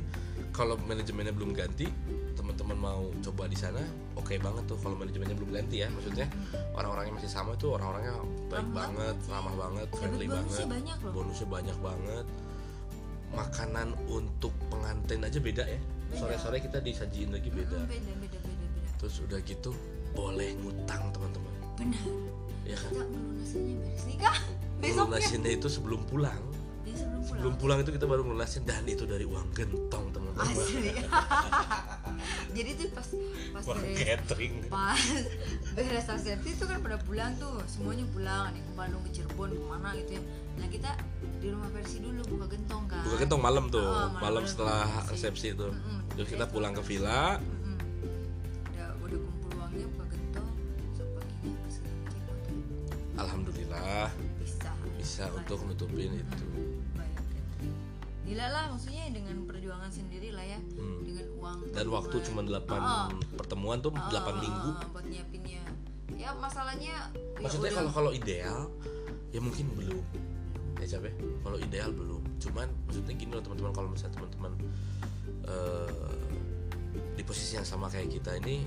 kalau 0.50 0.78
manajemennya 0.86 1.34
belum 1.34 1.54
ganti 1.54 1.86
teman-teman 2.34 2.78
mau 2.78 3.02
coba 3.20 3.46
di 3.46 3.54
sana 3.54 3.82
oke 4.16 4.32
banget 4.40 4.64
tuh 4.66 4.78
kalau 4.80 4.96
manajemennya 4.96 5.36
belum 5.36 5.50
ganti 5.50 5.82
ya. 5.82 5.88
Maksudnya 5.90 6.26
orang-orangnya 6.78 7.18
masih 7.18 7.30
sama 7.30 7.58
tuh 7.58 7.76
orang-orangnya 7.76 8.14
baik 8.46 8.66
Ramah 8.66 8.74
banget 8.74 9.16
banget 9.16 9.16
ramah 9.30 9.54
banget 9.58 9.86
friendly 9.94 10.26
bonusnya 10.26 10.66
banget 10.66 10.74
banyak 10.74 10.98
loh. 11.02 11.12
bonusnya 11.12 11.48
banyak 11.50 11.78
banget 11.82 12.26
makanan 13.34 13.94
untuk 14.10 14.54
pengantin 14.68 15.22
aja 15.22 15.38
beda 15.38 15.64
ya. 15.66 15.80
Sore-sore 16.14 16.58
kita 16.58 16.82
disajiin 16.82 17.30
lagi 17.30 17.50
beda. 17.54 17.78
Mm, 17.78 17.86
beda 17.86 18.12
beda 18.18 18.38
beda 18.42 18.66
beda. 18.66 18.90
Terus 18.98 19.14
udah 19.22 19.38
gitu 19.46 19.70
boleh 20.12 20.50
ngutang 20.58 21.02
teman-teman. 21.14 21.54
Benar. 21.78 22.06
Ya 22.66 22.76
kan? 22.76 22.92
Kita 22.92 23.04
melunasinya 23.06 23.74
beres 23.82 24.04
nikah 24.06 24.38
besoknya. 24.82 25.02
Lunasinnya 25.06 25.50
itu 25.54 25.68
sebelum 25.70 26.00
pulang. 26.10 26.42
Sebelum 26.90 27.22
pulang 27.22 27.22
sebelum 27.22 27.54
pulang. 27.56 27.78
itu 27.80 27.90
kita 27.94 28.06
baru 28.10 28.22
lunasin 28.26 28.62
dan 28.66 28.82
itu 28.84 29.06
dari 29.06 29.22
uang 29.22 29.48
gentong 29.54 30.04
teman-teman. 30.10 30.50
Asli 30.50 30.90
jadi 32.50 32.70
tuh 32.74 32.86
pas 32.90 33.08
pas 33.50 33.64
beres 33.70 33.96
catering 33.96 34.54
pas 34.66 34.98
beres 35.76 36.06
resepsi 36.06 36.48
itu 36.52 36.64
kan 36.64 36.78
pada 36.78 36.98
pulang 37.00 37.32
tuh 37.36 37.62
semuanya 37.64 38.04
pulang. 38.10 38.50
Yang 38.50 38.66
ke 38.66 38.72
Bandung 38.74 39.02
ke 39.02 39.10
Cirebon 39.12 39.50
ke 39.50 39.64
mana 39.64 39.88
gitu 39.94 40.10
ya. 40.16 40.22
Nah 40.56 40.66
kita 40.66 40.90
di 41.38 41.46
rumah 41.48 41.70
versi 41.70 41.96
dulu 41.98 42.20
buka 42.28 42.46
gentong 42.50 42.84
kan. 42.84 43.02
Buka 43.02 43.16
gentong 43.18 43.40
malam 43.40 43.64
tuh 43.68 43.80
Oh, 43.80 44.08
malam 44.12 44.20
malam 44.20 44.44
setelah 44.44 44.84
resepsi. 45.08 45.12
resepsi 45.14 45.46
itu. 45.54 45.68
Mm-mm. 45.68 45.98
terus 46.12 46.28
kita 46.28 46.44
pulang 46.46 46.72
ke 46.72 46.82
villa. 46.82 47.38
Mm-mm. 47.38 47.76
udah 48.70 48.88
udah 49.00 49.18
kumpul 49.18 49.50
uangnya 49.56 49.86
buka 49.88 50.04
gentong 50.10 50.48
besok 50.76 51.08
paginya 51.14 51.54
pas 51.56 51.76
alhamdulillah. 53.18 54.06
Bisa. 54.38 54.68
Bisa 54.96 55.24
untuk 55.32 55.58
nutupin 55.64 56.12
itu 56.12 56.36
gila 58.30 58.46
lah 58.46 58.64
maksudnya 58.70 59.10
dengan 59.10 59.42
perjuangan 59.42 59.90
sendiri 59.90 60.30
lah 60.30 60.46
ya. 60.46 60.58
Hmm. 60.78 61.02
dengan 61.02 61.26
uang 61.34 61.58
dan 61.74 61.86
waktu 61.90 62.16
cuma 62.22 62.40
8 62.46 62.62
Ah, 62.78 63.10
pertemuan 63.34 63.82
tuh 63.82 63.90
ah, 63.90 64.06
8 64.06 64.22
ah, 64.22 64.34
minggu. 64.38 64.70
ah, 64.70 64.86
buat 64.94 65.06
nyiapinnya 65.10 65.62
ya. 66.14 66.30
Masalahnya 66.38 66.94
ya 67.10 67.42
maksudnya 67.42 67.74
kalau 67.74 67.90
kalau 67.90 68.10
ideal 68.14 68.70
ya 69.34 69.40
mungkin 69.42 69.66
belum. 69.74 70.02
Ya 70.78 70.86
capek 70.96 71.12
kalau 71.42 71.58
ideal 71.58 71.90
belum. 71.90 72.22
Cuman 72.38 72.70
maksudnya 72.86 73.14
gini 73.18 73.30
loh 73.34 73.42
teman-teman. 73.42 73.72
Kalau 73.74 73.88
misalnya 73.90 74.14
teman-teman 74.22 74.52
eh, 75.50 76.14
di 77.18 77.22
posisi 77.26 77.58
yang 77.58 77.66
sama 77.66 77.90
kayak 77.90 78.14
kita 78.14 78.38
ini 78.40 78.62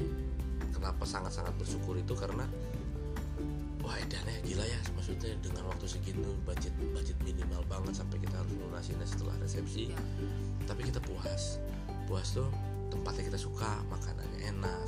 kenapa 0.76 1.08
sangat-sangat 1.08 1.56
bersyukur 1.56 1.96
itu? 1.96 2.14
Karena 2.14 2.44
wah 3.84 3.96
edannya 4.00 4.40
gila 4.48 4.64
ya 4.64 4.80
maksudnya 4.96 5.36
dengan 5.44 5.68
waktu 5.68 5.86
segitu 5.86 6.32
budget 6.48 6.72
budget 6.96 7.18
minimal 7.22 7.62
banget 7.68 8.00
sampai 8.00 8.18
kita 8.24 8.40
harus 8.40 8.56
lunasinnya 8.56 9.08
setelah 9.08 9.36
resepsi 9.44 9.92
Ya. 9.92 10.00
tapi 10.64 10.88
kita 10.88 11.04
puas 11.04 11.60
puas 12.08 12.32
tuh 12.32 12.48
tempatnya 12.88 13.36
kita 13.36 13.40
suka 13.40 13.84
makanannya 13.92 14.40
enak 14.56 14.88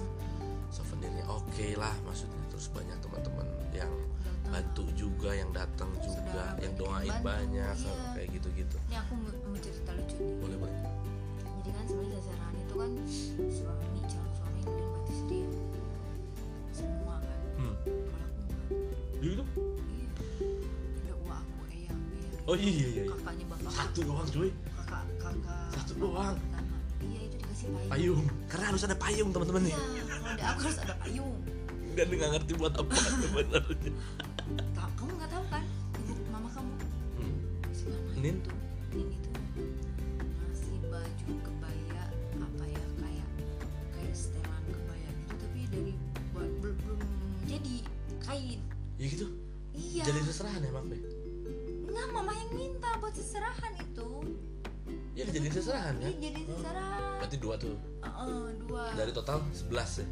souvenirnya 0.72 1.28
oke 1.28 1.68
lah 1.76 1.92
maksudnya 2.08 2.40
terus 2.48 2.72
banyak 2.72 2.96
teman-teman 3.04 3.48
yang 3.76 3.92
bantu 4.46 4.88
juga 4.96 5.36
yang 5.36 5.52
datang 5.52 5.90
juga 6.00 6.56
yang 6.62 6.72
banyak 6.72 6.80
doain 6.80 7.12
bantu, 7.12 7.26
banyak 7.28 7.76
iya. 7.76 8.14
kayak 8.16 8.30
gitu-gitu 8.40 8.78
ini 8.88 8.98
aku 9.02 9.14
oh 22.56 22.60
iya 22.64 22.72
iya 22.72 22.88
iya. 22.88 23.04
Kakaknya 23.12 23.46
bapak. 23.52 23.72
Satu 23.76 24.00
doang 24.08 24.28
cuy. 24.32 24.50
Kakak 24.80 25.04
kakak. 25.20 25.68
Satu 25.76 25.94
doang. 26.00 26.36
pertama. 26.40 26.78
Iya 27.04 27.20
itu 27.28 27.36
dikasih 27.36 27.68
payung. 27.68 27.90
Payung. 27.92 28.24
Karena 28.48 28.66
harus 28.72 28.82
ada 28.88 28.96
payung 28.96 29.30
teman-teman. 29.36 29.62
Nih 29.68 29.76
iya 29.76 30.04
kalau 30.08 30.28
ada 30.32 30.44
aku 30.56 30.60
harus 30.64 30.80
ada 30.80 30.96
payung. 31.04 31.36
Dan 31.96 32.08
nggak 32.12 32.30
ngerti 32.40 32.52
buat 32.56 32.74
apa 32.80 32.94
sebenarnya. 33.24 33.92
Kamu 34.76 35.12
nggak 35.20 35.32
tahu 35.32 35.46
kan? 35.52 35.64
Ibu 36.00 36.24
mama 36.32 36.50
kamu. 36.56 36.74
Hmm. 37.20 37.36
si 37.76 37.84
mama 37.92 38.10
Nin? 38.16 38.36
itu 38.40 38.52
Nin 38.96 39.08
itu 39.12 39.30
ngasih 40.40 40.78
baju 40.88 41.34
kebaya 41.44 42.04
apa 42.40 42.64
ya 42.72 42.84
kayak 43.04 43.30
kayak 43.92 44.14
setelan 44.16 44.64
kebaya 44.72 45.10
gitu. 45.12 45.34
Tapi 45.36 45.60
dari 45.68 45.94
buat 46.32 46.52
belum 46.64 47.00
jadi 47.52 47.76
kain. 48.24 48.60
Ya 48.96 49.06
gitu? 49.12 49.28
Iya. 49.76 50.04
Jadi 50.08 50.20
seserahan 50.24 50.64
ya 50.64 50.72
mak 50.72 50.88
buat 53.06 53.14
seserahan 53.14 53.74
itu 53.78 54.10
ya 55.14 55.30
jadi 55.30 55.48
seserahan 55.48 55.96
ya 56.02 56.10
jadi 56.12 56.42
seserahan 56.44 57.02
berarti 57.22 57.38
dua 57.38 57.56
tuh 57.56 57.78
Heeh, 58.02 58.46
dua 58.66 58.84
dari 58.94 59.12
total 59.12 59.46
11 59.54 60.02
ya 60.02 60.08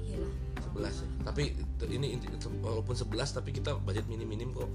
iyalah 0.00 0.32
11 0.66 0.92
ya. 0.92 1.08
Tapi 1.24 1.42
ini 1.88 2.16
walaupun 2.58 2.92
11 2.92 3.08
tapi 3.32 3.50
kita 3.50 3.76
budget 3.80 4.04
minim-minim 4.06 4.52
kok. 4.52 4.68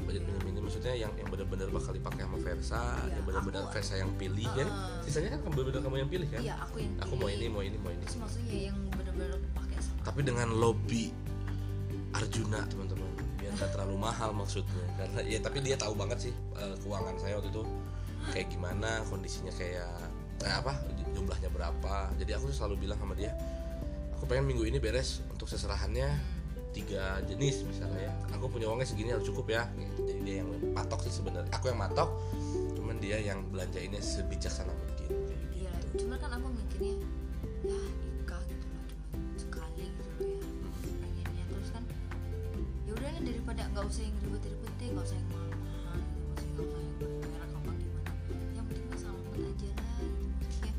Budget 0.00 0.22
Iya. 0.22 0.28
minim-minim 0.30 0.62
maksudnya 0.62 0.94
yang 0.96 1.12
yang 1.14 1.26
benar-benar 1.26 1.68
bakal 1.68 1.90
dipakai 1.90 2.22
sama 2.22 2.38
Versa, 2.38 2.82
Iya, 3.02 3.12
yang 3.12 3.24
benar-benar 3.26 3.62
Versa 3.68 3.94
yang 3.98 4.10
pilih 4.14 4.46
ya. 4.48 4.64
Heeh. 4.64 5.02
Sisanya 5.04 5.28
kan 5.34 5.38
kamu 5.42 5.54
benar 5.66 5.82
kamu 5.82 5.96
yang 5.98 6.10
pilih 6.10 6.28
kan? 6.30 6.40
iya 6.40 6.54
aku 6.56 6.76
yang 6.78 6.94
Aku 7.02 7.14
mau 7.14 7.26
pilih. 7.26 7.36
ini, 7.36 7.46
mau 7.50 7.62
ini, 7.62 7.76
mau 7.78 7.90
ini. 7.90 8.02
terus 8.02 8.18
maksudnya 8.18 8.58
yang 8.70 8.78
benar-benar 8.90 9.38
pakai 9.52 9.78
sama 9.78 10.00
Tapi 10.06 10.20
dengan 10.22 10.48
lobby 10.54 11.04
Arjuna 12.10 12.60
teman-teman 12.66 13.09
nggak 13.60 13.70
terlalu 13.76 13.96
mahal 14.00 14.32
maksudnya. 14.32 14.84
Karena 14.96 15.20
ya 15.28 15.38
tapi 15.44 15.60
dia 15.60 15.76
tahu 15.76 15.92
banget 15.92 16.30
sih 16.30 16.34
eh, 16.56 16.74
keuangan 16.80 17.14
saya 17.20 17.36
waktu 17.36 17.52
itu 17.52 17.62
kayak 18.32 18.48
gimana 18.48 19.04
kondisinya 19.12 19.52
kayak 19.52 19.92
eh, 20.42 20.54
apa 20.56 20.80
jumlahnya 21.12 21.52
berapa. 21.52 22.10
Jadi 22.16 22.30
aku 22.32 22.48
selalu 22.48 22.88
bilang 22.88 22.96
sama 22.96 23.12
dia 23.12 23.36
aku 24.16 24.24
pengen 24.24 24.48
minggu 24.48 24.64
ini 24.68 24.80
beres 24.80 25.24
untuk 25.32 25.48
seserahannya 25.48 26.08
tiga 26.72 27.20
jenis 27.28 27.68
misalnya 27.68 28.08
ya. 28.08 28.12
Aku 28.40 28.48
punya 28.48 28.66
uangnya 28.72 28.88
segini 28.88 29.12
harus 29.12 29.28
cukup 29.28 29.52
ya. 29.52 29.68
Jadi 29.76 30.20
dia 30.24 30.36
yang 30.40 30.48
patok 30.72 31.04
sih 31.04 31.12
sebenarnya. 31.12 31.52
Aku 31.52 31.68
yang 31.68 31.78
matok 31.78 32.08
cuman 32.90 33.06
dia 33.06 33.22
yang 33.22 33.46
belanjainnya 33.54 34.02
sebijaksana 34.02 34.74
mungkin 34.74 35.14
iya 35.54 35.70
gitu. 35.94 36.02
cuma 36.02 36.18
kan 36.18 36.34
aku 36.34 36.50
mikirnya 36.50 36.98
ya 37.62 37.78
daripada 43.60 43.76
nggak 43.76 43.92
usah 43.92 44.02
yang 44.08 44.16
ribet-ribet 44.24 44.72
deh 44.80 44.88
nggak 44.88 45.04
usah 45.04 45.16
yang 45.20 45.28
mahal-mahal 45.28 45.96
gitu 46.00 46.20
maksudnya 46.24 46.52
nggak 46.56 46.64
usah 46.64 46.80
yang 46.80 46.96
bermerek 46.96 47.50
apa 47.52 47.70
gimana. 47.76 48.10
Yang 48.56 48.64
penting 48.64 48.84
mah 48.88 48.98
selamat 49.00 49.24
aja. 49.36 49.68
Lah 49.76 50.00
gitu 50.00 50.24
maksudnya 50.40 50.72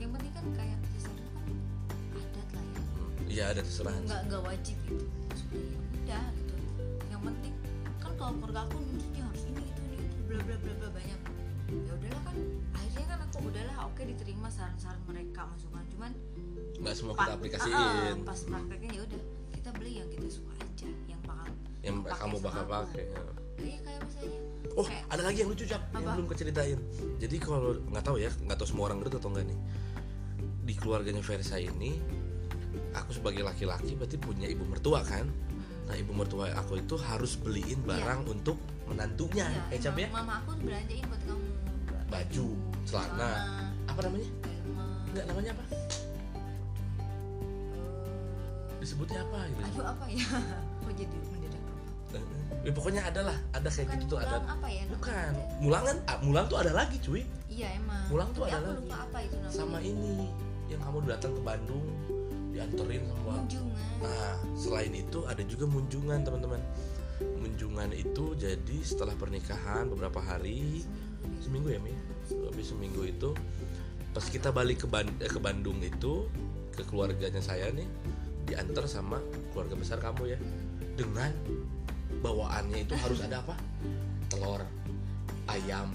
yang 0.00 0.10
penting 0.16 0.32
kan 0.32 0.44
kayak 0.56 0.78
sesar 0.96 1.12
itu 1.12 1.28
kan 1.36 1.44
adat 2.16 2.48
lah 2.56 2.64
ya. 2.64 2.80
Iya 3.28 3.44
ada 3.52 3.60
seserahan 3.68 4.02
nggak 4.08 4.20
nggak 4.32 4.42
wajib 4.48 4.76
gitu. 4.88 5.04
Maksudnya 5.28 5.60
ya 5.60 5.76
udah 5.76 6.24
gitu. 6.32 6.54
Yang 7.12 7.22
penting 7.28 7.54
kan 8.00 8.12
kalau 8.16 8.32
keluarga 8.40 8.60
aku 8.64 8.76
nuntutnya 8.80 9.22
harus 9.28 9.42
ini 9.44 9.62
itu 9.68 9.82
ini 9.92 10.04
itu 10.08 10.20
bla 10.24 10.40
bla 10.40 10.56
bla 10.56 10.72
bla 10.80 10.88
banyak. 10.96 11.20
Ya 11.72 11.92
udahlah 12.00 12.22
kan 12.24 12.36
akhirnya 12.72 13.06
kan 13.12 13.18
aku 13.28 13.36
udahlah 13.44 13.76
oke 13.92 14.02
diterima 14.08 14.48
saran-saran 14.48 15.02
mereka 15.04 15.40
masukan 15.52 15.84
cuman 15.92 16.12
nggak 16.80 16.94
semua 16.96 17.12
kita 17.12 17.32
aplikasiin. 17.36 17.76
Ah, 17.76 18.16
pas 18.24 18.40
prakteknya 18.40 18.90
ya 18.96 19.02
udah 19.04 19.22
kamu 22.32 22.40
sama 22.40 22.48
bakal 22.48 22.64
pakai 22.82 23.04
ya. 23.04 23.22
iya 23.58 23.76
kayak 23.80 24.00
misalnya 24.02 24.40
Oh, 24.72 24.86
Kayak- 24.88 25.04
ada 25.12 25.22
lagi 25.28 25.38
yang 25.44 25.50
lucu 25.52 25.64
cap 25.68 25.82
yang 25.92 26.04
belum 26.16 26.28
keceritain. 26.32 26.80
Jadi 27.20 27.36
kalau 27.36 27.76
nggak 27.92 28.04
tahu 28.08 28.16
ya, 28.16 28.32
nggak 28.32 28.56
tahu 28.56 28.64
semua 28.66 28.88
orang 28.88 29.04
ngerti 29.04 29.20
atau 29.20 29.28
enggak 29.28 29.46
nih. 29.52 29.58
Di 30.64 30.74
keluarganya 30.80 31.20
Versa 31.20 31.60
ini, 31.60 32.00
aku 32.96 33.10
sebagai 33.12 33.44
laki-laki 33.44 33.92
berarti 33.92 34.16
punya 34.16 34.48
ibu 34.48 34.64
mertua 34.64 35.04
kan. 35.04 35.28
Nah, 35.84 35.92
ibu 35.92 36.16
mertua 36.16 36.56
aku 36.56 36.80
itu 36.80 36.96
harus 36.96 37.36
beliin 37.36 37.84
barang 37.84 38.24
untuk 38.24 38.56
menantunya, 38.88 39.44
iya, 39.44 39.60
kayak 39.68 39.80
cap 39.82 39.96
ya. 39.98 40.08
mama 40.08 40.40
aku 40.40 40.56
belanjain 40.64 41.04
buat 41.04 41.22
kamu 41.28 41.46
Baju, 42.08 42.46
celana. 42.88 43.30
Apa 43.92 44.00
namanya? 44.08 44.28
Enggak 45.12 45.24
namanya 45.28 45.50
apa? 45.52 45.64
Disebutnya 48.80 49.20
apa 49.20 49.38
gitu? 49.46 49.60
eh, 49.60 49.68
aduh 49.68 49.86
apa 49.86 50.04
ya 50.10 50.26
kok 50.82 50.92
jadi 50.96 51.16
mendadak 51.30 51.61
Ya, 52.62 52.70
pokoknya 52.70 53.02
ada 53.02 53.20
lah, 53.26 53.38
ada 53.50 53.66
kayak 53.66 53.90
bukan 53.90 54.00
gitu 54.06 54.14
tuh 54.14 54.18
ada. 54.22 54.38
apa 54.46 54.68
ya? 54.70 54.84
Bukan, 54.86 55.30
mulang 55.58 55.82
kan? 55.82 55.96
ah, 56.06 56.16
mulang 56.22 56.46
tuh 56.46 56.58
ada 56.62 56.70
lagi 56.70 56.96
cuy. 57.02 57.26
iya 57.50 57.74
emang 57.74 58.06
Pulang 58.06 58.30
tuh 58.30 58.46
Tapi 58.46 58.54
ada 58.54 58.68
lagi. 58.70 58.78
lupa 58.86 58.96
apa 59.02 59.18
itu 59.18 59.34
namanya 59.34 59.50
Sama 59.52 59.78
ini 59.82 60.14
yang 60.70 60.80
kamu 60.80 60.96
datang 61.04 61.32
ke 61.34 61.42
Bandung 61.42 61.84
dianterin 62.52 63.02
sama 63.08 63.32
kunjungan 63.34 63.90
Nah, 63.98 64.32
selain 64.54 64.92
itu 64.94 65.18
ada 65.26 65.42
juga 65.42 65.64
munjungan, 65.66 66.18
teman-teman. 66.22 66.60
Munjungan 67.38 67.90
itu 67.94 68.24
jadi 68.34 68.76
setelah 68.82 69.14
pernikahan 69.14 69.86
beberapa 69.86 70.18
hari, 70.18 70.82
seminggu 71.38 71.70
ya, 71.70 71.78
Mi? 71.78 71.94
Habis 72.30 72.74
seminggu 72.74 73.02
itu 73.06 73.30
pas 74.10 74.22
kita 74.22 74.50
balik 74.50 74.84
ke 74.84 74.86
Ban- 74.86 75.18
eh, 75.18 75.30
ke 75.30 75.38
Bandung 75.38 75.80
itu 75.80 76.28
ke 76.70 76.84
keluarganya 76.84 77.40
saya 77.40 77.72
nih 77.72 77.88
diantar 78.44 78.84
sama 78.84 79.18
keluarga 79.50 79.72
besar 79.72 79.98
kamu 79.98 80.36
ya 80.36 80.38
dengan 80.92 81.32
bawaannya 82.22 82.78
itu 82.86 82.94
harus 82.96 83.18
ada 83.26 83.42
apa? 83.42 83.54
Telur, 84.30 84.62
ayam, 85.50 85.90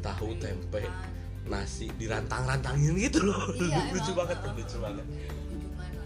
tahu, 0.00 0.38
tempe. 0.38 0.86
nasi 1.42 1.90
dirantang-rantangin 1.98 2.94
gitu 3.02 3.26
loh. 3.26 3.50
iya, 3.58 3.82
lucu 3.94 4.14
banget, 4.14 4.38
lucu 4.46 4.78
banget. 4.78 5.06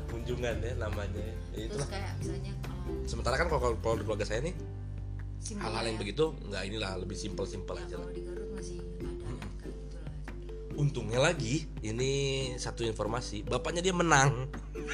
kunjungan 0.08 0.56
ya 0.64 0.72
namanya. 0.80 1.28
Ya, 1.52 1.68
itulah. 1.68 1.84
kayak 1.92 2.16
misalnya 2.16 2.52
kalau 2.64 3.04
Sementara 3.04 3.36
kan 3.36 3.46
kalau 3.52 3.76
kalau 3.84 3.96
di 4.00 4.04
keluarga 4.08 4.24
saya 4.24 4.40
nih 4.48 4.56
hal-hal 5.60 5.84
yang 5.86 5.98
ya, 6.00 6.02
begitu 6.02 6.24
nggak 6.48 6.62
inilah 6.72 6.92
lebih 6.98 7.16
simpel-simpel 7.20 7.76
aja 7.78 8.00
lah. 8.00 8.08
di 8.10 8.24
Garut 8.24 8.48
masih 8.56 8.80
Untungnya 10.76 11.16
lagi 11.18 11.64
ini 11.80 12.12
satu 12.56 12.84
informasi, 12.84 13.42
bapaknya 13.42 13.80
dia 13.80 13.96
menang. 13.96 14.44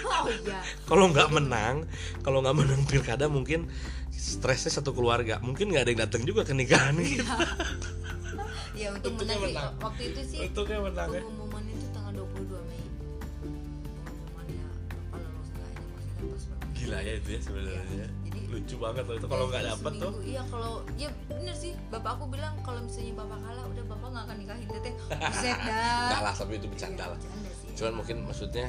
oh 0.06 0.26
iya 0.30 0.62
Kalau 0.88 1.10
nggak 1.10 1.34
menang, 1.34 1.84
kalau 2.22 2.38
nggak 2.38 2.54
menang 2.54 2.80
pilkada 2.86 3.26
mungkin 3.26 3.66
stresnya 4.08 4.70
satu 4.70 4.94
keluarga. 4.94 5.42
Mungkin 5.42 5.74
nggak 5.74 5.82
ada 5.82 5.90
yang 5.90 6.02
datang 6.06 6.22
juga 6.22 6.46
ke 6.46 6.54
nikahan 6.54 6.94
gitu. 7.02 7.26
ya 8.78 8.94
untuk 8.94 9.18
Untungnya 9.18 9.36
menang 9.36 9.42
sih 9.42 9.52
menang. 9.52 9.72
waktu 9.82 10.02
itu 10.08 10.20
sih 10.24 10.38
Untungnya 10.46 10.78
menang 10.80 11.08
ya. 11.10 11.20
pengumuman 11.20 11.64
itu 11.66 11.86
tanggal 11.92 12.12
22 12.14 12.70
Mei 12.70 12.82
pengumuman 13.42 14.46
ya 14.48 14.66
apa 15.10 15.16
lolos 15.18 15.48
enggaknya 15.50 15.82
maksudnya 15.82 16.24
pas. 16.30 16.70
Gila 16.72 16.98
ya 17.02 17.12
itu 17.18 17.28
ya 17.28 17.40
sebenarnya. 17.42 17.82
Iya, 17.90 18.06
jadi 18.08 18.21
Lucu 18.53 18.76
banget 18.76 19.05
loh 19.09 19.16
itu 19.16 19.26
kalau 19.26 19.44
nggak 19.48 19.62
Terus 19.64 19.72
dapet 19.80 19.92
tuh. 19.96 20.12
iya 20.22 20.42
kalau 20.46 20.72
ya 20.94 21.09
bener 21.24 21.55
sih 21.57 21.72
bapak 21.88 22.20
aku 22.20 22.24
bilang 22.28 22.53
kalau 22.61 22.84
misalnya 22.84 23.16
bapak 23.16 23.38
kalah 23.40 23.64
udah 23.64 23.84
bapak 23.88 24.09
nggak 24.12 24.24
akan 24.28 24.36
nikahin 24.36 24.68
teteh 24.68 24.92
buset 25.09 25.59
dah 25.68 25.96
Enggak 26.05 26.20
lah, 26.20 26.34
tapi 26.36 26.53
itu 26.61 26.66
bercanda 26.68 27.03
Iya, 27.03 27.12
lah. 27.16 27.18
Cuman 27.72 27.92
mungkin 27.96 28.16
maksudnya 28.28 28.68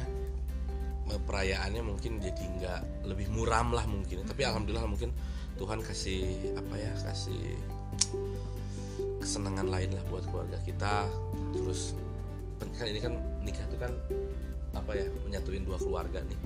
perayaannya 1.04 1.84
mungkin 1.84 2.18
jadi 2.18 2.44
nggak 2.58 2.82
lebih 3.06 3.28
muram 3.30 3.76
lah 3.76 3.84
mungkin. 3.84 4.24
Tapi 4.24 4.42
alhamdulillah 4.42 4.88
mungkin 4.88 5.12
Tuhan 5.54 5.84
kasih 5.84 6.24
apa 6.56 6.76
ya 6.80 6.92
kasih 7.04 7.44
kesenangan 9.20 9.68
lain 9.68 9.92
lah 9.94 10.04
buat 10.08 10.24
keluarga 10.28 10.58
kita. 10.64 11.06
Terus 11.52 11.94
kan 12.74 12.88
ini 12.88 13.00
kan 13.04 13.14
nikah 13.44 13.68
itu 13.68 13.78
kan 13.78 13.92
apa 14.74 14.92
ya 14.96 15.06
menyatuin 15.28 15.68
dua 15.68 15.76
keluarga 15.78 16.24
nih. 16.24 16.40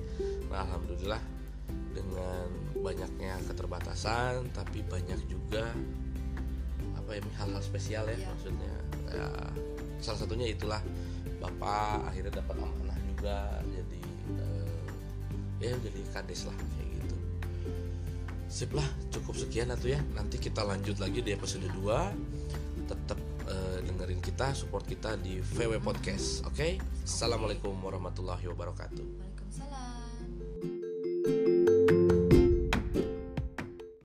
Nah 0.50 0.66
alhamdulillah 0.66 1.22
dengan 1.94 2.50
banyaknya 2.78 3.36
keterbatasan 3.44 4.48
tapi 4.54 4.80
banyak 4.82 5.18
juga 5.26 5.70
apa 6.94 7.10
ya 7.16 7.20
hal-hal 7.40 7.62
spesial 7.62 8.04
ya 8.06 8.16
Iya. 8.16 8.28
maksudnya. 8.28 8.74
Ya, 9.08 9.28
salah 9.98 10.18
satunya 10.20 10.46
itulah 10.52 10.80
bapak 11.38 12.12
akhirnya 12.12 12.38
dapat 12.38 12.56
amanah 12.60 12.98
juga 13.08 13.36
jadi 13.66 14.00
eh, 14.36 14.86
ya 15.58 15.72
jadi 15.74 16.00
kades 16.12 16.44
lah 16.44 16.54
kayak 16.54 16.88
gitu. 17.00 17.16
Sip 18.48 18.70
lah 18.72 18.84
cukup 19.08 19.34
sekian 19.36 19.72
atau 19.72 19.88
ya. 19.88 20.00
Nanti 20.12 20.36
kita 20.36 20.62
lanjut 20.62 21.00
lagi 21.00 21.24
di 21.24 21.32
episode 21.32 21.66
2 21.66 22.86
tetap 22.88 23.18
eh, 23.48 23.78
dengerin 23.84 24.20
kita 24.20 24.52
support 24.52 24.84
kita 24.84 25.16
di 25.16 25.40
VW 25.40 25.80
Podcast 25.80 26.44
oke. 26.44 26.76
Assalamualaikum 27.02 27.72
warahmatullahi 27.80 28.44
wabarakatuh. 28.52 29.04
Waalaikumsalam 29.04 29.97